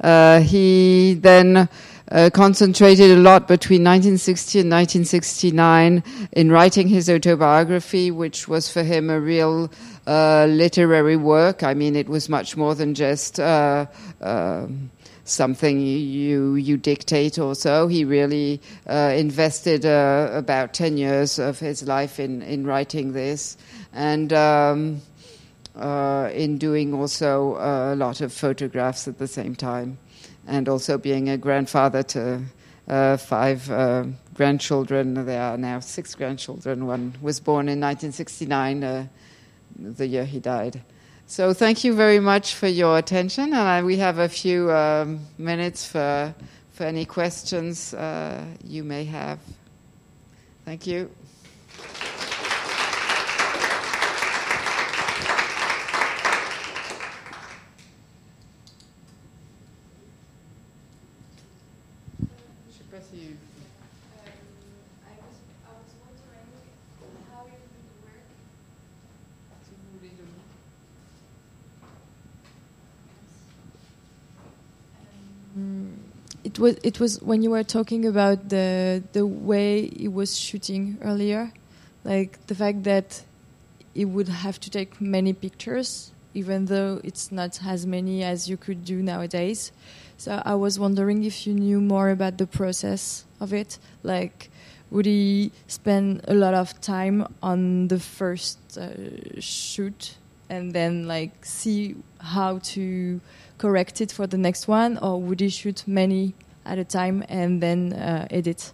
Uh, 0.00 0.40
he 0.40 1.14
then 1.14 1.68
uh, 2.10 2.30
concentrated 2.32 3.10
a 3.10 3.16
lot 3.16 3.48
between 3.48 3.82
1960 3.82 4.60
and 4.60 4.70
1969 4.70 6.04
in 6.32 6.52
writing 6.52 6.86
his 6.86 7.10
autobiography, 7.10 8.12
which 8.12 8.46
was 8.46 8.70
for 8.70 8.84
him 8.84 9.10
a 9.10 9.18
real 9.18 9.72
uh, 10.06 10.46
literary 10.48 11.16
work. 11.16 11.64
I 11.64 11.74
mean, 11.74 11.96
it 11.96 12.08
was 12.08 12.28
much 12.28 12.56
more 12.56 12.76
than 12.76 12.94
just 12.94 13.40
uh, 13.40 13.86
um, 14.20 14.90
something 15.32 15.80
you 15.80 16.54
you 16.54 16.76
dictate 16.76 17.38
or 17.38 17.54
so. 17.54 17.88
He 17.88 18.04
really 18.04 18.60
uh, 18.86 19.12
invested 19.16 19.84
uh, 19.84 20.30
about 20.32 20.74
ten 20.74 20.96
years 20.96 21.38
of 21.38 21.58
his 21.58 21.82
life 21.82 22.20
in 22.20 22.42
in 22.42 22.66
writing 22.66 23.12
this 23.12 23.56
and. 23.92 24.32
Um, 24.32 25.02
uh, 25.74 26.28
in 26.34 26.58
doing 26.58 26.92
also 26.92 27.56
a 27.56 27.96
lot 27.96 28.20
of 28.20 28.30
photographs 28.30 29.08
at 29.08 29.16
the 29.16 29.26
same 29.26 29.54
time, 29.54 29.96
and 30.46 30.68
also 30.68 30.98
being 30.98 31.30
a 31.30 31.38
grandfather 31.38 32.02
to 32.02 32.42
uh, 32.88 33.16
five 33.16 33.70
uh, 33.70 34.04
grandchildren. 34.34 35.14
There 35.26 35.40
are 35.40 35.56
now 35.56 35.80
six 35.80 36.14
grandchildren. 36.14 36.86
One 36.86 37.14
was 37.22 37.40
born 37.40 37.68
in 37.68 37.80
1969, 37.80 38.84
uh, 38.84 39.06
the 39.78 40.06
year 40.06 40.24
he 40.24 40.40
died. 40.40 40.82
So 41.32 41.54
thank 41.54 41.82
you 41.82 41.94
very 41.94 42.20
much 42.20 42.56
for 42.56 42.68
your 42.68 42.98
attention, 42.98 43.54
and 43.54 43.54
I, 43.54 43.82
we 43.82 43.96
have 43.96 44.18
a 44.18 44.28
few 44.28 44.70
um, 44.70 45.20
minutes 45.38 45.86
for 45.86 46.34
for 46.74 46.84
any 46.84 47.06
questions 47.06 47.94
uh, 47.94 48.44
you 48.62 48.84
may 48.84 49.04
have. 49.04 49.38
Thank 50.66 50.86
you. 50.86 51.10
It 76.44 76.58
was 76.58 76.76
it 76.82 76.98
was 77.00 77.20
when 77.22 77.42
you 77.42 77.50
were 77.50 77.62
talking 77.62 78.06
about 78.06 78.48
the 78.48 79.02
the 79.12 79.26
way 79.26 79.88
he 79.88 80.08
was 80.08 80.36
shooting 80.38 80.98
earlier, 81.02 81.52
like 82.04 82.46
the 82.46 82.54
fact 82.54 82.84
that 82.84 83.22
he 83.94 84.04
would 84.04 84.28
have 84.28 84.58
to 84.60 84.70
take 84.70 85.00
many 85.00 85.32
pictures, 85.32 86.12
even 86.34 86.66
though 86.66 87.00
it's 87.04 87.30
not 87.30 87.60
as 87.64 87.86
many 87.86 88.24
as 88.24 88.48
you 88.48 88.56
could 88.56 88.84
do 88.84 89.02
nowadays. 89.02 89.72
So 90.16 90.42
I 90.44 90.54
was 90.54 90.78
wondering 90.78 91.24
if 91.24 91.46
you 91.46 91.54
knew 91.54 91.80
more 91.80 92.10
about 92.10 92.38
the 92.38 92.46
process 92.46 93.24
of 93.40 93.52
it, 93.52 93.78
like. 94.02 94.50
Would 94.92 95.06
he 95.06 95.52
spend 95.68 96.20
a 96.28 96.34
lot 96.34 96.52
of 96.52 96.78
time 96.82 97.26
on 97.42 97.88
the 97.88 97.98
first 97.98 98.58
uh, 98.76 99.40
shoot 99.40 100.18
and 100.50 100.74
then 100.74 101.08
like 101.08 101.46
see 101.46 101.96
how 102.20 102.58
to 102.58 103.18
correct 103.62 104.00
it 104.00 104.10
for 104.10 104.26
the 104.26 104.36
next 104.36 104.66
one, 104.66 104.98
or 104.98 105.22
would 105.22 105.38
he 105.38 105.48
shoot 105.48 105.84
many 105.86 106.34
at 106.66 106.78
a 106.78 106.84
time 106.84 107.24
and 107.28 107.62
then 107.62 107.92
uh, 107.92 108.26
edit? 108.28 108.72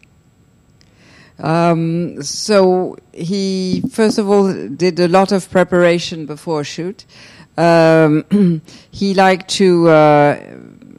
Um, 1.39 2.22
so 2.22 2.97
he 3.12 3.82
first 3.93 4.18
of 4.18 4.28
all 4.30 4.47
did 4.84 4.99
a 4.99 5.07
lot 5.07 5.30
of 5.30 5.51
preparation 5.51 6.24
before 6.24 6.64
shoot. 6.64 7.05
Um, 7.59 8.62
he 8.91 9.12
liked 9.12 9.51
to 9.61 9.89
uh, 9.89 10.41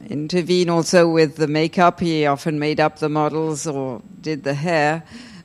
intervene 0.08 0.70
also 0.70 1.08
with 1.08 1.34
the 1.36 1.48
makeup. 1.48 1.98
He 1.98 2.26
often 2.26 2.60
made 2.60 2.78
up 2.78 3.00
the 3.00 3.08
models 3.08 3.66
or 3.66 4.02
did 4.20 4.44
the 4.44 4.54
hair, 4.54 5.02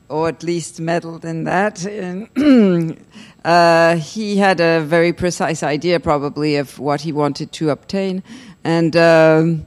or 0.08 0.28
at 0.28 0.42
least 0.42 0.80
meddled 0.80 1.24
in 1.24 1.44
that. 1.44 1.84
uh, 3.44 3.96
he 3.96 4.36
had 4.36 4.60
a 4.60 4.80
very 4.80 5.12
precise 5.12 5.62
idea, 5.62 6.00
probably, 6.00 6.56
of 6.56 6.78
what 6.78 7.00
he 7.02 7.12
wanted 7.12 7.52
to 7.52 7.70
obtain, 7.70 8.22
and. 8.64 8.96
Um, 8.96 9.66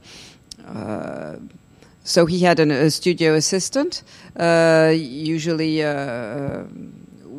uh, 0.66 1.36
so 2.02 2.26
he 2.26 2.40
had 2.40 2.58
an, 2.58 2.70
a 2.70 2.90
studio 2.90 3.34
assistant, 3.34 4.02
uh, 4.36 4.90
usually 4.96 5.84
uh, 5.84 6.64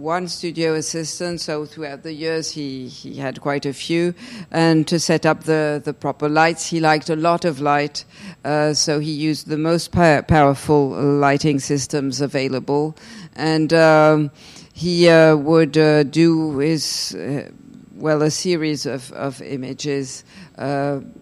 one 0.02 0.28
studio 0.28 0.74
assistant. 0.74 1.40
So 1.42 1.66
throughout 1.66 2.04
the 2.04 2.14
years, 2.14 2.52
he, 2.52 2.88
he 2.88 3.16
had 3.16 3.42
quite 3.42 3.66
a 3.66 3.74
few. 3.74 4.14
And 4.52 4.88
to 4.88 5.00
set 5.00 5.26
up 5.26 5.44
the, 5.44 5.82
the 5.84 5.94
proper 5.94 6.28
lights, 6.28 6.68
he 6.68 6.80
liked 6.80 7.10
a 7.10 7.16
lot 7.16 7.46
of 7.46 7.60
light. 7.60 8.06
Uh, 8.44 8.74
so 8.74 9.00
he 9.00 9.12
used 9.12 9.48
the 9.48 9.58
most 9.58 9.92
pow- 9.92 10.22
powerful 10.22 10.90
lighting 10.90 11.60
systems 11.60 12.22
available. 12.22 12.96
And 13.36 13.74
um, 13.74 14.32
he 14.74 15.10
uh, 15.10 15.36
would 15.36 15.78
uh, 15.78 16.04
do 16.04 16.58
his, 16.58 17.16
well, 17.96 18.22
a 18.22 18.32
series 18.32 18.86
of, 18.86 19.12
of 19.14 19.42
images 19.42 20.24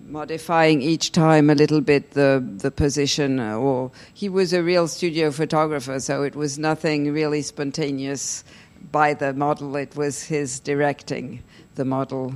modifying 0.09 0.82
each 0.82 1.11
time 1.11 1.49
a 1.49 1.55
little 1.55 1.82
bit 1.82 2.11
the 2.11 2.43
the 2.57 2.71
position. 2.71 3.39
Uh, 3.39 3.55
or 3.55 3.91
he 4.13 4.27
was 4.27 4.53
a 4.53 4.63
real 4.63 4.88
studio 4.88 5.32
photographer, 5.32 5.99
so 5.99 6.23
it 6.23 6.36
was 6.36 6.57
nothing 6.57 7.13
really 7.13 7.41
spontaneous 7.41 8.43
by 8.91 9.13
the 9.13 9.34
model. 9.34 9.75
It 9.75 9.95
was 9.95 10.23
his 10.23 10.59
directing 10.59 11.43
the 11.75 11.86
model 11.86 12.36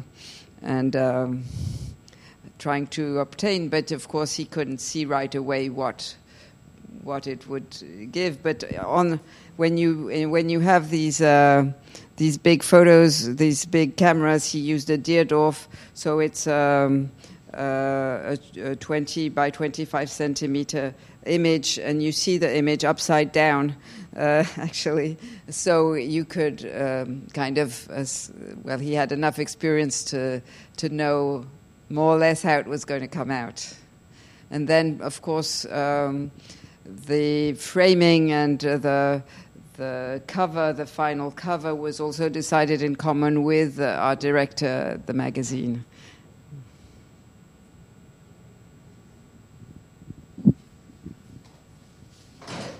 and 0.61 0.95
um, 0.95 1.43
trying 2.59 2.87
to 2.87 3.19
obtain. 3.19 3.69
But 3.69 3.91
of 3.91 4.07
course, 4.07 4.35
he 4.35 4.45
couldn't 4.45 4.79
see 4.79 5.05
right 5.05 5.33
away 5.33 5.69
what 5.69 6.15
what 7.03 7.27
it 7.27 7.47
would 7.47 8.09
give. 8.11 8.41
But 8.43 8.63
on 8.77 9.19
when 9.57 9.77
you 9.77 10.29
when 10.29 10.49
you 10.49 10.59
have 10.59 10.89
these. 10.89 11.21
Uh, 11.21 11.71
these 12.17 12.37
big 12.37 12.63
photos, 12.63 13.35
these 13.35 13.65
big 13.65 13.97
cameras. 13.97 14.51
He 14.51 14.59
used 14.59 14.89
a 14.89 14.97
Deardorff, 14.97 15.67
so 15.93 16.19
it's 16.19 16.47
um, 16.47 17.11
uh, 17.53 18.35
a, 18.57 18.71
a 18.71 18.75
20 18.75 19.29
by 19.29 19.49
25 19.49 20.09
centimeter 20.09 20.93
image, 21.25 21.79
and 21.79 22.03
you 22.03 22.11
see 22.11 22.37
the 22.37 22.55
image 22.55 22.83
upside 22.83 23.31
down, 23.31 23.75
uh, 24.15 24.43
actually. 24.57 25.17
So 25.49 25.93
you 25.93 26.25
could 26.25 26.69
um, 26.75 27.27
kind 27.33 27.57
of, 27.57 27.89
as, 27.89 28.31
well, 28.63 28.79
he 28.79 28.93
had 28.93 29.11
enough 29.11 29.39
experience 29.39 30.03
to, 30.05 30.41
to 30.77 30.89
know 30.89 31.45
more 31.89 32.15
or 32.15 32.17
less 32.17 32.41
how 32.41 32.57
it 32.57 32.67
was 32.67 32.85
going 32.85 33.01
to 33.01 33.07
come 33.07 33.31
out. 33.31 33.73
And 34.49 34.67
then, 34.67 34.99
of 35.01 35.21
course, 35.21 35.65
um, 35.65 36.31
the 36.85 37.53
framing 37.53 38.31
and 38.31 38.63
uh, 38.63 38.77
the 38.77 39.23
the 39.77 40.21
cover, 40.27 40.71
the 40.71 40.85
final 40.85 41.31
cover, 41.31 41.73
was 41.73 41.99
also 41.99 42.29
decided 42.29 42.83
in 42.83 42.95
common 42.95 43.43
with 43.43 43.79
uh, 43.79 43.85
our 43.85 44.15
director, 44.15 45.01
the 45.07 45.13
magazine. 45.13 45.83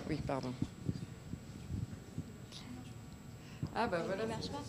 Oui, 0.07 0.21
pardon. 0.27 0.53
Ah 3.75 3.87
bah 3.87 4.03
voilà. 4.05 4.23
Il 4.23 4.29
marche 4.29 4.49
pas 4.49 4.63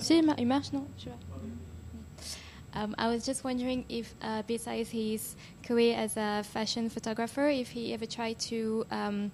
Si, 0.00 0.14
il 0.38 0.46
marche, 0.46 0.72
non 0.72 0.86
je 0.98 1.10
um, 2.72 2.94
I 2.96 3.08
was 3.08 3.26
just 3.26 3.42
wondering 3.42 3.84
if, 3.88 4.14
uh, 4.22 4.42
besides 4.46 4.90
his 4.90 5.34
career 5.64 5.96
as 5.98 6.16
a 6.16 6.44
fashion 6.44 6.88
photographer, 6.88 7.48
if 7.48 7.68
he 7.70 7.92
ever 7.92 8.06
tried 8.06 8.38
to 8.38 8.86
um, 8.92 9.32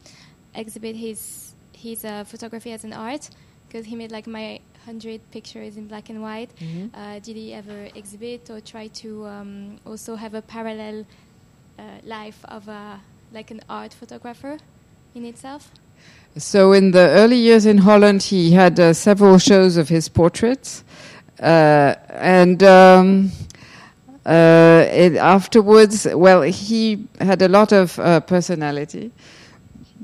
exhibit 0.54 0.96
his 0.96 1.52
his 1.74 2.06
uh, 2.06 2.24
photography 2.24 2.72
as 2.72 2.84
an 2.84 2.94
art, 2.94 3.28
because 3.68 3.84
he 3.84 3.94
made 3.94 4.10
like 4.10 4.26
my 4.26 4.58
hundred 4.86 5.20
pictures 5.32 5.76
in 5.76 5.86
black 5.86 6.08
and 6.08 6.22
white. 6.22 6.48
Mm-hmm. 6.58 6.98
Uh, 6.98 7.18
did 7.18 7.36
he 7.36 7.52
ever 7.52 7.90
exhibit 7.94 8.48
or 8.48 8.60
try 8.60 8.86
to 8.88 9.26
um, 9.26 9.78
also 9.84 10.16
have 10.16 10.32
a 10.32 10.40
parallel 10.40 11.04
uh, 11.78 11.82
life 12.04 12.42
of 12.46 12.68
a 12.68 13.00
like 13.32 13.50
an 13.50 13.60
art 13.68 13.92
photographer? 13.92 14.56
in 15.16 15.24
itself? 15.24 15.70
So 16.38 16.72
in 16.72 16.90
the 16.90 16.98
early 16.98 17.38
years 17.38 17.64
in 17.64 17.78
Holland, 17.78 18.22
he 18.22 18.52
had 18.52 18.78
uh, 18.78 18.92
several 18.92 19.38
shows 19.38 19.78
of 19.78 19.88
his 19.88 20.08
portraits, 20.10 20.84
uh, 21.40 21.94
and 22.10 22.62
um, 22.62 23.32
uh, 24.26 24.84
it, 24.90 25.16
afterwards, 25.16 26.06
well, 26.12 26.42
he 26.42 27.06
had 27.20 27.40
a 27.40 27.48
lot 27.48 27.72
of 27.72 27.98
uh, 27.98 28.20
personality. 28.20 29.12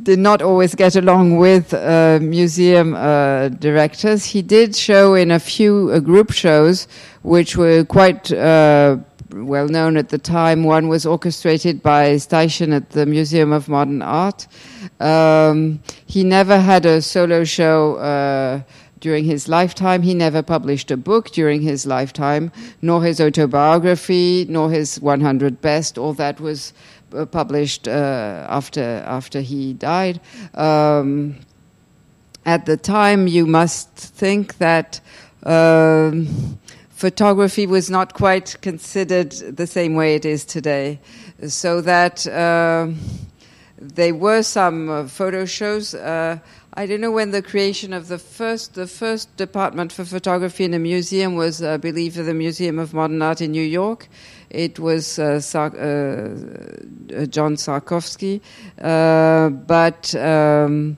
Did 0.03 0.21
not 0.21 0.41
always 0.41 0.75
get 0.75 0.97
along 0.97 1.37
with 1.37 1.75
uh, 1.75 2.19
museum 2.23 2.95
uh, 2.95 3.49
directors. 3.51 4.25
He 4.25 4.41
did 4.41 4.75
show 4.75 5.15
in 5.15 5.31
a 5.31 5.39
few 5.39 6.01
group 6.01 6.33
shows, 6.33 6.89
which 7.23 7.59
were 7.59 7.85
quite 7.85 8.33
well 9.33 9.69
known 9.69 9.97
at 9.97 10.11
the 10.11 10.19
time. 10.19 10.65
One 10.65 10.89
was 10.89 11.07
orchestrated 11.07 11.83
by 11.83 12.17
Steichen 12.17 12.75
at 12.75 12.91
the 12.91 13.07
Museum 13.07 13.53
of 13.53 13.69
Modern 13.69 14.03
Art. 14.03 14.47
Um, 15.01 15.81
he 16.07 16.25
never 16.25 16.59
had 16.59 16.87
a 16.87 17.03
solo 17.03 17.45
show 17.45 17.97
uh, 17.97 18.63
during 19.01 19.25
his 19.25 19.49
lifetime. 19.49 20.03
He 20.03 20.15
never 20.15 20.43
published 20.43 20.91
a 20.91 20.97
book 20.97 21.31
during 21.31 21.63
his 21.63 21.87
lifetime, 21.87 22.53
nor 22.81 23.03
his 23.03 23.21
autobiography, 23.21 24.47
nor 24.49 24.71
his 24.71 25.01
100 25.01 25.61
Best. 25.61 25.99
All 25.99 26.13
that 26.15 26.41
was 26.41 26.73
uh, 27.15 27.27
published 27.27 27.89
uh, 27.89 28.47
after 28.49 29.03
after 29.07 29.41
he 29.41 29.73
died. 29.73 30.21
Um, 30.55 31.37
at 32.45 32.67
the 32.67 32.77
time, 32.77 33.27
you 33.27 33.47
must 33.47 33.91
think 33.91 34.59
that. 34.59 35.01
Um, 35.45 36.59
photography 37.03 37.67
was 37.67 37.91
not 37.91 38.15
quite 38.15 38.57
considered 38.63 39.33
the 39.33 39.67
same 39.67 39.97
way 39.97 40.15
it 40.15 40.25
is 40.25 40.45
today. 40.45 41.01
So 41.49 41.81
that 41.81 42.25
uh, 42.29 42.91
there 43.77 44.15
were 44.15 44.45
some 44.45 44.89
uh, 44.89 45.09
photo 45.09 45.45
shows. 45.45 45.97
Uh, 45.97 46.39
I 46.75 46.87
don't 46.87 47.01
know 47.01 47.11
when 47.11 47.33
the 47.33 47.43
creation 47.43 47.93
of 47.93 48.07
the 48.07 48.19
first 48.19 48.75
the 48.75 48.87
first 48.87 49.37
department 49.37 49.91
for 49.91 50.05
photography 50.05 50.63
in 50.63 50.75
a 50.75 50.79
museum 50.79 51.35
was, 51.35 51.61
I 51.61 51.77
believe, 51.77 52.15
the 52.15 52.35
Museum 52.35 52.79
of 52.79 52.95
Modern 52.95 53.21
Art 53.21 53.41
in 53.41 53.51
New 53.51 53.69
York. 53.81 54.09
It 54.51 54.79
was 54.79 55.19
uh, 55.19 55.41
Sar- 55.41 55.77
uh, 55.77 55.83
uh, 55.83 57.27
John 57.27 57.57
Szarkowski, 57.57 58.41
but 59.67 60.15
um, 60.15 60.97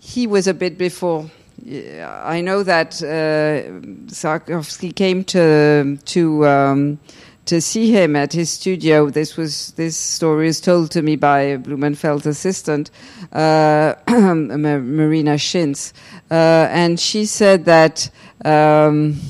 he 0.00 0.26
was 0.26 0.48
a 0.48 0.54
bit 0.54 0.76
before 0.76 1.30
I 1.64 2.40
know 2.40 2.64
that 2.64 3.00
uh, 3.02 3.70
Szarkowski 4.08 4.94
came 4.94 5.22
to 5.24 5.96
to 5.96 6.46
um, 6.46 6.98
to 7.44 7.60
see 7.60 7.92
him 7.92 8.16
at 8.16 8.32
his 8.32 8.50
studio. 8.50 9.10
This 9.10 9.36
was 9.36 9.70
this 9.72 9.96
story 9.96 10.48
is 10.48 10.60
told 10.60 10.90
to 10.90 11.02
me 11.02 11.14
by 11.14 11.58
Blumenfeld's 11.58 12.26
assistant, 12.26 12.90
uh, 13.32 13.94
Marina 14.08 15.36
Schinz, 15.36 15.92
uh, 16.30 16.66
and 16.70 16.98
she 16.98 17.24
said 17.26 17.64
that. 17.66 18.10
Um, 18.44 19.20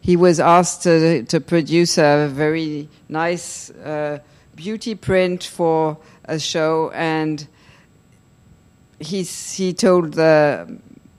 he 0.00 0.16
was 0.16 0.40
asked 0.40 0.82
to, 0.82 1.22
to, 1.22 1.40
produce 1.40 1.96
a 1.96 2.28
very 2.28 2.88
nice 3.08 3.70
uh, 3.70 4.18
beauty 4.56 4.96
print 4.96 5.44
for 5.44 5.96
a 6.24 6.40
show, 6.40 6.90
and 6.90 7.46
he 8.98 9.22
he 9.22 9.72
told 9.72 10.14
the 10.14 10.66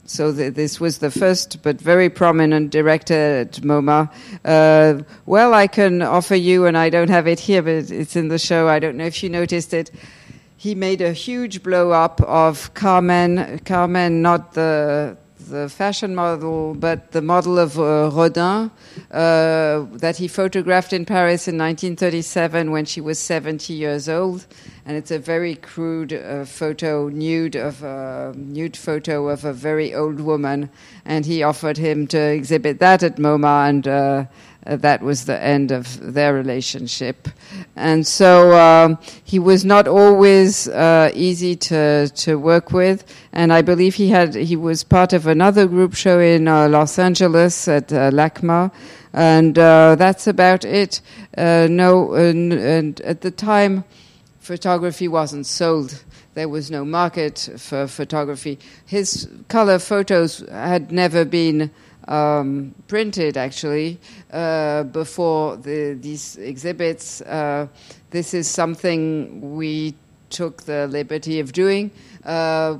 so 0.06 0.32
this 0.32 0.80
was 0.80 0.98
the 0.98 1.10
first 1.10 1.62
but 1.62 1.80
very 1.80 2.10
prominent 2.10 2.70
director 2.70 3.14
at 3.14 3.52
MoMA. 3.62 4.10
Uh, 4.44 5.02
well, 5.26 5.54
I 5.54 5.66
can 5.66 6.02
offer 6.02 6.34
you, 6.34 6.66
and 6.66 6.76
I 6.76 6.90
don't 6.90 7.10
have 7.10 7.26
it 7.26 7.40
here, 7.40 7.62
but 7.62 7.90
it's 7.90 8.16
in 8.16 8.28
the 8.28 8.38
show. 8.38 8.68
I 8.68 8.78
don't 8.78 8.96
know 8.96 9.06
if 9.06 9.22
you 9.22 9.30
noticed 9.30 9.72
it. 9.72 9.90
He 10.56 10.74
made 10.74 11.00
a 11.00 11.12
huge 11.12 11.62
blow 11.62 11.90
up 11.90 12.20
of 12.22 12.72
Carmen, 12.74 13.58
Carmen, 13.60 14.22
not 14.22 14.54
the 14.54 15.16
the 15.48 15.68
fashion 15.68 16.14
model, 16.14 16.74
but 16.74 17.12
the 17.12 17.22
model 17.22 17.58
of 17.58 17.78
uh, 17.78 18.10
Rodin 18.12 18.70
uh, 19.10 19.84
that 19.92 20.16
he 20.16 20.28
photographed 20.28 20.92
in 20.92 21.04
Paris 21.04 21.46
in 21.48 21.58
1937 21.58 22.70
when 22.70 22.84
she 22.84 23.00
was 23.00 23.18
70 23.18 23.72
years 23.72 24.08
old, 24.08 24.46
and 24.86 24.96
it's 24.96 25.10
a 25.10 25.18
very 25.18 25.54
crude 25.54 26.12
uh, 26.12 26.44
photo, 26.44 27.08
nude 27.08 27.56
of 27.56 27.82
a 27.82 28.32
nude 28.36 28.76
photo 28.76 29.28
of 29.28 29.44
a 29.44 29.52
very 29.52 29.94
old 29.94 30.20
woman, 30.20 30.70
and 31.04 31.26
he 31.26 31.42
offered 31.42 31.76
him 31.76 32.06
to 32.08 32.18
exhibit 32.18 32.78
that 32.80 33.02
at 33.02 33.16
MoMA, 33.16 33.68
and 33.68 34.28
uh, 34.66 34.76
that 34.76 35.02
was 35.02 35.24
the 35.24 35.40
end 35.42 35.70
of 35.70 36.14
their 36.14 36.34
relationship. 36.34 37.28
And 37.76 38.06
so 38.06 38.58
um, 38.58 38.98
he 39.24 39.38
was 39.38 39.64
not 39.64 39.86
always 39.86 40.68
uh, 40.68 41.10
easy 41.14 41.56
to, 41.56 42.08
to 42.08 42.38
work 42.38 42.72
with. 42.72 43.04
And 43.32 43.52
I 43.52 43.62
believe 43.62 43.94
he 43.94 44.08
had 44.08 44.34
he 44.34 44.56
was 44.56 44.84
part 44.84 45.12
of 45.12 45.26
another 45.26 45.66
group 45.66 45.94
show 45.94 46.18
in 46.20 46.48
uh, 46.48 46.68
Los 46.68 46.98
Angeles 46.98 47.68
at 47.68 47.92
uh, 47.92 48.10
LACMA. 48.10 48.72
And 49.12 49.58
uh, 49.58 49.94
that's 49.96 50.26
about 50.26 50.64
it. 50.64 51.00
Uh, 51.36 51.68
no, 51.70 52.14
and, 52.14 52.52
and 52.52 53.00
at 53.02 53.20
the 53.20 53.30
time, 53.30 53.84
photography 54.40 55.08
wasn't 55.08 55.46
sold 55.46 56.02
there 56.34 56.48
was 56.48 56.70
no 56.70 56.84
market 56.84 57.48
for 57.58 57.86
photography. 57.86 58.58
His 58.84 59.28
color 59.48 59.78
photos 59.78 60.40
had 60.50 60.90
never 60.90 61.24
been 61.24 61.70
um, 62.08 62.74
printed 62.88 63.36
actually 63.36 63.98
uh, 64.32 64.84
before 64.84 65.56
the, 65.56 65.96
these 66.00 66.36
exhibits. 66.36 67.20
Uh, 67.22 67.66
this 68.10 68.34
is 68.34 68.48
something 68.48 69.56
we 69.56 69.94
took 70.30 70.62
the 70.64 70.86
liberty 70.88 71.40
of 71.40 71.52
doing. 71.52 71.90
Uh, 72.24 72.78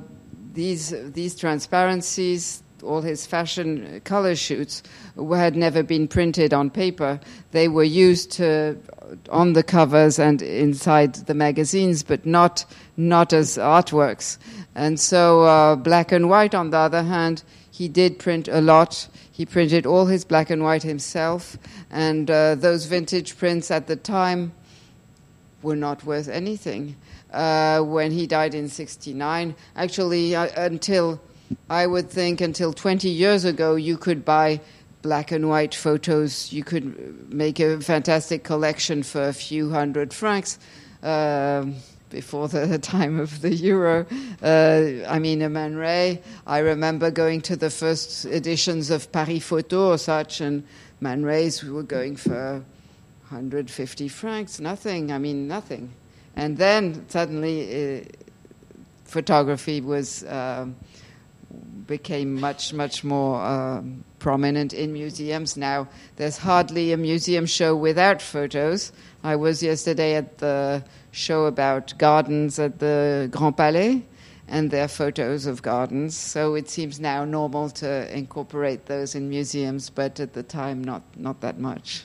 these 0.53 0.93
these 1.11 1.35
transparencies, 1.35 2.63
all 2.83 3.01
his 3.01 3.25
fashion 3.25 4.01
color 4.05 4.35
shoots, 4.35 4.83
had 5.17 5.55
never 5.55 5.83
been 5.83 6.07
printed 6.07 6.53
on 6.53 6.69
paper. 6.69 7.19
They 7.51 7.67
were 7.67 7.83
used 7.83 8.31
to, 8.33 8.77
on 9.29 9.53
the 9.53 9.63
covers 9.63 10.17
and 10.19 10.41
inside 10.41 11.15
the 11.27 11.33
magazines, 11.33 12.03
but 12.03 12.25
not 12.25 12.65
not 12.95 13.33
as 13.33 13.57
artworks. 13.57 14.37
And 14.75 14.99
so, 14.99 15.43
uh, 15.43 15.75
black 15.75 16.11
and 16.11 16.29
white, 16.29 16.55
on 16.55 16.69
the 16.69 16.77
other 16.77 17.03
hand, 17.03 17.43
he 17.71 17.87
did 17.87 18.19
print 18.19 18.47
a 18.47 18.61
lot. 18.61 19.07
He 19.35 19.45
printed 19.45 19.85
all 19.85 20.05
his 20.05 20.23
black 20.23 20.49
and 20.49 20.63
white 20.63 20.83
himself, 20.83 21.57
and 21.91 22.31
uh, 22.31 22.55
those 22.55 22.85
vintage 22.85 23.37
prints 23.37 23.69
at 23.69 23.85
the 23.87 23.97
time 23.97 24.53
were 25.61 25.75
not 25.75 26.05
worth 26.05 26.29
anything. 26.29 26.95
Uh, 27.33 27.81
when 27.81 28.11
he 28.11 28.27
died 28.27 28.55
in 28.55 28.69
69, 28.69 29.53
actually, 29.75 30.37
uh, 30.37 30.47
until 30.55 31.19
I 31.69 31.85
would 31.85 32.09
think 32.09 32.39
until 32.39 32.71
20 32.71 33.09
years 33.09 33.43
ago, 33.43 33.75
you 33.75 33.97
could 33.97 34.23
buy 34.23 34.61
black 35.01 35.33
and 35.33 35.49
white 35.49 35.75
photos. 35.75 36.53
You 36.53 36.63
could 36.63 37.29
make 37.33 37.59
a 37.59 37.81
fantastic 37.81 38.45
collection 38.45 39.03
for 39.03 39.27
a 39.27 39.33
few 39.33 39.69
hundred 39.69 40.13
francs. 40.13 40.59
Um, 41.03 41.75
before 42.15 42.47
the 42.47 42.79
time 42.95 43.19
of 43.19 43.41
the 43.41 43.53
euro. 43.53 44.05
Uh, 44.41 45.05
I 45.05 45.19
mean, 45.19 45.41
a 45.41 45.49
Man 45.49 45.75
Ray. 45.75 46.21
I 46.47 46.59
remember 46.59 47.11
going 47.11 47.41
to 47.41 47.57
the 47.57 47.69
first 47.69 48.23
editions 48.25 48.89
of 48.89 49.11
Paris 49.11 49.43
Photo 49.43 49.91
or 49.91 49.97
such, 49.97 50.39
and 50.39 50.63
Man 51.01 51.25
Rays 51.25 51.61
were 51.61 51.83
going 51.83 52.15
for 52.15 52.63
150 53.27 54.07
francs, 54.07 54.61
nothing. 54.61 55.11
I 55.11 55.17
mean, 55.17 55.49
nothing. 55.49 55.91
And 56.37 56.57
then 56.57 57.05
suddenly, 57.09 57.99
uh, 57.99 58.03
photography 59.03 59.81
was 59.81 60.23
um, 60.23 60.77
became 61.85 62.39
much, 62.39 62.73
much 62.73 63.03
more 63.03 63.43
um, 63.43 64.05
prominent 64.19 64.73
in 64.73 64.93
museums. 64.93 65.57
Now, 65.57 65.87
there's 66.15 66.37
hardly 66.37 66.93
a 66.93 66.97
museum 66.97 67.45
show 67.45 67.75
without 67.75 68.21
photos. 68.21 68.93
I 69.25 69.35
was 69.35 69.63
yesterday 69.63 70.13
at 70.13 70.37
the 70.37 70.83
show 71.11 71.45
about 71.45 71.97
gardens 71.97 72.59
at 72.59 72.77
the 72.77 73.27
Grand 73.31 73.57
Palais 73.57 74.03
and 74.47 74.69
their 74.69 74.87
photos 74.87 75.47
of 75.47 75.63
gardens. 75.63 76.15
So 76.15 76.53
it 76.53 76.69
seems 76.69 76.99
now 76.99 77.25
normal 77.25 77.71
to 77.71 78.15
incorporate 78.15 78.85
those 78.85 79.15
in 79.15 79.27
museums, 79.27 79.89
but 79.89 80.19
at 80.19 80.33
the 80.33 80.43
time, 80.43 80.83
not, 80.83 81.01
not 81.17 81.41
that 81.41 81.57
much. 81.57 82.03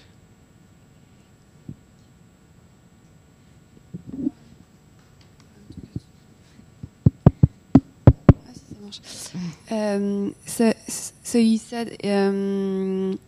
Um, 9.70 10.34
so, 10.46 10.72
so 11.22 11.36
you 11.36 11.58
said 11.58 11.98
um, 12.02 13.20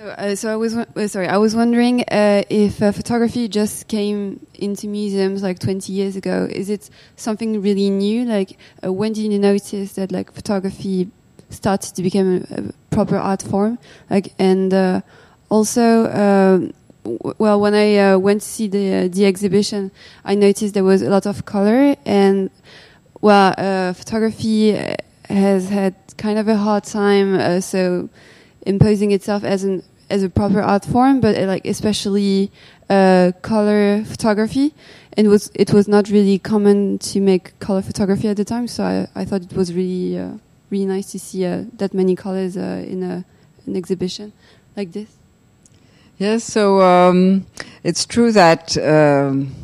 uh, 0.00 0.34
so 0.34 0.52
I 0.52 0.56
was 0.56 0.76
uh, 0.76 1.08
sorry. 1.08 1.28
I 1.28 1.36
was 1.36 1.54
wondering 1.54 2.02
uh, 2.02 2.42
if 2.48 2.82
uh, 2.82 2.92
photography 2.92 3.48
just 3.48 3.88
came 3.88 4.44
into 4.54 4.88
museums 4.88 5.42
like 5.42 5.58
20 5.58 5.92
years 5.92 6.16
ago. 6.16 6.48
Is 6.50 6.70
it 6.70 6.88
something 7.16 7.60
really 7.60 7.90
new? 7.90 8.24
Like, 8.24 8.58
uh, 8.84 8.92
when 8.92 9.12
did 9.12 9.30
you 9.30 9.38
notice 9.38 9.92
that 9.94 10.10
like 10.10 10.32
photography 10.32 11.10
started 11.50 11.94
to 11.96 12.02
become 12.02 12.46
a, 12.50 12.60
a 12.60 12.72
proper 12.90 13.16
art 13.16 13.42
form? 13.42 13.78
Like, 14.08 14.32
and 14.38 14.72
uh, 14.72 15.02
also, 15.50 16.10
um, 16.10 16.72
well, 17.38 17.60
when 17.60 17.74
I 17.74 18.16
went 18.16 18.42
to 18.42 18.48
see 18.48 18.68
the 18.68 19.08
the 19.08 19.26
exhibition, 19.26 19.90
I 20.24 20.34
noticed 20.34 20.74
there 20.74 20.84
was 20.84 21.02
a 21.02 21.10
lot 21.10 21.26
of 21.26 21.44
color 21.44 21.96
and 22.06 22.50
well, 23.20 23.52
photography 23.92 24.72
has 25.28 25.68
had 25.68 25.94
kind 26.16 26.38
of 26.38 26.48
a 26.48 26.56
hard 26.56 26.84
time, 26.84 27.60
so 27.60 28.08
imposing 28.66 29.12
itself 29.12 29.44
as 29.44 29.64
an 29.64 29.82
as 30.10 30.22
a 30.24 30.28
proper 30.28 30.60
art 30.60 30.84
form, 30.84 31.20
but 31.20 31.36
uh, 31.36 31.46
like 31.46 31.64
especially 31.64 32.50
uh, 32.88 33.32
color 33.42 34.02
photography, 34.04 34.74
and 35.16 35.28
was 35.28 35.50
it 35.54 35.72
was 35.72 35.86
not 35.86 36.10
really 36.10 36.38
common 36.38 36.98
to 36.98 37.20
make 37.20 37.58
color 37.60 37.82
photography 37.82 38.28
at 38.28 38.36
the 38.36 38.44
time. 38.44 38.66
So 38.66 38.84
I, 38.84 39.08
I 39.14 39.24
thought 39.24 39.42
it 39.42 39.52
was 39.52 39.72
really 39.72 40.18
uh, 40.18 40.32
really 40.70 40.86
nice 40.86 41.12
to 41.12 41.18
see 41.18 41.44
uh, 41.46 41.64
that 41.78 41.94
many 41.94 42.16
colors 42.16 42.56
uh, 42.56 42.84
in 42.86 43.02
a, 43.02 43.24
an 43.66 43.76
exhibition 43.76 44.32
like 44.76 44.92
this. 44.92 45.08
Yes, 46.18 46.44
so 46.44 46.80
um, 46.82 47.46
it's 47.82 48.04
true 48.04 48.32
that. 48.32 48.76
Um, 48.76 49.54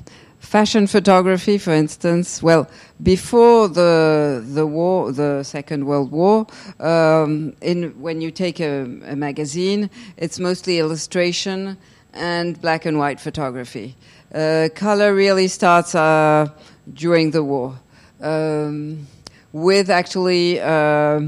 fashion 0.57 0.86
photography, 0.86 1.59
for 1.59 1.74
instance, 1.74 2.42
well, 2.42 2.66
before 3.02 3.68
the 3.68 4.42
the 4.59 4.66
war, 4.66 5.12
the 5.12 5.42
Second 5.42 5.84
World 5.84 6.11
War, 6.11 6.46
um, 6.80 7.52
in 7.61 7.78
when 8.00 8.22
you 8.22 8.30
take 8.30 8.59
a, 8.59 8.72
a, 9.12 9.16
magazine, 9.28 9.90
it's 10.16 10.38
mostly 10.38 10.78
illustration 10.78 11.76
and 12.14 12.59
black 12.62 12.86
and 12.86 12.96
white 12.98 13.20
photography. 13.20 13.88
Uh, 14.34 14.70
color 14.74 15.14
really 15.14 15.48
starts 15.48 15.94
uh, 15.94 16.48
during 16.94 17.32
the 17.32 17.44
war, 17.52 17.78
um, 18.22 19.07
with 19.52 19.90
actually. 19.90 20.59
Uh, 20.61 21.20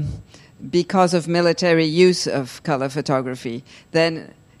because 0.69 1.13
of 1.13 1.25
military 1.25 1.85
use 1.85 2.27
of 2.27 2.61
color 2.63 2.89
photography, 2.89 3.63
then 3.91 4.11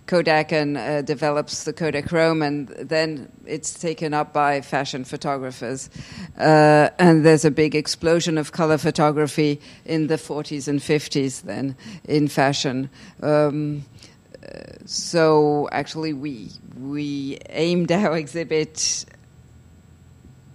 Kodak 0.09 0.51
and 0.51 0.75
uh, 0.75 1.03
develops 1.03 1.65
the 1.65 1.71
Kodachrome, 1.71 2.43
and 2.43 2.67
then 2.69 3.31
it's 3.45 3.79
taken 3.79 4.11
up 4.11 4.33
by 4.33 4.59
fashion 4.61 5.03
photographers. 5.03 5.87
Uh, 6.35 6.89
and 6.97 7.23
there's 7.23 7.45
a 7.45 7.51
big 7.51 7.75
explosion 7.75 8.39
of 8.39 8.51
color 8.51 8.79
photography 8.79 9.61
in 9.85 10.07
the 10.07 10.15
40s 10.15 10.67
and 10.67 10.79
50s, 10.79 11.43
then 11.43 11.75
in 12.05 12.27
fashion. 12.27 12.89
Um, 13.21 13.85
so 14.85 15.69
actually, 15.71 16.13
we 16.13 16.49
we 16.79 17.37
aimed 17.49 17.91
our 17.91 18.17
exhibit. 18.23 19.05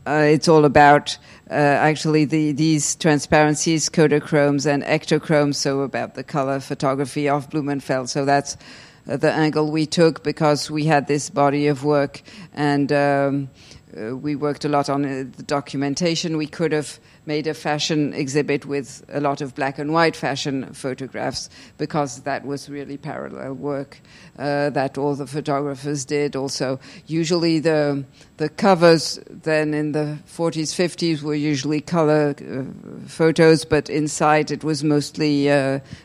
Uh, 0.04 0.26
it's 0.26 0.48
all 0.48 0.64
about 0.64 1.16
uh, 1.48 1.54
actually 1.54 2.24
the, 2.24 2.52
these 2.52 2.96
transparencies, 2.96 3.88
Kodachromes 3.88 4.66
and 4.66 4.82
Ektachromes, 4.82 5.54
so 5.54 5.80
about 5.80 6.14
the 6.14 6.24
color 6.24 6.60
photography 6.60 7.28
of 7.28 7.48
Blumenfeld. 7.48 8.10
So 8.10 8.24
that's 8.24 8.58
the 9.06 9.32
angle 9.32 9.70
we 9.70 9.86
took 9.86 10.22
because 10.22 10.70
we 10.70 10.84
had 10.84 11.06
this 11.06 11.30
body 11.30 11.66
of 11.66 11.84
work 11.84 12.22
and 12.54 12.92
um, 12.92 13.48
uh, 13.96 14.16
we 14.16 14.34
worked 14.34 14.64
a 14.64 14.68
lot 14.68 14.88
on 14.88 15.04
uh, 15.04 15.24
the 15.36 15.42
documentation. 15.42 16.36
We 16.36 16.46
could 16.46 16.72
have 16.72 16.98
made 17.26 17.46
a 17.46 17.54
fashion 17.54 18.12
exhibit 18.12 18.66
with 18.66 19.04
a 19.08 19.20
lot 19.20 19.40
of 19.40 19.54
black 19.54 19.78
and 19.78 19.92
white 19.92 20.16
fashion 20.16 20.72
photographs 20.72 21.48
because 21.78 22.22
that 22.22 22.44
was 22.44 22.68
really 22.68 22.96
parallel 22.96 23.54
work 23.54 24.00
uh, 24.38 24.70
that 24.70 24.98
all 24.98 25.14
the 25.14 25.26
photographers 25.26 26.04
did. 26.04 26.34
Also, 26.34 26.80
usually 27.06 27.60
the 27.60 28.04
the 28.36 28.48
covers 28.48 29.20
then 29.28 29.74
in 29.74 29.92
the 29.92 30.18
40s, 30.26 30.74
50s 30.74 31.22
were 31.22 31.34
usually 31.34 31.80
color 31.80 32.34
uh, 32.40 32.64
photos, 33.06 33.64
but 33.64 33.88
inside 33.88 34.50
it 34.50 34.64
was 34.64 34.82
mostly 34.82 35.46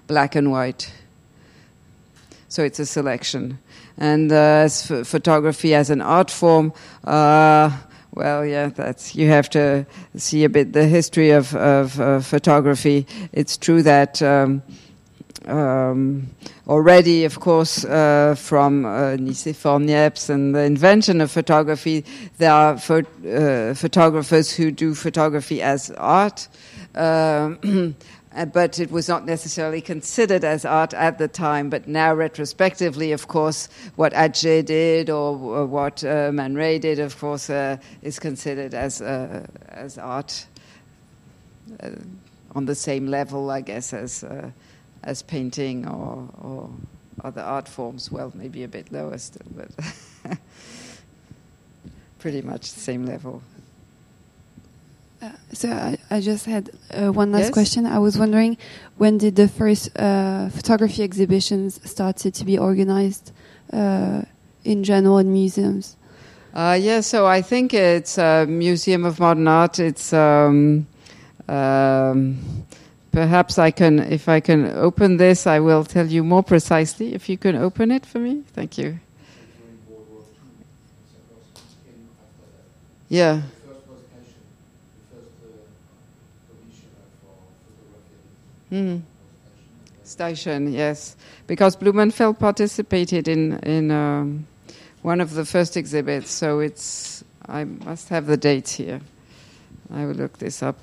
black 0.07 0.35
and 0.35 0.51
white 0.51 0.91
so 2.49 2.63
it's 2.63 2.79
a 2.79 2.85
selection. 2.85 3.59
And 3.97 4.31
uh, 4.31 4.65
as 4.65 4.87
photography 4.87 5.73
as 5.73 5.89
an 5.89 6.01
art 6.01 6.29
form, 6.29 6.73
uh, 7.05 7.71
well, 8.13 8.45
yeah, 8.45 8.67
that's 8.67 9.15
you 9.15 9.27
have 9.29 9.49
to 9.51 9.85
see 10.17 10.43
a 10.43 10.49
bit 10.49 10.73
the 10.73 10.85
history 10.85 11.31
of, 11.31 11.55
of 11.55 11.99
uh, 12.01 12.19
photography. 12.19 13.07
It's 13.31 13.55
true 13.55 13.81
that. 13.83 14.21
Um, 14.21 14.63
um, 15.45 16.29
already, 16.67 17.23
of 17.23 17.39
course, 17.39 17.85
uh, 17.85 18.35
from 18.37 18.85
uh, 18.85 19.15
Nicephore 19.17 19.81
Niepce 19.81 20.29
and 20.29 20.53
the 20.53 20.63
invention 20.63 21.21
of 21.21 21.31
photography, 21.31 22.05
there 22.37 22.51
are 22.51 22.77
pho- 22.77 23.05
uh, 23.25 23.73
photographers 23.73 24.51
who 24.51 24.69
do 24.69 24.93
photography 24.93 25.61
as 25.61 25.91
art. 25.91 26.47
Um, 26.93 27.95
Uh, 28.35 28.45
but 28.45 28.79
it 28.79 28.91
was 28.91 29.07
not 29.07 29.25
necessarily 29.25 29.81
considered 29.81 30.43
as 30.43 30.63
art 30.63 30.93
at 30.93 31.17
the 31.17 31.27
time. 31.27 31.69
But 31.69 31.87
now, 31.87 32.13
retrospectively, 32.13 33.11
of 33.11 33.27
course, 33.27 33.69
what 33.95 34.13
Atget 34.13 34.67
did 34.67 35.09
or, 35.09 35.35
or 35.35 35.65
what 35.65 36.03
uh, 36.03 36.31
Man 36.31 36.53
Ray 36.53 36.77
did, 36.77 36.99
of 36.99 37.17
course, 37.17 37.49
uh, 37.49 37.77
is 38.03 38.19
considered 38.19 38.75
as 38.75 39.01
uh, 39.01 39.47
as 39.69 39.97
art 39.97 40.45
uh, 41.81 41.89
on 42.53 42.65
the 42.65 42.75
same 42.75 43.07
level, 43.07 43.49
I 43.49 43.61
guess, 43.61 43.93
as 43.93 44.23
as 45.03 45.21
painting 45.23 45.87
or, 45.87 46.29
or 46.41 46.69
other 47.23 47.41
art 47.41 47.67
forms. 47.67 48.11
Well, 48.11 48.31
maybe 48.35 48.63
a 48.63 48.67
bit 48.67 48.91
lower 48.91 49.17
still, 49.17 49.47
but 49.55 50.37
pretty 52.19 52.41
much 52.41 52.73
the 52.73 52.79
same 52.79 53.05
level. 53.05 53.41
Uh, 55.21 55.31
so 55.51 55.69
I, 55.69 55.97
I, 56.09 56.21
just 56.21 56.45
had 56.45 56.69
uh, 56.91 57.11
one 57.11 57.31
last 57.33 57.41
yes? 57.41 57.51
question. 57.51 57.85
I 57.85 57.99
was 57.99 58.17
wondering 58.17 58.57
when 58.97 59.17
did 59.17 59.35
the 59.35 59.49
first 59.49 59.89
uh, 59.99 60.47
photography 60.49 61.03
exhibitions 61.03 61.81
started 61.89 62.33
to 62.35 62.45
be 62.45 62.57
organized 62.57 63.33
uh, 63.73 64.21
in 64.63 64.83
general 64.83 65.17
in 65.17 65.33
museums? 65.33 65.97
Uh, 66.53 66.77
yeah, 66.79 67.01
so 67.01 67.27
I 67.27 67.41
think 67.41 67.73
it's 67.73 68.17
a 68.17 68.45
Museum 68.47 69.05
of 69.05 69.19
Modern 69.19 69.47
Art. 69.47 69.79
It's 69.79 70.13
um, 70.13 70.87
um, 71.47 72.65
perhaps 73.11 73.59
I 73.59 73.71
can, 73.71 73.99
if 73.99 74.29
I 74.29 74.39
can 74.39 74.67
open 74.67 75.17
this, 75.17 75.45
I 75.45 75.59
will 75.59 75.83
tell 75.83 76.07
you 76.07 76.23
more 76.23 76.43
precisely. 76.43 77.13
If 77.13 77.27
you 77.27 77.37
can 77.37 77.55
open 77.55 77.91
it 77.91 78.05
for 78.05 78.19
me, 78.19 78.43
thank 78.53 78.77
you. 78.77 78.99
Yeah. 83.09 83.41
Mm. 88.71 89.01
Station, 90.03 90.73
yes, 90.73 91.15
because 91.47 91.75
Blumenfeld 91.75 92.39
participated 92.39 93.27
in 93.27 93.59
in 93.59 93.91
um, 93.91 94.47
one 95.01 95.21
of 95.21 95.33
the 95.33 95.45
first 95.45 95.77
exhibits, 95.77 96.31
so 96.31 96.59
it's 96.59 97.23
I 97.47 97.63
must 97.63 98.09
have 98.09 98.25
the 98.25 98.37
date 98.37 98.69
here. 98.69 99.01
I 99.93 100.05
will 100.05 100.13
look 100.13 100.37
this 100.37 100.61
up 100.61 100.77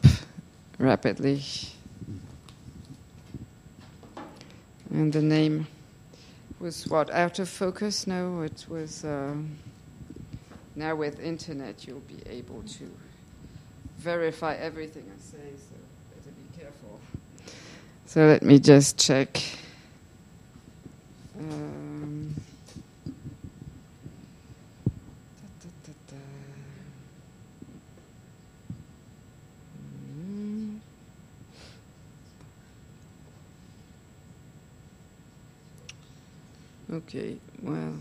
rapidly. 0.78 1.42
And 4.90 5.12
the 5.12 5.22
name 5.22 5.66
was 6.60 6.86
what? 6.86 7.10
Out 7.10 7.38
of 7.38 7.48
focus? 7.48 8.06
No, 8.06 8.42
it 8.42 8.66
was. 8.68 9.04
Uh, 9.04 9.34
now 10.74 10.94
with 10.94 11.20
internet, 11.20 11.86
you'll 11.86 12.00
be 12.00 12.22
able 12.28 12.62
to 12.62 12.90
verify 13.98 14.54
everything 14.54 15.04
I 15.14 15.20
say. 15.20 15.65
So. 18.06 18.26
Let 18.26 18.42
me 18.42 18.58
just 18.58 18.98
check. 18.98 19.42
Um. 21.38 22.34
Okay, 36.90 37.36
well. 37.60 37.94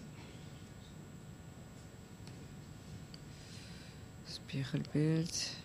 Spiegelbeeld. 4.29 5.64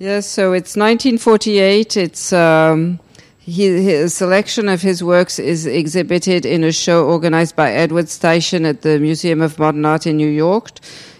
Yes, 0.00 0.28
so 0.28 0.52
it's 0.52 0.76
1948. 0.76 1.96
It's 1.96 2.32
um, 2.32 3.00
he, 3.40 3.82
his 3.82 4.14
selection 4.14 4.68
of 4.68 4.80
his 4.80 5.02
works 5.02 5.40
is 5.40 5.66
exhibited 5.66 6.46
in 6.46 6.62
a 6.62 6.70
show 6.70 7.04
organized 7.04 7.56
by 7.56 7.72
Edward 7.72 8.04
Steichen 8.04 8.64
at 8.64 8.82
the 8.82 9.00
Museum 9.00 9.40
of 9.40 9.58
Modern 9.58 9.84
Art 9.84 10.06
in 10.06 10.16
New 10.16 10.28
York. 10.28 10.70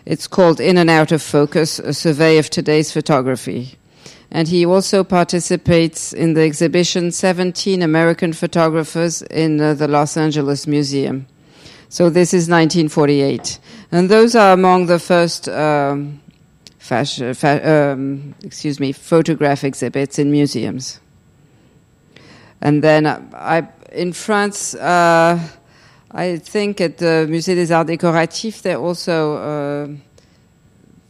It's 0.07 0.29
called 0.29 0.61
In 0.61 0.79
and 0.79 0.89
Out 0.89 1.11
of 1.11 1.23
Focus: 1.23 1.81
A 1.81 1.93
Survey 1.93 2.39
of 2.39 2.51
Today's 2.51 2.93
Photography. 2.93 3.75
And 4.31 4.47
he 4.47 4.65
also 4.65 5.03
participates 5.03 6.13
in 6.13 6.35
the 6.35 6.43
exhibition 6.43 7.11
17 7.11 7.83
American 7.83 8.33
Photographers 8.33 9.23
in 9.23 9.61
uh, 9.61 9.75
the 9.75 9.89
Los 9.89 10.17
Angeles 10.17 10.69
Museum. 10.69 11.27
So 11.89 12.11
this 12.11 12.33
is 12.33 12.49
1948. 12.49 13.59
And 13.91 14.09
those 14.09 14.37
are 14.37 14.53
among 14.53 14.87
the 14.87 15.01
first 15.01 15.49
um, 15.49 16.21
fashion, 16.79 17.35
fa- 17.35 17.93
um, 17.93 18.35
excuse 18.43 18.81
me, 18.81 18.93
photograph 18.93 19.65
exhibits 19.65 20.19
in 20.19 20.31
museums. 20.31 21.01
And 22.61 22.83
then 22.83 23.07
I, 23.07 23.69
in 23.93 24.13
France, 24.13 24.75
uh, 24.75 25.39
I 26.11 26.39
think 26.39 26.81
at 26.81 26.99
the 26.99 27.27
Musée 27.29 27.55
des 27.55 27.73
Arts 27.73 27.91
Décoratifs 27.91 28.63
there 28.63 28.79
also 28.79 29.37
uh, 29.37 29.89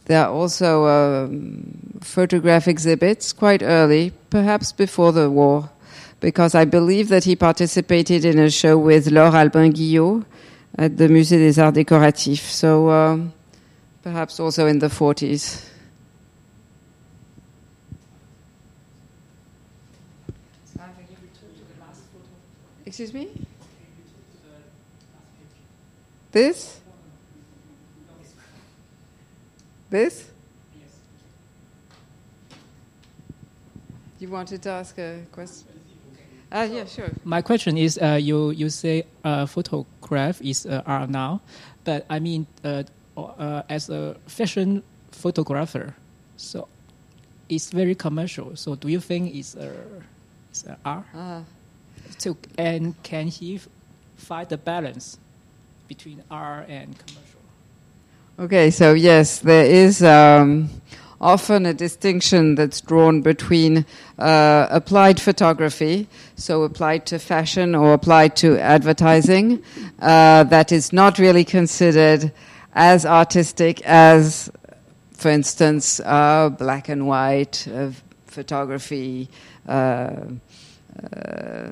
there 0.07 0.25
are 0.25 0.31
also 0.31 0.87
um, 0.87 2.01
photograph 2.01 2.67
exhibits 2.67 3.33
quite 3.33 3.63
early, 3.63 4.13
perhaps 4.31 4.73
before 4.73 5.13
the 5.13 5.31
war, 5.31 5.71
because 6.21 6.55
I 6.55 6.65
believe 6.65 7.09
that 7.09 7.25
he 7.25 7.37
participated 7.37 8.25
in 8.25 8.39
a 8.39 8.51
show 8.51 8.77
with 8.79 9.11
Laure 9.11 9.37
Albin 9.37 9.71
Guillot 9.71 10.25
at 10.77 10.97
the 10.97 11.09
Musée 11.09 11.39
des 11.39 11.61
Arts 11.61 11.77
Décoratifs. 11.77 12.51
So 12.51 12.91
um, 12.91 13.33
perhaps 14.09 14.41
also 14.41 14.67
in 14.67 14.79
the 14.79 14.89
40s. 14.89 15.69
Excuse 22.87 23.13
me? 23.13 23.29
This? 26.33 26.81
This? 29.91 30.31
You 34.19 34.31
wanted 34.31 34.63
to 34.63 34.71
ask 34.71 34.99
a 34.99 35.21
question? 35.31 35.69
Ah, 36.51 36.63
yeah, 36.63 36.87
sure. 36.87 37.11
My 37.25 37.43
question 37.43 37.77
is, 37.77 37.99
uh, 37.99 38.19
you 38.19 38.53
you 38.53 38.71
say 38.71 39.05
uh, 39.23 39.45
photograph 39.45 40.41
is 40.41 40.65
uh, 40.65 40.83
art 40.87 41.11
now, 41.11 41.43
but 41.85 42.07
I 42.09 42.21
mean, 42.21 42.47
uh, 43.19 43.43
uh, 43.43 43.63
as 43.69 43.91
a 43.91 44.15
fashion 44.27 44.83
photographer, 45.11 45.95
so 46.37 46.69
it's 47.49 47.71
very 47.71 47.95
commercial. 47.95 48.55
So 48.57 48.75
do 48.75 48.89
you 48.89 49.01
think 49.01 49.35
it's 49.35 49.55
a 49.55 49.73
it's 50.51 50.65
a 50.65 50.77
art? 50.85 51.05
Ah. 51.15 51.43
So 52.19 52.37
and 52.57 52.95
can 53.03 53.27
he 53.27 53.61
find 54.17 54.49
the 54.49 54.57
balance 54.57 55.19
between 55.89 56.23
art 56.31 56.69
and 56.69 56.97
commercial? 56.99 57.41
Okay, 58.39 58.71
so 58.71 58.95
yes, 58.95 59.41
there 59.41 59.65
is 59.65 60.03
um, 60.03 60.71
often 61.21 61.67
a 61.67 61.75
distinction 61.75 62.55
that's 62.55 62.81
drawn 62.81 63.21
between 63.21 63.85
uh, 64.19 64.67
applied 64.71 65.21
photography, 65.21 66.07
so 66.37 66.63
applied 66.63 67.05
to 67.07 67.19
fashion 67.19 67.75
or 67.75 67.95
applied 67.95 68.37
to 68.37 68.59
advertising, 68.61 69.63
uh, 70.01 70.45
that 70.45 70.71
is 70.71 70.93
not 70.93 71.19
really 71.19 71.45
considered 71.45 72.31
as 72.79 73.05
artistic 73.05 73.83
as, 73.83 74.51
for 75.13 75.31
instance, 75.31 76.01
uh, 76.05 76.49
black 76.49 76.89
and 76.89 77.09
white 77.09 77.67
uh, 77.75 77.91
photography. 78.27 79.29
Uh, 79.69 80.11
uh, 81.03 81.71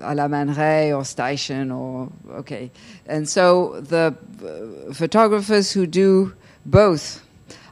à 0.00 0.14
la 0.14 0.28
Man 0.28 0.52
Ray 0.54 0.92
or 0.92 1.02
Steichen 1.02 1.74
or 1.74 2.12
okay, 2.38 2.70
and 3.06 3.28
so 3.28 3.80
the 3.80 4.14
uh, 4.44 4.92
photographers 4.92 5.72
who 5.72 5.86
do 5.86 6.34
both 6.66 7.22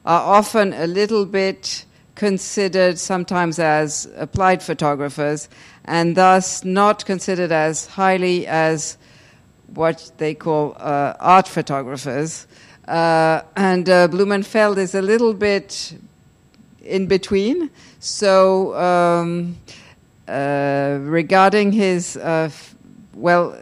are 0.07 0.39
often 0.39 0.73
a 0.73 0.87
little 0.87 1.27
bit 1.27 1.85
considered 2.15 2.99
sometimes 2.99 3.59
as 3.59 4.09
applied 4.17 4.63
photographers 4.63 5.49
and 5.85 6.17
thus 6.17 6.65
not 6.65 7.05
considered 7.05 7.53
as 7.53 7.87
highly 7.87 8.47
as 8.47 8.97
what 9.75 10.11
they 10.19 10.35
call 10.35 10.77
uh, 10.79 11.15
art 11.21 11.49
photographers. 11.49 12.47
Uh, 12.87 13.41
and 13.57 13.89
uh, 13.89 14.09
Blumenfeld 14.09 14.79
is 14.79 14.95
a 14.95 15.03
little 15.03 15.35
bit 15.35 15.95
in 16.83 17.07
between. 17.07 17.71
So, 17.99 18.75
um, 18.77 19.57
uh, 20.29 20.99
regarding 21.01 21.73
his, 21.73 22.17
uh, 22.17 22.49
f- 22.51 22.75
well, 23.15 23.59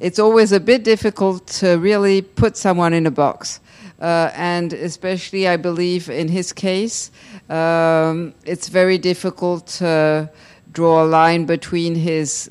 it's 0.00 0.18
always 0.18 0.52
a 0.52 0.60
bit 0.60 0.82
difficult 0.82 1.46
to 1.46 1.76
really 1.76 2.22
put 2.22 2.56
someone 2.56 2.92
in 2.92 3.06
a 3.06 3.10
box. 3.10 3.60
Uh, 4.00 4.30
and 4.34 4.72
especially, 4.72 5.46
I 5.46 5.56
believe, 5.56 6.08
in 6.08 6.28
his 6.28 6.52
case, 6.52 7.10
um, 7.50 8.34
it's 8.46 8.68
very 8.68 8.96
difficult 8.98 9.66
to 9.78 10.30
draw 10.72 11.04
a 11.04 11.06
line 11.06 11.44
between 11.44 11.94
his 11.94 12.48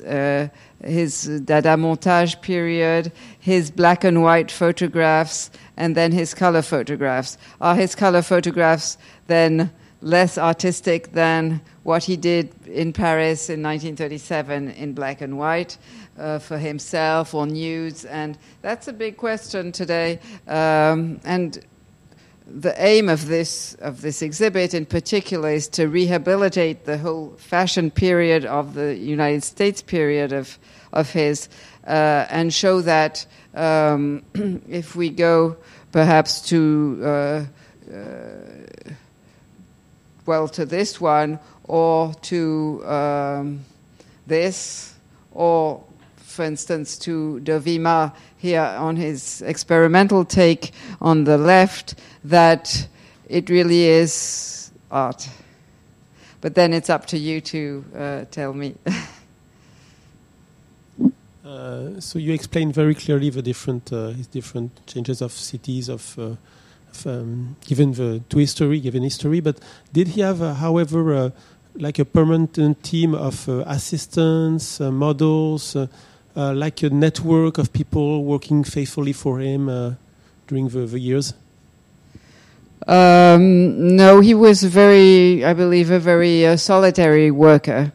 his 0.84 1.24
Dada 1.44 1.76
montage 1.76 2.40
period, 2.40 3.12
his 3.38 3.70
black 3.70 4.04
and 4.04 4.22
white 4.22 4.50
photographs, 4.50 5.50
and 5.76 5.96
then 5.96 6.12
his 6.12 6.34
color 6.34 6.62
photographs. 6.62 7.38
Are 7.60 7.74
his 7.74 7.94
color 7.94 8.22
photographs 8.22 8.98
then 9.26 9.70
less 10.02 10.38
artistic 10.38 11.12
than 11.12 11.60
what 11.82 12.04
he 12.04 12.16
did 12.16 12.54
in 12.66 12.92
Paris 12.92 13.50
in 13.50 13.62
1937 13.62 14.70
in 14.70 14.94
black 14.94 15.20
and 15.20 15.38
white? 15.38 15.76
uh, 16.20 16.38
for 16.38 16.58
himself 16.58 17.34
or 17.34 17.46
nudes, 17.46 18.04
and 18.04 18.38
that's 18.62 18.88
a 18.88 18.92
big 18.92 19.16
question 19.16 19.72
today. 19.72 20.20
Um, 20.46 21.20
and 21.24 21.64
the 22.52 22.74
aim 22.84 23.08
of 23.08 23.26
this 23.26 23.74
of 23.74 24.00
this 24.00 24.22
exhibit, 24.22 24.74
in 24.74 24.86
particular, 24.86 25.50
is 25.50 25.68
to 25.68 25.86
rehabilitate 25.86 26.84
the 26.84 26.98
whole 26.98 27.34
fashion 27.36 27.90
period 27.90 28.44
of 28.44 28.74
the 28.74 28.96
United 28.96 29.44
States 29.44 29.82
period 29.82 30.32
of 30.32 30.58
of 30.92 31.10
his, 31.10 31.48
uh, 31.86 32.26
and 32.30 32.52
show 32.52 32.80
that 32.80 33.24
um, 33.54 34.24
if 34.68 34.96
we 34.96 35.10
go 35.10 35.56
perhaps 35.92 36.40
to 36.48 37.00
uh, 37.02 37.06
uh, 37.06 37.44
well 40.26 40.48
to 40.48 40.66
this 40.66 41.00
one 41.00 41.38
or 41.64 42.12
to 42.14 42.84
um, 42.86 43.64
this 44.26 44.94
or 45.32 45.82
for 46.40 46.44
instance, 46.44 46.96
to 46.96 47.40
Dovima 47.44 48.14
here 48.40 48.62
on 48.62 48.96
his 48.96 49.42
experimental 49.42 50.24
take 50.24 50.72
on 51.00 51.24
the 51.24 51.36
left, 51.36 51.94
that 52.24 52.88
it 53.28 53.50
really 53.50 53.84
is 53.84 54.72
art. 54.90 55.28
But 56.40 56.54
then 56.54 56.72
it's 56.72 56.88
up 56.88 57.04
to 57.06 57.18
you 57.18 57.42
to 57.42 57.84
uh, 57.94 58.24
tell 58.30 58.54
me. 58.54 58.76
uh, 61.44 62.00
so 62.00 62.18
you 62.18 62.32
explained 62.32 62.74
very 62.74 62.94
clearly 62.94 63.28
the 63.28 63.42
different 63.42 63.92
uh, 63.92 64.14
different 64.32 64.86
changes 64.86 65.20
of 65.20 65.32
cities 65.32 65.88
of. 65.88 66.18
Uh, 66.18 66.36
of 66.92 67.06
um, 67.06 67.54
given 67.64 67.92
the 67.92 68.20
to 68.28 68.38
history, 68.38 68.80
given 68.80 69.04
history, 69.04 69.38
but 69.38 69.60
did 69.92 70.08
he 70.08 70.22
have, 70.22 70.42
uh, 70.42 70.54
however, 70.54 71.14
uh, 71.14 71.30
like 71.76 72.00
a 72.00 72.04
permanent 72.04 72.82
team 72.82 73.14
of 73.14 73.48
assistants, 73.48 74.80
models, 74.80 75.76
like 76.34 76.82
a 76.82 76.90
network 76.90 77.58
of 77.58 77.72
people 77.72 78.24
working 78.24 78.64
faithfully 78.64 79.12
for 79.12 79.40
him 79.40 79.68
uh, 79.68 79.94
during 80.46 80.68
the, 80.68 80.86
the 80.86 80.98
years? 80.98 81.34
Um, 82.86 83.96
no, 83.96 84.20
he 84.20 84.34
was 84.34 84.62
very, 84.62 85.44
I 85.44 85.52
believe, 85.52 85.90
a 85.90 85.98
very 85.98 86.46
uh, 86.46 86.56
solitary 86.56 87.30
worker, 87.30 87.92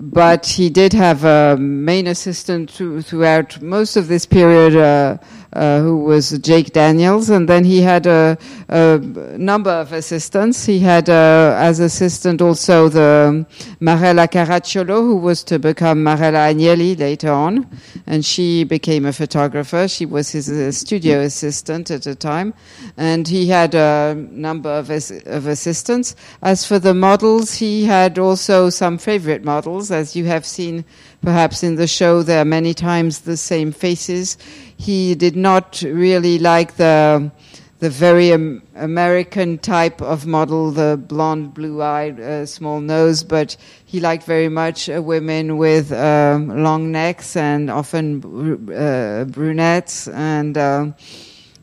but 0.00 0.46
he 0.46 0.70
did 0.70 0.92
have 0.92 1.24
a 1.24 1.56
main 1.56 2.06
assistant 2.06 2.70
throughout 2.70 3.60
most 3.60 3.96
of 3.96 4.06
this 4.06 4.26
period. 4.26 4.76
Uh, 4.76 5.18
uh, 5.52 5.80
who 5.80 5.98
was 5.98 6.38
Jake 6.38 6.72
Daniels, 6.72 7.30
and 7.30 7.48
then 7.48 7.64
he 7.64 7.80
had 7.80 8.06
a, 8.06 8.36
a 8.68 8.98
number 9.38 9.70
of 9.70 9.92
assistants. 9.92 10.66
He 10.66 10.78
had 10.80 11.08
uh, 11.08 11.54
as 11.58 11.80
assistant 11.80 12.42
also 12.42 12.88
the 12.88 13.46
Marella 13.80 14.28
Caracciolo, 14.28 15.00
who 15.00 15.16
was 15.16 15.42
to 15.44 15.58
become 15.58 16.04
Marella 16.04 16.52
Agnelli 16.52 16.98
later 16.98 17.30
on, 17.32 17.66
and 18.06 18.24
she 18.24 18.64
became 18.64 19.06
a 19.06 19.12
photographer. 19.12 19.88
She 19.88 20.04
was 20.06 20.30
his 20.30 20.50
uh, 20.50 20.70
studio 20.72 21.20
assistant 21.20 21.90
at 21.90 22.02
the 22.02 22.14
time, 22.14 22.52
and 22.96 23.26
he 23.26 23.48
had 23.48 23.74
a 23.74 24.14
number 24.30 24.70
of, 24.70 24.90
of 24.90 25.46
assistants. 25.46 26.14
As 26.42 26.66
for 26.66 26.78
the 26.78 26.94
models, 26.94 27.54
he 27.54 27.84
had 27.84 28.18
also 28.18 28.70
some 28.70 28.98
favorite 28.98 29.44
models, 29.44 29.90
as 29.90 30.14
you 30.14 30.26
have 30.26 30.44
seen 30.44 30.84
perhaps 31.22 31.62
in 31.62 31.76
the 31.76 31.86
show 31.86 32.22
there 32.22 32.40
are 32.40 32.44
many 32.44 32.74
times 32.74 33.20
the 33.20 33.36
same 33.36 33.72
faces. 33.72 34.36
He 34.76 35.14
did 35.14 35.36
not 35.36 35.82
really 35.82 36.38
like 36.38 36.76
the 36.76 37.30
the 37.78 37.90
very 37.90 38.32
um, 38.32 38.62
American 38.74 39.56
type 39.58 40.02
of 40.02 40.26
model, 40.26 40.72
the 40.72 41.00
blonde, 41.00 41.54
blue-eyed, 41.54 42.18
uh, 42.18 42.44
small 42.44 42.80
nose, 42.80 43.22
but 43.22 43.56
he 43.84 44.00
liked 44.00 44.24
very 44.24 44.48
much 44.48 44.90
uh, 44.90 45.00
women 45.00 45.58
with 45.58 45.92
um, 45.92 46.48
long 46.64 46.90
necks 46.90 47.36
and 47.36 47.70
often 47.70 48.18
br- 48.18 48.74
uh, 48.74 49.24
brunettes 49.26 50.08
and 50.08 50.58
uh, 50.58 50.86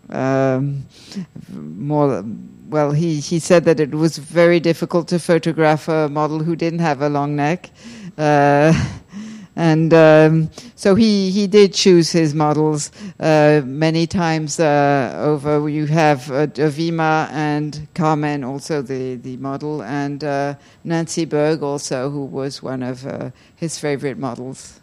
um, 0.09 0.85
more. 1.51 2.23
Well, 2.67 2.91
he, 2.91 3.19
he 3.19 3.39
said 3.39 3.65
that 3.65 3.79
it 3.79 3.93
was 3.93 4.17
very 4.17 4.59
difficult 4.59 5.07
to 5.09 5.19
photograph 5.19 5.87
a 5.87 6.09
model 6.09 6.39
who 6.39 6.55
didn't 6.55 6.79
have 6.79 7.01
a 7.01 7.09
long 7.09 7.35
neck. 7.35 7.69
And 9.55 9.93
um, 9.93 10.49
so 10.75 10.95
he, 10.95 11.31
he 11.31 11.47
did 11.47 11.73
choose 11.73 12.11
his 12.11 12.33
models 12.33 12.91
uh, 13.19 13.61
many 13.63 14.05
times 14.05 14.59
uh, 14.59 15.13
over. 15.17 15.69
You 15.69 15.85
have 15.85 16.29
uh, 16.29 16.47
Dovima 16.47 17.29
and 17.31 17.87
Carmen, 17.93 18.43
also 18.43 18.81
the, 18.81 19.15
the 19.15 19.37
model, 19.37 19.81
and 19.81 20.23
uh, 20.23 20.55
Nancy 20.83 21.23
Berg, 21.23 21.63
also, 21.63 22.09
who 22.09 22.25
was 22.25 22.61
one 22.61 22.83
of 22.83 23.05
uh, 23.07 23.31
his 23.55 23.79
favorite 23.79 24.17
models. 24.17 24.81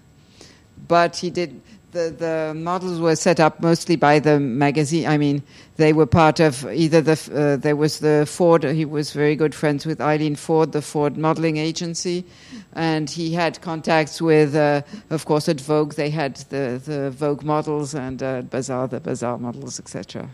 But 0.89 1.17
he 1.17 1.29
did 1.29 1.61
the, 1.93 2.15
the 2.19 2.55
models 2.57 3.01
were 3.01 3.15
set 3.15 3.39
up 3.39 3.61
mostly 3.61 3.97
by 3.97 4.19
the 4.19 4.41
magazine. 4.41 5.07
I 5.07 5.19
mean, 5.19 5.43
they 5.77 5.93
were 5.93 6.07
part 6.07 6.41
of 6.41 6.65
either 6.73 7.03
the, 7.03 7.13
uh, 7.35 7.57
there 7.57 7.77
was 7.77 8.01
the 8.01 8.27
Ford, 8.27 8.65
he 8.65 8.87
was 8.87 9.13
very 9.13 9.37
good 9.37 9.55
friends 9.55 9.85
with 9.85 10.01
Eileen 10.01 10.35
Ford, 10.35 10.73
the 10.73 10.81
Ford 10.81 11.19
modeling 11.19 11.59
agency, 11.59 12.25
and 12.73 13.09
he 13.09 13.35
had 13.35 13.61
contacts 13.61 14.23
with, 14.23 14.57
uh, 14.57 14.83
of 15.11 15.27
course, 15.27 15.49
at 15.49 15.61
Vogue, 15.61 15.95
they 15.95 16.09
had 16.09 16.37
the, 16.49 16.81
the 16.85 17.11
Vogue 17.11 17.43
models 17.43 17.95
and 17.95 18.23
uh, 18.23 18.41
Bazaar, 18.41 18.89
the 18.89 19.01
Bazaar 19.01 19.37
models, 19.37 19.79
etc. 19.79 20.29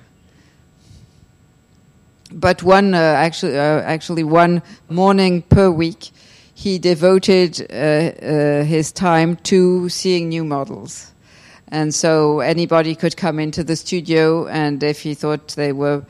But 2.30 2.62
one, 2.62 2.94
uh, 2.94 2.98
actually, 2.98 3.58
uh, 3.58 3.80
actually, 3.80 4.22
one 4.22 4.62
morning 4.88 5.42
per 5.42 5.70
week, 5.70 6.10
he 6.54 6.78
devoted 6.78 7.60
uh, 7.70 8.64
his 8.64 8.92
time 8.92 9.36
to 9.36 9.88
seeing 9.88 10.28
new 10.28 10.44
models. 10.44 11.12
And 11.70 11.94
so 11.94 12.40
anybody 12.40 12.94
could 12.94 13.16
come 13.16 13.38
into 13.38 13.62
the 13.62 13.76
studio, 13.76 14.46
and 14.48 14.82
if 14.82 15.00
he 15.00 15.14
thought 15.14 15.48
they 15.48 15.72
were 15.72 16.02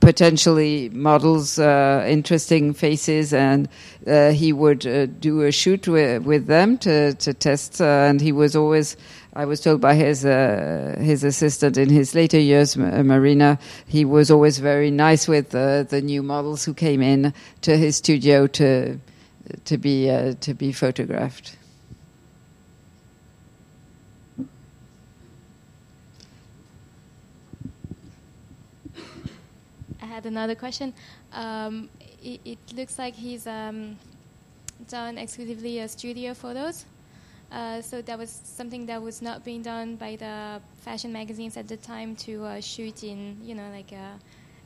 potentially 0.00 0.88
models, 0.90 1.58
uh, 1.58 2.04
interesting 2.08 2.74
faces, 2.74 3.32
and 3.32 3.68
uh, 4.06 4.30
he 4.30 4.52
would 4.52 4.86
uh, 4.86 5.06
do 5.06 5.42
a 5.42 5.52
shoot 5.52 5.88
with, 5.88 6.22
with 6.24 6.46
them 6.46 6.76
to, 6.78 7.14
to 7.14 7.32
test. 7.32 7.80
Uh, 7.80 7.84
and 7.84 8.20
he 8.20 8.32
was 8.32 8.54
always, 8.54 8.96
I 9.34 9.44
was 9.44 9.60
told 9.60 9.80
by 9.80 9.94
his 9.94 10.24
uh, 10.24 10.96
his 10.98 11.22
assistant 11.24 11.76
in 11.76 11.88
his 11.88 12.14
later 12.14 12.38
years, 12.38 12.76
Marina, 12.76 13.58
he 13.86 14.04
was 14.04 14.30
always 14.30 14.58
very 14.58 14.90
nice 14.90 15.28
with 15.28 15.50
the 15.50 16.02
new 16.02 16.22
models 16.22 16.64
who 16.64 16.74
came 16.74 17.02
in 17.02 17.32
to 17.62 17.76
his 17.76 17.96
studio 17.96 18.46
to 18.48 18.98
to 19.64 19.78
be 19.78 20.10
uh, 20.10 20.34
to 20.40 20.54
be 20.54 20.72
photographed. 20.72 21.56
I 30.15 30.15
another 30.26 30.54
question. 30.54 30.92
Um, 31.32 31.88
it, 32.22 32.40
it, 32.44 32.58
looks 32.74 32.98
like 32.98 33.14
he's 33.14 33.46
um, 33.46 33.96
done 34.88 35.18
exclusively 35.18 35.80
uh, 35.80 35.86
studio 35.86 36.34
photos. 36.34 36.84
Uh, 37.50 37.80
so 37.80 38.02
that 38.02 38.18
was 38.18 38.40
something 38.44 38.86
that 38.86 39.00
was 39.00 39.22
not 39.22 39.44
being 39.44 39.62
done 39.62 39.96
by 39.96 40.16
the 40.16 40.60
fashion 40.80 41.12
magazines 41.12 41.56
at 41.56 41.68
the 41.68 41.76
time 41.76 42.16
to 42.16 42.44
uh, 42.44 42.60
shoot 42.60 43.04
in, 43.04 43.36
you 43.42 43.54
know, 43.54 43.70
like 43.70 43.92
a 43.92 44.18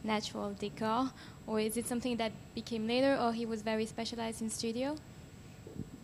natural 0.03 0.55
decor, 0.59 1.11
or 1.47 1.61
is 1.61 1.77
it 1.77 1.87
something 1.87 2.17
that 2.17 2.33
became 2.55 2.87
later, 2.89 3.19
or 3.21 3.33
he 3.33 3.45
was 3.45 3.61
very 3.63 3.85
specialized 3.85 4.41
in 4.41 4.49
studio? 4.49 4.97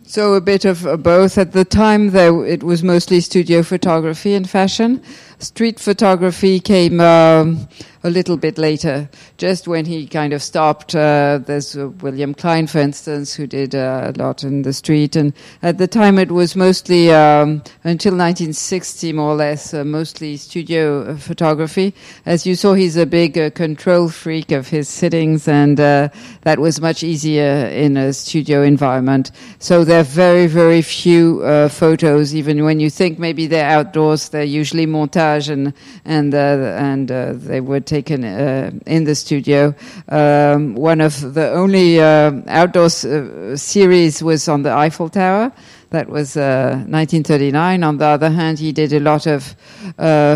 So 0.07 0.35
a 0.35 0.41
bit 0.41 0.63
of 0.63 1.03
both. 1.03 1.37
At 1.37 1.51
the 1.51 1.65
time, 1.65 2.11
there 2.11 2.45
it 2.45 2.63
was 2.63 2.81
mostly 2.81 3.19
studio 3.19 3.61
photography 3.61 4.35
and 4.35 4.49
fashion. 4.49 5.01
Street 5.39 5.81
photography 5.81 6.61
came 6.61 7.01
um, 7.01 7.67
a 8.03 8.09
little 8.09 8.37
bit 8.37 8.57
later, 8.57 9.09
just 9.37 9.67
when 9.67 9.85
he 9.85 10.07
kind 10.07 10.33
of 10.33 10.41
stopped. 10.41 10.95
Uh, 10.95 11.39
there's 11.45 11.75
uh, 11.75 11.89
William 12.01 12.33
Klein, 12.33 12.67
for 12.67 12.79
instance, 12.79 13.33
who 13.33 13.47
did 13.47 13.73
uh, 13.73 14.11
a 14.13 14.17
lot 14.17 14.43
in 14.43 14.61
the 14.61 14.73
street, 14.73 15.15
and 15.15 15.33
at 15.63 15.77
the 15.77 15.87
time 15.87 16.19
it 16.19 16.31
was 16.31 16.55
mostly 16.55 17.11
um, 17.11 17.63
until 17.83 18.13
1960, 18.13 19.13
more 19.13 19.31
or 19.31 19.35
less, 19.35 19.73
uh, 19.73 19.83
mostly 19.83 20.37
studio 20.37 21.01
uh, 21.01 21.17
photography. 21.17 21.93
As 22.25 22.45
you 22.45 22.55
saw, 22.55 22.73
he's 22.73 22.97
a 22.97 23.05
big 23.05 23.37
uh, 23.37 23.49
control 23.51 24.09
freak 24.09 24.51
of 24.51 24.67
his 24.67 24.87
sittings, 24.87 25.47
and 25.47 25.77
that 25.77 26.59
was 26.59 26.79
much 26.79 27.03
easier 27.03 27.67
in 27.67 27.97
a 27.97 28.13
studio 28.13 28.63
environment. 28.63 29.31
So 29.59 29.83
there 29.83 30.01
are 30.01 30.03
very, 30.03 30.47
very 30.47 30.81
few 30.81 31.41
photos, 31.69 32.35
even 32.35 32.63
when 32.63 32.79
you 32.79 32.89
think 32.89 33.19
maybe 33.19 33.47
they're 33.47 33.69
outdoors, 33.69 34.29
they're 34.29 34.43
usually 34.43 34.85
montage 34.85 35.49
and 35.49 35.73
and 36.05 36.33
and 36.33 37.09
they 37.09 37.61
were 37.61 37.79
taken 37.87 38.23
uh, 38.23 38.71
in 38.85 39.05
the 39.05 39.15
studio. 39.15 39.73
Um, 40.09 40.75
one 40.75 41.01
of 41.01 41.33
the 41.33 41.51
only 41.51 41.99
outdoor 41.99 42.89
series 42.89 44.21
was 44.21 44.47
on 44.47 44.61
the 44.63 44.71
Eiffel 44.71 45.09
Tower. 45.09 45.51
That 45.89 46.09
was 46.09 46.35
1939. 46.35 47.83
On 47.83 47.97
the 47.97 48.05
other 48.05 48.29
hand, 48.29 48.59
he 48.59 48.71
did 48.73 48.93
a 48.93 48.99
lot 48.99 49.25
of 49.25 49.55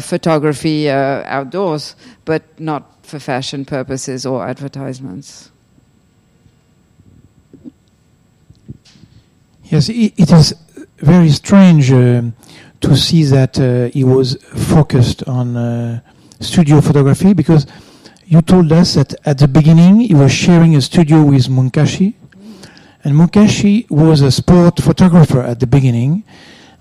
photography 0.03 0.89
outdoors, 0.89 1.95
but 2.25 2.59
not 2.59 3.05
for 3.05 3.19
fashion 3.19 3.65
purposes 3.65 4.25
or 4.25 4.47
advertisements. 4.47 5.51
Yes, 9.71 9.87
it, 9.87 10.13
it 10.17 10.31
is 10.31 10.53
very 10.97 11.29
strange 11.29 11.91
uh, 11.91 12.21
to 12.81 12.97
see 12.97 13.23
that 13.23 13.59
uh, 13.59 13.89
he 13.93 14.03
was 14.03 14.35
focused 14.43 15.23
on 15.27 15.55
uh, 15.55 16.01
studio 16.41 16.81
photography 16.81 17.33
because 17.33 17.65
you 18.25 18.41
told 18.41 18.71
us 18.71 18.95
that 18.95 19.13
at 19.25 19.37
the 19.37 19.47
beginning 19.47 19.99
he 19.99 20.13
was 20.13 20.31
sharing 20.31 20.75
a 20.75 20.81
studio 20.81 21.23
with 21.23 21.47
Munkácsi, 21.47 22.13
and 23.03 23.15
Munkácsi 23.15 23.89
was 23.89 24.21
a 24.21 24.31
sport 24.31 24.79
photographer 24.79 25.41
at 25.41 25.59
the 25.59 25.67
beginning, 25.67 26.23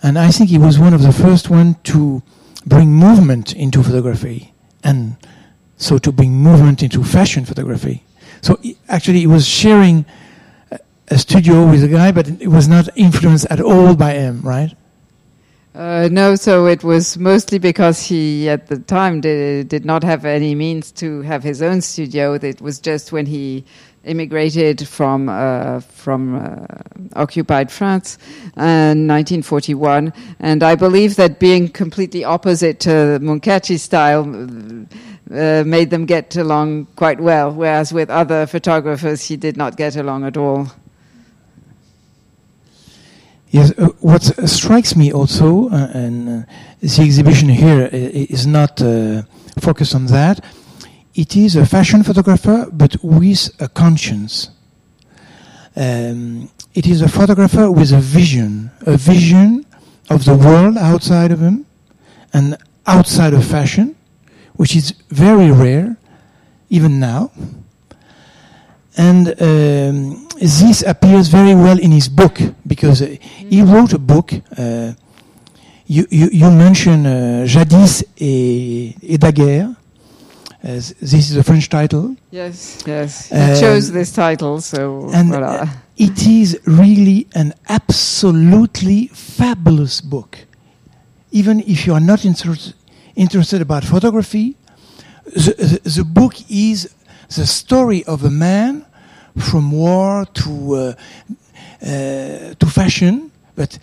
and 0.03 0.19
I 0.19 0.31
think 0.31 0.51
he 0.51 0.59
was 0.59 0.79
one 0.79 0.95
of 0.95 1.03
the 1.03 1.13
first 1.13 1.51
one 1.51 1.77
to 1.85 2.23
bring 2.67 2.91
movement 2.91 3.55
into 3.55 3.83
photography, 3.83 4.53
and 4.85 5.17
so 5.77 5.99
to 5.99 6.13
bring 6.13 6.33
movement 6.33 6.83
into 6.83 7.03
fashion 7.03 7.45
photography. 7.45 8.05
So 8.43 8.59
actually, 8.89 9.21
he 9.21 9.27
was 9.27 9.47
sharing 9.47 10.05
a 11.09 11.19
studio 11.19 11.69
with 11.69 11.83
a 11.83 11.89
guy, 11.89 12.13
but 12.13 12.29
it 12.29 12.49
was 12.49 12.69
not 12.69 12.89
influenced 12.97 13.47
at 13.51 13.61
all 13.61 13.97
by 13.97 14.13
him, 14.13 14.43
right? 14.43 14.75
Uh, 15.73 16.09
no, 16.11 16.35
so 16.35 16.67
it 16.67 16.83
was 16.83 17.17
mostly 17.17 17.59
because 17.59 18.03
he, 18.03 18.49
at 18.49 18.67
the 18.67 18.79
time, 18.79 19.21
did, 19.21 19.69
did 19.69 19.85
not 19.85 20.03
have 20.03 20.25
any 20.25 20.55
means 20.55 20.91
to 20.91 21.23
have 21.23 21.45
his 21.45 21.63
own 21.63 21.81
studio. 21.81 22.35
It 22.35 22.61
was 22.61 22.81
just 22.81 23.13
when 23.13 23.25
he 23.27 23.65
immigrated 24.05 24.89
from 24.89 25.29
uh, 25.29 25.79
from 25.81 26.35
uh, 26.35 26.67
occupied 27.15 27.71
France 27.71 28.19
in 28.57 29.07
1941, 29.07 30.13
and 30.41 30.63
I 30.65 30.75
believe 30.75 31.17
that 31.17 31.39
being 31.39 31.69
completely 31.69 32.25
opposite 32.25 32.81
to 32.81 33.21
Munkácsi's 33.21 33.83
style 33.83 34.23
uh, 35.31 35.63
made 35.65 35.91
them 35.91 36.05
get 36.05 36.35
along 36.37 36.87
quite 36.97 37.21
well, 37.21 37.53
whereas 37.53 37.93
with 37.93 38.11
other 38.11 38.47
photographers 38.47 39.23
he 39.23 39.37
did 39.37 39.57
not 39.57 39.77
get 39.77 39.95
along 39.95 40.25
at 40.25 40.37
all. 40.37 40.67
Yes, 43.51 43.73
uh, 43.77 43.89
what 43.99 44.23
strikes 44.49 44.95
me 44.95 45.13
also, 45.13 45.69
uh, 45.71 45.91
and 45.93 46.45
uh, 46.45 46.47
the 46.81 47.03
exhibition 47.03 47.49
here 47.49 47.89
is 47.93 48.47
not 48.47 48.81
uh, 48.81 49.23
focused 49.59 49.93
on 49.93 50.07
that, 50.07 50.45
it 51.17 51.37
is 51.37 51.57
a 51.57 51.67
fashion 51.67 52.05
photographer 52.05 52.69
but 52.73 52.97
with 53.03 53.51
a 53.61 53.69
conscience. 53.69 54.51
Um, 55.75 56.49
it 56.75 56.87
is 56.87 57.03
a 57.03 57.09
photographer 57.09 57.69
with 57.73 57.91
a 57.93 57.99
vision, 57.99 58.71
a 58.87 58.97
vision 58.97 59.67
of 60.09 60.25
the 60.25 60.35
world 60.37 60.77
outside 60.79 61.33
of 61.33 61.41
him 61.41 61.67
and 62.33 62.57
outside 62.87 63.35
of 63.35 63.45
fashion, 63.45 63.97
which 64.55 64.77
is 64.77 64.93
very 65.09 65.51
rare, 65.51 65.97
even 66.69 67.01
now. 67.01 67.33
And 69.01 69.29
um, 69.41 70.29
this 70.39 70.83
appears 70.83 71.29
very 71.29 71.55
well 71.55 71.79
in 71.79 71.91
his 71.91 72.07
book 72.07 72.39
because 72.67 73.01
uh, 73.01 73.17
he 73.53 73.63
wrote 73.63 73.95
a 73.95 73.99
book. 73.99 74.31
Uh, 74.35 74.93
you, 75.87 76.07
you, 76.11 76.29
you 76.31 76.51
mentioned 76.51 77.07
uh, 77.07 77.47
Jadis 77.47 78.05
et, 78.21 78.95
et 79.03 79.19
Daguerre. 79.19 79.75
this 80.63 81.31
is 81.31 81.37
a 81.39 81.43
French 81.43 81.71
title. 81.71 82.15
Yes, 82.31 82.83
yes. 82.87 83.33
Um, 83.33 83.39
he 83.39 83.61
chose 83.61 83.91
this 83.91 84.13
title, 84.13 84.61
so 84.61 85.09
and 85.15 85.31
voila. 85.31 85.67
it 85.97 86.27
is 86.27 86.61
really 86.67 87.27
an 87.35 87.55
absolutely 87.71 89.07
fabulous 89.15 90.03
book. 90.03 90.37
Even 91.31 91.61
if 91.61 91.87
you 91.87 91.95
are 91.95 92.05
not 92.05 92.27
inter 92.27 92.55
interested 93.17 93.63
about 93.63 93.83
photography, 93.83 94.57
the, 95.25 95.55
the, 95.83 95.91
the 95.91 96.05
book 96.05 96.35
is 96.51 96.95
the 97.29 97.47
story 97.47 98.05
of 98.05 98.25
a 98.25 98.31
man 98.31 98.85
from 99.41 99.73
war 99.73 100.27
to 100.35 100.75
uh, 100.75 100.95
uh, 101.83 102.55
to 102.55 102.67
fashion, 102.67 103.31
but 103.57 103.79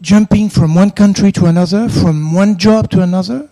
jumping 0.00 0.48
from 0.48 0.74
one 0.74 0.90
country 0.90 1.32
to 1.32 1.46
another, 1.46 1.88
from 1.88 2.32
one 2.32 2.56
job 2.56 2.90
to 2.90 3.00
another. 3.00 3.48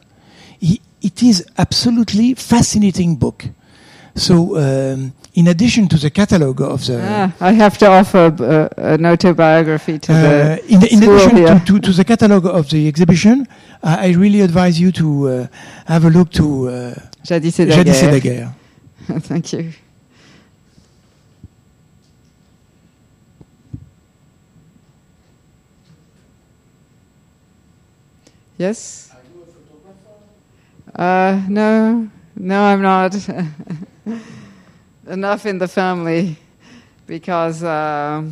He, 0.59 0.81
it 1.02 1.22
is 1.22 1.44
absolutely 1.59 2.35
fascinating 2.35 3.16
book. 3.16 3.47
So, 4.14 4.56
um, 4.59 5.12
in 5.35 5.47
addition 5.48 5.89
to 5.89 5.97
the 5.97 6.10
catalogue 6.10 6.60
of 6.60 6.85
the, 6.86 7.01
ah, 7.02 7.32
I 7.40 7.52
have 7.52 7.78
to 7.78 7.86
offer 7.86 8.35
uh, 8.39 8.68
an 8.77 9.06
autobiography 9.06 9.98
to 10.01 10.12
uh, 10.12 10.16
the 10.16 10.62
in, 10.68 10.82
in 10.85 11.02
addition 11.02 11.36
to, 11.36 11.64
to, 11.64 11.81
to, 11.81 11.93
the 11.93 12.05
catalogue 12.05 12.47
of 12.47 12.68
the 12.70 12.89
exhibition, 12.89 13.47
I, 13.82 14.09
I 14.09 14.10
really 14.12 14.40
advise 14.40 14.81
you 14.81 14.90
to 14.93 15.28
uh, 15.28 15.47
have 15.86 16.05
a 16.05 16.10
look 16.10 16.31
to 16.32 16.68
uh, 16.68 16.94
Jadis 17.24 17.60
et 17.60 17.66
Daguerre. 17.66 18.52
Thank 19.20 19.52
you. 19.52 19.72
Yes? 28.61 29.11
Are 29.11 29.16
you 29.35 29.43
a 29.43 29.47
photographer? 29.47 30.95
Uh, 30.95 31.47
no, 31.49 32.11
no, 32.37 32.62
I'm 32.62 32.82
not. 32.82 33.16
Enough 35.07 35.47
in 35.47 35.57
the 35.57 35.66
family 35.66 36.37
because 37.07 37.62
uh, 37.62 38.23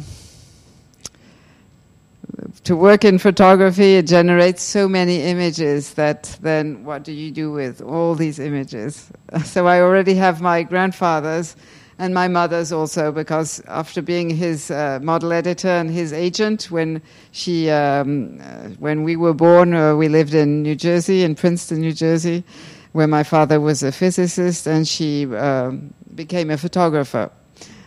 to 2.65 2.77
work 2.77 3.07
in 3.07 3.19
photography, 3.19 3.95
it 3.95 4.07
generates 4.07 4.63
so 4.63 4.87
many 4.87 5.23
images 5.23 5.95
that 5.95 6.37
then 6.43 6.85
what 6.85 7.05
do 7.05 7.13
you 7.13 7.31
do 7.31 7.51
with 7.51 7.81
all 7.81 8.15
these 8.15 8.39
images? 8.39 9.11
So 9.45 9.67
I 9.67 9.81
already 9.81 10.15
have 10.17 10.43
my 10.43 10.63
grandfather's 10.63 11.57
and 11.99 12.15
my 12.15 12.29
mother's 12.29 12.71
also 12.71 13.11
because 13.11 13.61
after 13.67 14.01
being 14.01 14.31
his 14.31 14.71
uh, 14.71 15.01
model 15.03 15.33
editor 15.33 15.69
and 15.69 15.91
his 15.91 16.13
agent 16.13 16.71
when 16.71 17.03
she 17.33 17.69
um, 17.71 18.41
uh, 18.41 18.69
when 18.79 19.03
we 19.03 19.17
were 19.17 19.35
born 19.35 19.75
uh, 19.75 19.95
we 19.97 20.09
lived 20.09 20.35
in 20.35 20.63
New 20.63 20.77
Jersey 20.77 21.25
in 21.25 21.35
Princeton 21.35 21.81
New 21.81 21.93
Jersey 21.93 22.45
where 22.93 23.09
my 23.09 23.23
father 23.23 23.61
was 23.61 23.83
a 23.83 23.93
physicist 23.93 24.67
and 24.67 24.87
she 24.87 25.27
um, 25.37 25.93
became 26.15 26.51
a 26.51 26.57
photographer. 26.57 27.31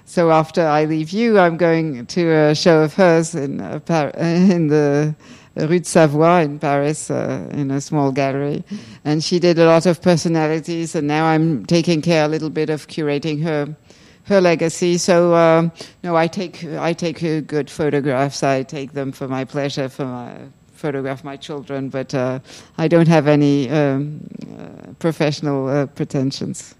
So 0.05 0.29
after 0.31 0.65
I 0.65 0.85
leave 0.85 1.11
you 1.11 1.39
I'm 1.39 1.55
going 1.55 2.05
to 2.07 2.31
a 2.31 2.55
show 2.55 2.81
of 2.83 2.93
hers 2.93 3.33
in 3.33 3.61
uh, 3.61 3.79
Par- 3.79 4.09
in 4.17 4.67
the 4.67 5.15
Rue 5.55 5.79
de 5.79 5.85
Savoie 5.85 6.41
in 6.41 6.59
Paris 6.59 7.09
uh, 7.09 7.47
in 7.51 7.71
a 7.71 7.79
small 7.79 8.11
gallery. 8.11 8.63
And 9.05 9.23
she 9.23 9.39
did 9.39 9.57
a 9.57 9.65
lot 9.65 9.85
of 9.85 10.01
personalities 10.01 10.95
and 10.95 11.07
now 11.07 11.25
I'm 11.27 11.65
taking 11.65 12.01
care 12.01 12.25
a 12.25 12.27
little 12.27 12.49
bit 12.49 12.69
of 12.69 12.87
curating 12.87 13.41
her 13.43 13.73
her 14.25 14.41
legacy. 14.41 14.97
So 14.97 15.35
um, 15.35 15.71
no, 16.03 16.15
I 16.15 16.27
take 16.27 16.63
I 16.63 16.93
take 16.93 17.19
good 17.47 17.69
photographs. 17.69 18.43
I 18.43 18.63
take 18.63 18.93
them 18.93 19.11
for 19.11 19.27
my 19.27 19.45
pleasure, 19.45 19.89
for 19.89 20.05
my 20.05 20.35
photograph 20.81 21.23
my 21.23 21.37
children, 21.37 21.89
but 21.89 22.13
uh, 22.13 22.39
I 22.77 22.87
don't 22.87 23.07
have 23.07 23.27
any 23.27 23.69
um, 23.69 24.19
uh, 24.57 24.93
professional 24.99 25.67
uh, 25.67 25.85
pretensions. 25.85 26.75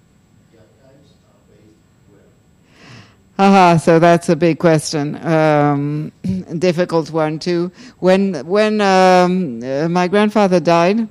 Aha, 3.37 3.77
so 3.77 3.97
that's 3.97 4.29
a 4.29 4.35
big 4.35 4.59
question, 4.59 5.15
um, 5.25 6.11
difficult 6.59 7.11
one 7.11 7.39
too. 7.39 7.71
When 7.99 8.45
when 8.45 8.81
um, 8.81 9.63
uh, 9.63 9.87
my 9.89 10.07
grandfather 10.07 10.59
died, 10.59 11.07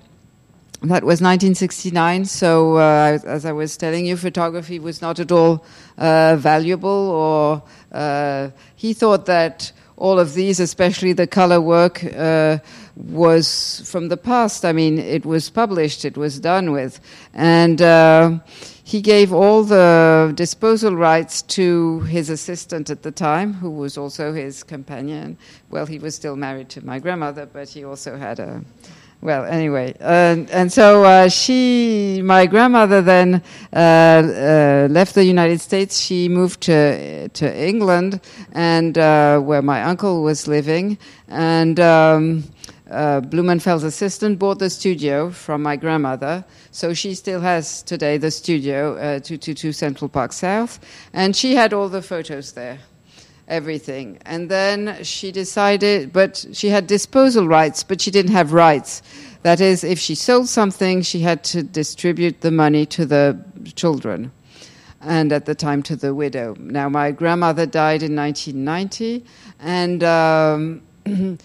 that 0.82 1.04
was 1.04 1.20
1969. 1.20 2.24
So, 2.24 2.76
uh, 2.76 3.18
as 3.24 3.44
I 3.44 3.52
was 3.52 3.76
telling 3.76 4.06
you, 4.06 4.16
photography 4.16 4.78
was 4.78 5.02
not 5.02 5.20
at 5.20 5.30
all 5.30 5.64
uh, 5.98 6.36
valuable, 6.36 6.88
or 6.88 7.62
uh, 7.92 8.48
he 8.76 8.94
thought 8.94 9.26
that 9.26 9.72
all 9.98 10.18
of 10.18 10.32
these, 10.32 10.58
especially 10.58 11.12
the 11.12 11.26
color 11.26 11.60
work, 11.60 12.02
uh, 12.02 12.58
was 12.96 13.82
from 13.84 14.08
the 14.08 14.16
past. 14.16 14.64
I 14.64 14.72
mean, 14.72 14.98
it 14.98 15.26
was 15.26 15.50
published, 15.50 16.06
it 16.06 16.16
was 16.16 16.40
done 16.40 16.72
with, 16.72 16.98
and 17.34 17.82
uh, 17.82 18.38
he 18.82 19.02
gave 19.02 19.34
all 19.34 19.62
the 19.62 20.32
disposal 20.34 20.96
rights 20.96 21.42
to 21.42 22.00
his 22.00 22.30
assistant 22.30 22.88
at 22.88 23.02
the 23.02 23.12
time, 23.12 23.52
who 23.52 23.70
was 23.70 23.98
also 23.98 24.32
his 24.32 24.62
companion. 24.62 25.36
Well, 25.68 25.84
he 25.84 25.98
was 25.98 26.14
still 26.14 26.36
married 26.36 26.70
to 26.70 26.84
my 26.84 26.98
grandmother, 26.98 27.44
but 27.44 27.68
he 27.68 27.84
also 27.84 28.16
had 28.16 28.40
a 28.40 28.64
well, 29.22 29.44
anyway, 29.44 29.94
and 30.00 30.72
so 30.72 31.04
uh, 31.04 31.28
she, 31.28 32.22
my 32.24 32.46
grandmother, 32.46 33.02
then 33.02 33.42
uh, 33.72 33.76
uh, 33.76 34.88
left 34.90 35.14
the 35.14 35.24
United 35.24 35.60
States. 35.60 36.00
She 36.00 36.28
moved 36.28 36.62
to 36.62 37.28
to 37.28 37.68
England, 37.68 38.20
and 38.52 38.96
uh, 38.96 39.38
where 39.40 39.62
my 39.62 39.82
uncle 39.82 40.22
was 40.22 40.48
living, 40.48 40.98
and. 41.28 41.78
Um, 41.80 42.44
uh, 42.90 43.20
Blumenfeld's 43.20 43.84
assistant 43.84 44.40
bought 44.40 44.58
the 44.58 44.68
studio 44.68 45.30
from 45.30 45.62
my 45.62 45.76
grandmother, 45.76 46.44
so 46.72 46.92
she 46.92 47.14
still 47.14 47.40
has 47.40 47.84
today 47.84 48.18
the 48.18 48.32
studio, 48.32 48.94
uh, 48.94 49.20
222 49.20 49.70
Central 49.72 50.08
Park 50.08 50.32
South, 50.32 50.80
and 51.12 51.36
she 51.36 51.54
had 51.54 51.72
all 51.72 51.88
the 51.88 52.02
photos 52.02 52.50
there 52.50 52.80
everything. 53.50 54.18
And 54.24 54.48
then 54.48 55.02
she 55.04 55.32
decided, 55.32 56.12
but 56.12 56.46
she 56.52 56.68
had 56.68 56.86
disposal 56.86 57.46
rights, 57.46 57.82
but 57.82 58.00
she 58.00 58.10
didn't 58.10 58.32
have 58.32 58.52
rights. 58.52 59.02
That 59.42 59.60
is, 59.60 59.84
if 59.84 59.98
she 59.98 60.14
sold 60.14 60.48
something, 60.48 61.02
she 61.02 61.20
had 61.20 61.44
to 61.44 61.62
distribute 61.62 62.40
the 62.40 62.50
money 62.50 62.86
to 62.86 63.04
the 63.04 63.38
children, 63.74 64.32
and 65.00 65.32
at 65.32 65.46
the 65.46 65.54
time 65.54 65.82
to 65.84 65.96
the 65.96 66.14
widow. 66.14 66.56
Now, 66.58 66.88
my 66.88 67.10
grandmother 67.10 67.66
died 67.66 68.02
in 68.02 68.14
1990, 68.14 69.24
and 69.58 70.04
um, 70.04 70.82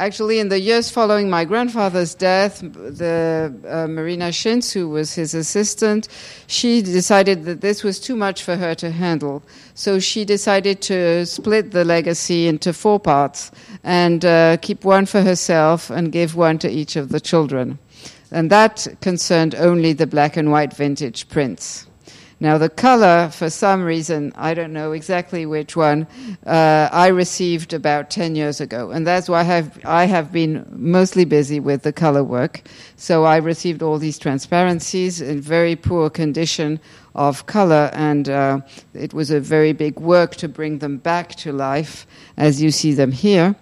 Actually, 0.00 0.38
in 0.38 0.48
the 0.48 0.58
years 0.58 0.88
following 0.88 1.28
my 1.28 1.44
grandfather's 1.44 2.14
death, 2.14 2.60
the 2.62 3.54
uh, 3.68 3.86
Marina 3.86 4.30
Schinz, 4.30 4.72
who 4.72 4.88
was 4.88 5.12
his 5.12 5.34
assistant, 5.34 6.08
she 6.46 6.80
decided 6.80 7.44
that 7.44 7.60
this 7.60 7.84
was 7.84 8.00
too 8.00 8.16
much 8.16 8.42
for 8.42 8.56
her 8.56 8.74
to 8.74 8.90
handle. 8.90 9.42
So 9.74 9.98
she 9.98 10.24
decided 10.24 10.80
to 10.82 11.26
split 11.26 11.72
the 11.72 11.84
legacy 11.84 12.48
into 12.48 12.72
four 12.72 12.98
parts 12.98 13.50
and 13.84 14.24
uh, 14.24 14.56
keep 14.62 14.86
one 14.86 15.04
for 15.04 15.20
herself 15.20 15.90
and 15.90 16.10
give 16.10 16.34
one 16.34 16.58
to 16.60 16.70
each 16.70 16.96
of 16.96 17.10
the 17.10 17.20
children. 17.20 17.78
And 18.30 18.50
that 18.50 18.86
concerned 19.02 19.54
only 19.54 19.92
the 19.92 20.06
black 20.06 20.34
and 20.34 20.50
white 20.50 20.72
vintage 20.72 21.28
prints. 21.28 21.89
Now, 22.42 22.56
the 22.56 22.70
color, 22.70 23.28
for 23.28 23.50
some 23.50 23.82
reason, 23.82 24.32
I 24.34 24.54
don't 24.54 24.72
know 24.72 24.92
exactly 24.92 25.44
which 25.44 25.76
one, 25.76 26.06
uh, 26.46 26.88
I 26.90 27.08
received 27.08 27.74
about 27.74 28.08
10 28.08 28.34
years 28.34 28.62
ago. 28.62 28.90
And 28.90 29.06
that's 29.06 29.28
why 29.28 29.40
I 29.40 29.42
have, 29.42 29.78
I 29.84 30.06
have 30.06 30.32
been 30.32 30.66
mostly 30.72 31.26
busy 31.26 31.60
with 31.60 31.82
the 31.82 31.92
color 31.92 32.24
work. 32.24 32.62
So 32.96 33.24
I 33.24 33.36
received 33.36 33.82
all 33.82 33.98
these 33.98 34.18
transparencies 34.18 35.20
in 35.20 35.42
very 35.42 35.76
poor 35.76 36.08
condition 36.08 36.80
of 37.14 37.44
color, 37.44 37.90
and 37.92 38.28
uh, 38.30 38.60
it 38.94 39.12
was 39.12 39.30
a 39.30 39.40
very 39.40 39.72
big 39.72 39.98
work 40.00 40.36
to 40.36 40.48
bring 40.48 40.78
them 40.78 40.96
back 40.96 41.34
to 41.34 41.52
life 41.52 42.06
as 42.38 42.62
you 42.62 42.70
see 42.70 42.92
them 42.92 43.12
here. 43.12 43.54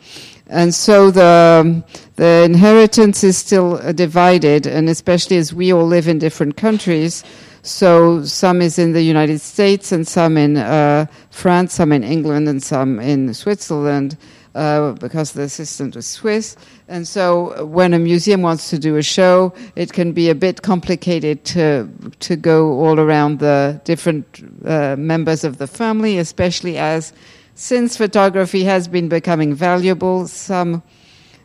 And 0.47 0.75
so 0.75 1.11
the, 1.11 1.85
the 2.17 2.43
inheritance 2.45 3.25
is 3.25 3.37
still 3.37 3.75
uh, 3.75 3.93
divided, 3.93 4.67
and 4.67 4.89
especially 4.89 5.37
as 5.37 5.53
we 5.53 5.73
all 5.73 5.87
live 5.87 6.07
in 6.07 6.19
different 6.19 6.57
countries, 6.57 7.25
so 7.69 8.25
some 8.25 8.63
is 8.63 8.79
in 8.79 8.93
the 8.93 9.03
United 9.03 9.41
States 9.41 9.93
and 9.93 10.07
some 10.07 10.37
in 10.37 10.57
uh, 10.57 11.07
France, 11.31 11.75
some 11.75 11.93
in 11.93 12.03
England, 12.03 12.49
and 12.49 12.63
some 12.63 12.99
in 13.01 13.35
Switzerland. 13.35 14.17
Uh, 14.55 14.93
because 14.95 15.33
the 15.33 15.43
assistant 15.43 15.95
was 15.95 16.05
Swiss. 16.05 16.57
And 16.89 17.07
so 17.07 17.65
when 17.67 17.95
a 17.95 17.99
museum 17.99 18.43
wants 18.43 18.71
to 18.71 18.79
do 18.79 18.97
a 18.97 19.03
show, 19.03 19.53
it 19.77 19.93
can 19.93 20.11
be 20.11 20.31
a 20.31 20.35
bit 20.35 20.63
complicated 20.63 21.45
to, 21.45 21.89
to 22.21 22.35
go 22.35 22.73
all 22.81 22.99
around 22.99 23.39
the 23.39 23.81
different 23.85 24.27
uh, 24.65 24.97
members 24.99 25.45
of 25.45 25.59
the 25.59 25.69
family, 25.69 26.19
especially 26.19 26.77
as 26.77 27.13
since 27.55 27.97
photography 27.97 28.65
has 28.65 28.89
been 28.89 29.09
becoming 29.09 29.55
valuable, 29.55 30.27
some 30.27 30.83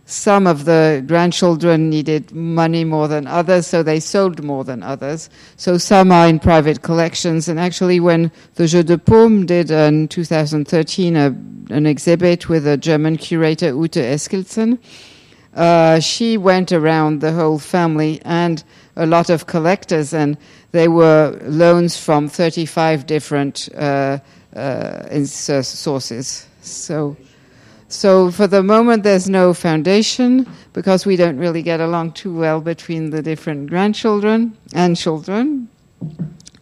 some 0.06 0.48
of 0.48 0.66
the 0.66 1.04
grandchildren 1.08 1.90
needed 1.90 2.32
money 2.34 2.84
more 2.84 3.08
than 3.08 3.26
others, 3.26 3.68
so 3.68 3.84
they 3.84 4.00
sold 4.00 4.44
more 4.44 4.64
than 4.66 4.84
others. 4.84 5.30
So 5.56 5.78
some 5.78 6.12
are 6.12 6.28
in 6.28 6.40
private 6.40 6.82
collections. 6.82 7.48
And 7.48 7.60
actually, 7.60 8.00
when 8.00 8.32
the 8.56 8.68
Jeu 8.68 8.84
de 8.84 8.98
Paume 8.98 9.46
did 9.46 9.72
in 9.72 10.10
2013 10.10 11.16
a, 11.16 11.28
an 11.70 11.86
exhibit 11.86 12.50
with 12.50 12.68
a 12.68 12.76
German 12.76 13.18
curator, 13.18 13.68
Ute 13.68 13.92
Eskildsen, 13.94 14.78
uh, 15.56 16.00
she 16.00 16.38
went 16.38 16.72
around 16.72 17.22
the 17.22 17.32
whole 17.32 17.60
family 17.60 18.22
and 18.26 18.64
a 18.98 19.06
lot 19.06 19.30
of 19.30 19.48
collectors, 19.48 20.14
and 20.14 20.38
they 20.72 20.88
were 20.88 21.40
loans 21.44 21.96
from 21.96 22.28
35 22.28 23.06
different 23.06 23.70
uh, 23.76 24.20
uh, 24.54 25.24
sources. 25.24 26.46
So. 26.62 27.16
So 27.94 28.32
for 28.32 28.48
the 28.48 28.64
moment, 28.64 29.04
there's 29.04 29.30
no 29.30 29.54
foundation 29.54 30.48
because 30.74 31.06
we 31.06 31.16
don't 31.16 31.38
really 31.38 31.62
get 31.62 31.80
along 31.80 32.14
too 32.14 32.36
well 32.36 32.60
between 32.60 33.12
the 33.12 33.22
different 33.22 33.70
grandchildren 33.70 34.58
and 34.74 34.98
children. 34.98 35.70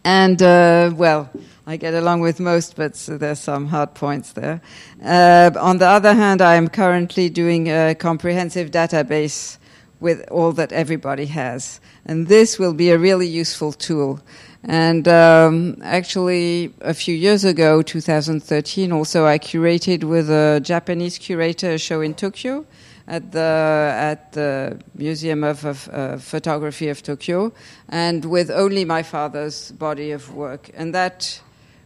And 0.04 0.42
uh, 0.42 0.92
well, 0.94 1.30
I 1.66 1.78
get 1.78 1.94
along 1.94 2.20
with 2.20 2.38
most, 2.38 2.76
but 2.76 2.92
there's 3.08 3.40
some 3.40 3.68
hard 3.68 3.94
points 3.94 4.34
there. 4.34 4.60
Uh, 5.02 5.50
on 5.58 5.78
the 5.78 5.86
other 5.86 6.12
hand, 6.12 6.42
I 6.42 6.56
am 6.56 6.68
currently 6.68 7.30
doing 7.30 7.68
a 7.68 7.94
comprehensive 7.94 8.70
database 8.70 9.56
with 10.00 10.28
all 10.30 10.52
that 10.52 10.70
everybody 10.70 11.26
has. 11.26 11.80
And 12.04 12.26
this 12.26 12.58
will 12.58 12.74
be 12.74 12.90
a 12.90 12.98
really 12.98 13.26
useful 13.26 13.72
tool. 13.72 14.20
And 14.64 15.08
um, 15.08 15.76
actually, 15.82 16.72
a 16.80 16.94
few 16.94 17.14
years 17.14 17.44
ago, 17.44 17.82
2013, 17.82 18.92
also 18.92 19.26
I 19.26 19.38
curated 19.38 20.04
with 20.04 20.30
a 20.30 20.60
Japanese 20.62 21.18
curator 21.18 21.72
a 21.72 21.78
show 21.78 22.00
in 22.00 22.14
Tokyo 22.14 22.64
at 23.08 23.32
the 23.32 23.92
at 23.96 24.32
the 24.32 24.78
Museum 24.94 25.42
of, 25.42 25.64
of 25.64 25.88
uh, 25.88 26.16
Photography 26.18 26.88
of 26.88 27.02
Tokyo, 27.02 27.52
and 27.88 28.24
with 28.24 28.50
only 28.50 28.84
my 28.84 29.02
father's 29.02 29.72
body 29.72 30.12
of 30.12 30.32
work, 30.32 30.70
and 30.74 30.94
that 30.94 31.40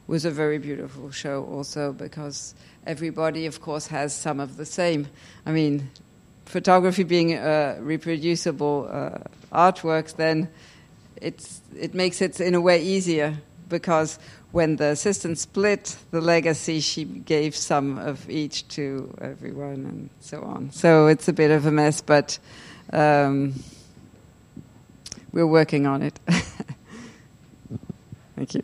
was 0.06 0.26
a 0.26 0.30
very 0.30 0.58
beautiful 0.58 1.10
show 1.10 1.44
also 1.44 1.92
because 1.92 2.54
everybody, 2.86 3.46
of 3.46 3.60
course, 3.60 3.86
has 3.86 4.14
some 4.14 4.38
of 4.38 4.58
the 4.58 4.66
same. 4.66 5.08
I 5.46 5.52
mean, 5.52 5.90
photography 6.44 7.02
being 7.02 7.34
a 7.34 7.78
reproducible 7.80 8.88
uh, 8.90 9.18
artworks, 9.52 10.14
then 10.14 10.48
it's 11.20 11.60
it 11.78 11.94
makes 11.94 12.20
it 12.20 12.40
in 12.40 12.54
a 12.54 12.60
way 12.60 12.82
easier 12.82 13.36
because 13.68 14.18
when 14.52 14.76
the 14.76 14.86
assistant 14.86 15.38
split 15.38 15.96
the 16.10 16.20
legacy, 16.20 16.80
she 16.80 17.04
gave 17.04 17.54
some 17.54 17.98
of 17.98 18.28
each 18.30 18.66
to 18.68 19.14
everyone 19.20 19.84
and 19.84 20.10
so 20.20 20.42
on. 20.42 20.70
So 20.70 21.08
it's 21.08 21.28
a 21.28 21.32
bit 21.32 21.50
of 21.50 21.66
a 21.66 21.72
mess, 21.72 22.00
but 22.00 22.38
um, 22.92 23.54
we're 25.32 25.46
working 25.46 25.86
on 25.86 26.02
it. 26.02 26.18
Thank 28.36 28.54
you. 28.54 28.62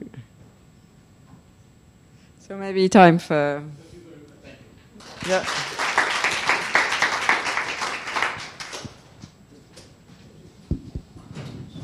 So 2.40 2.56
maybe 2.56 2.88
time 2.88 3.18
for. 3.18 3.62
Yeah. 5.26 5.44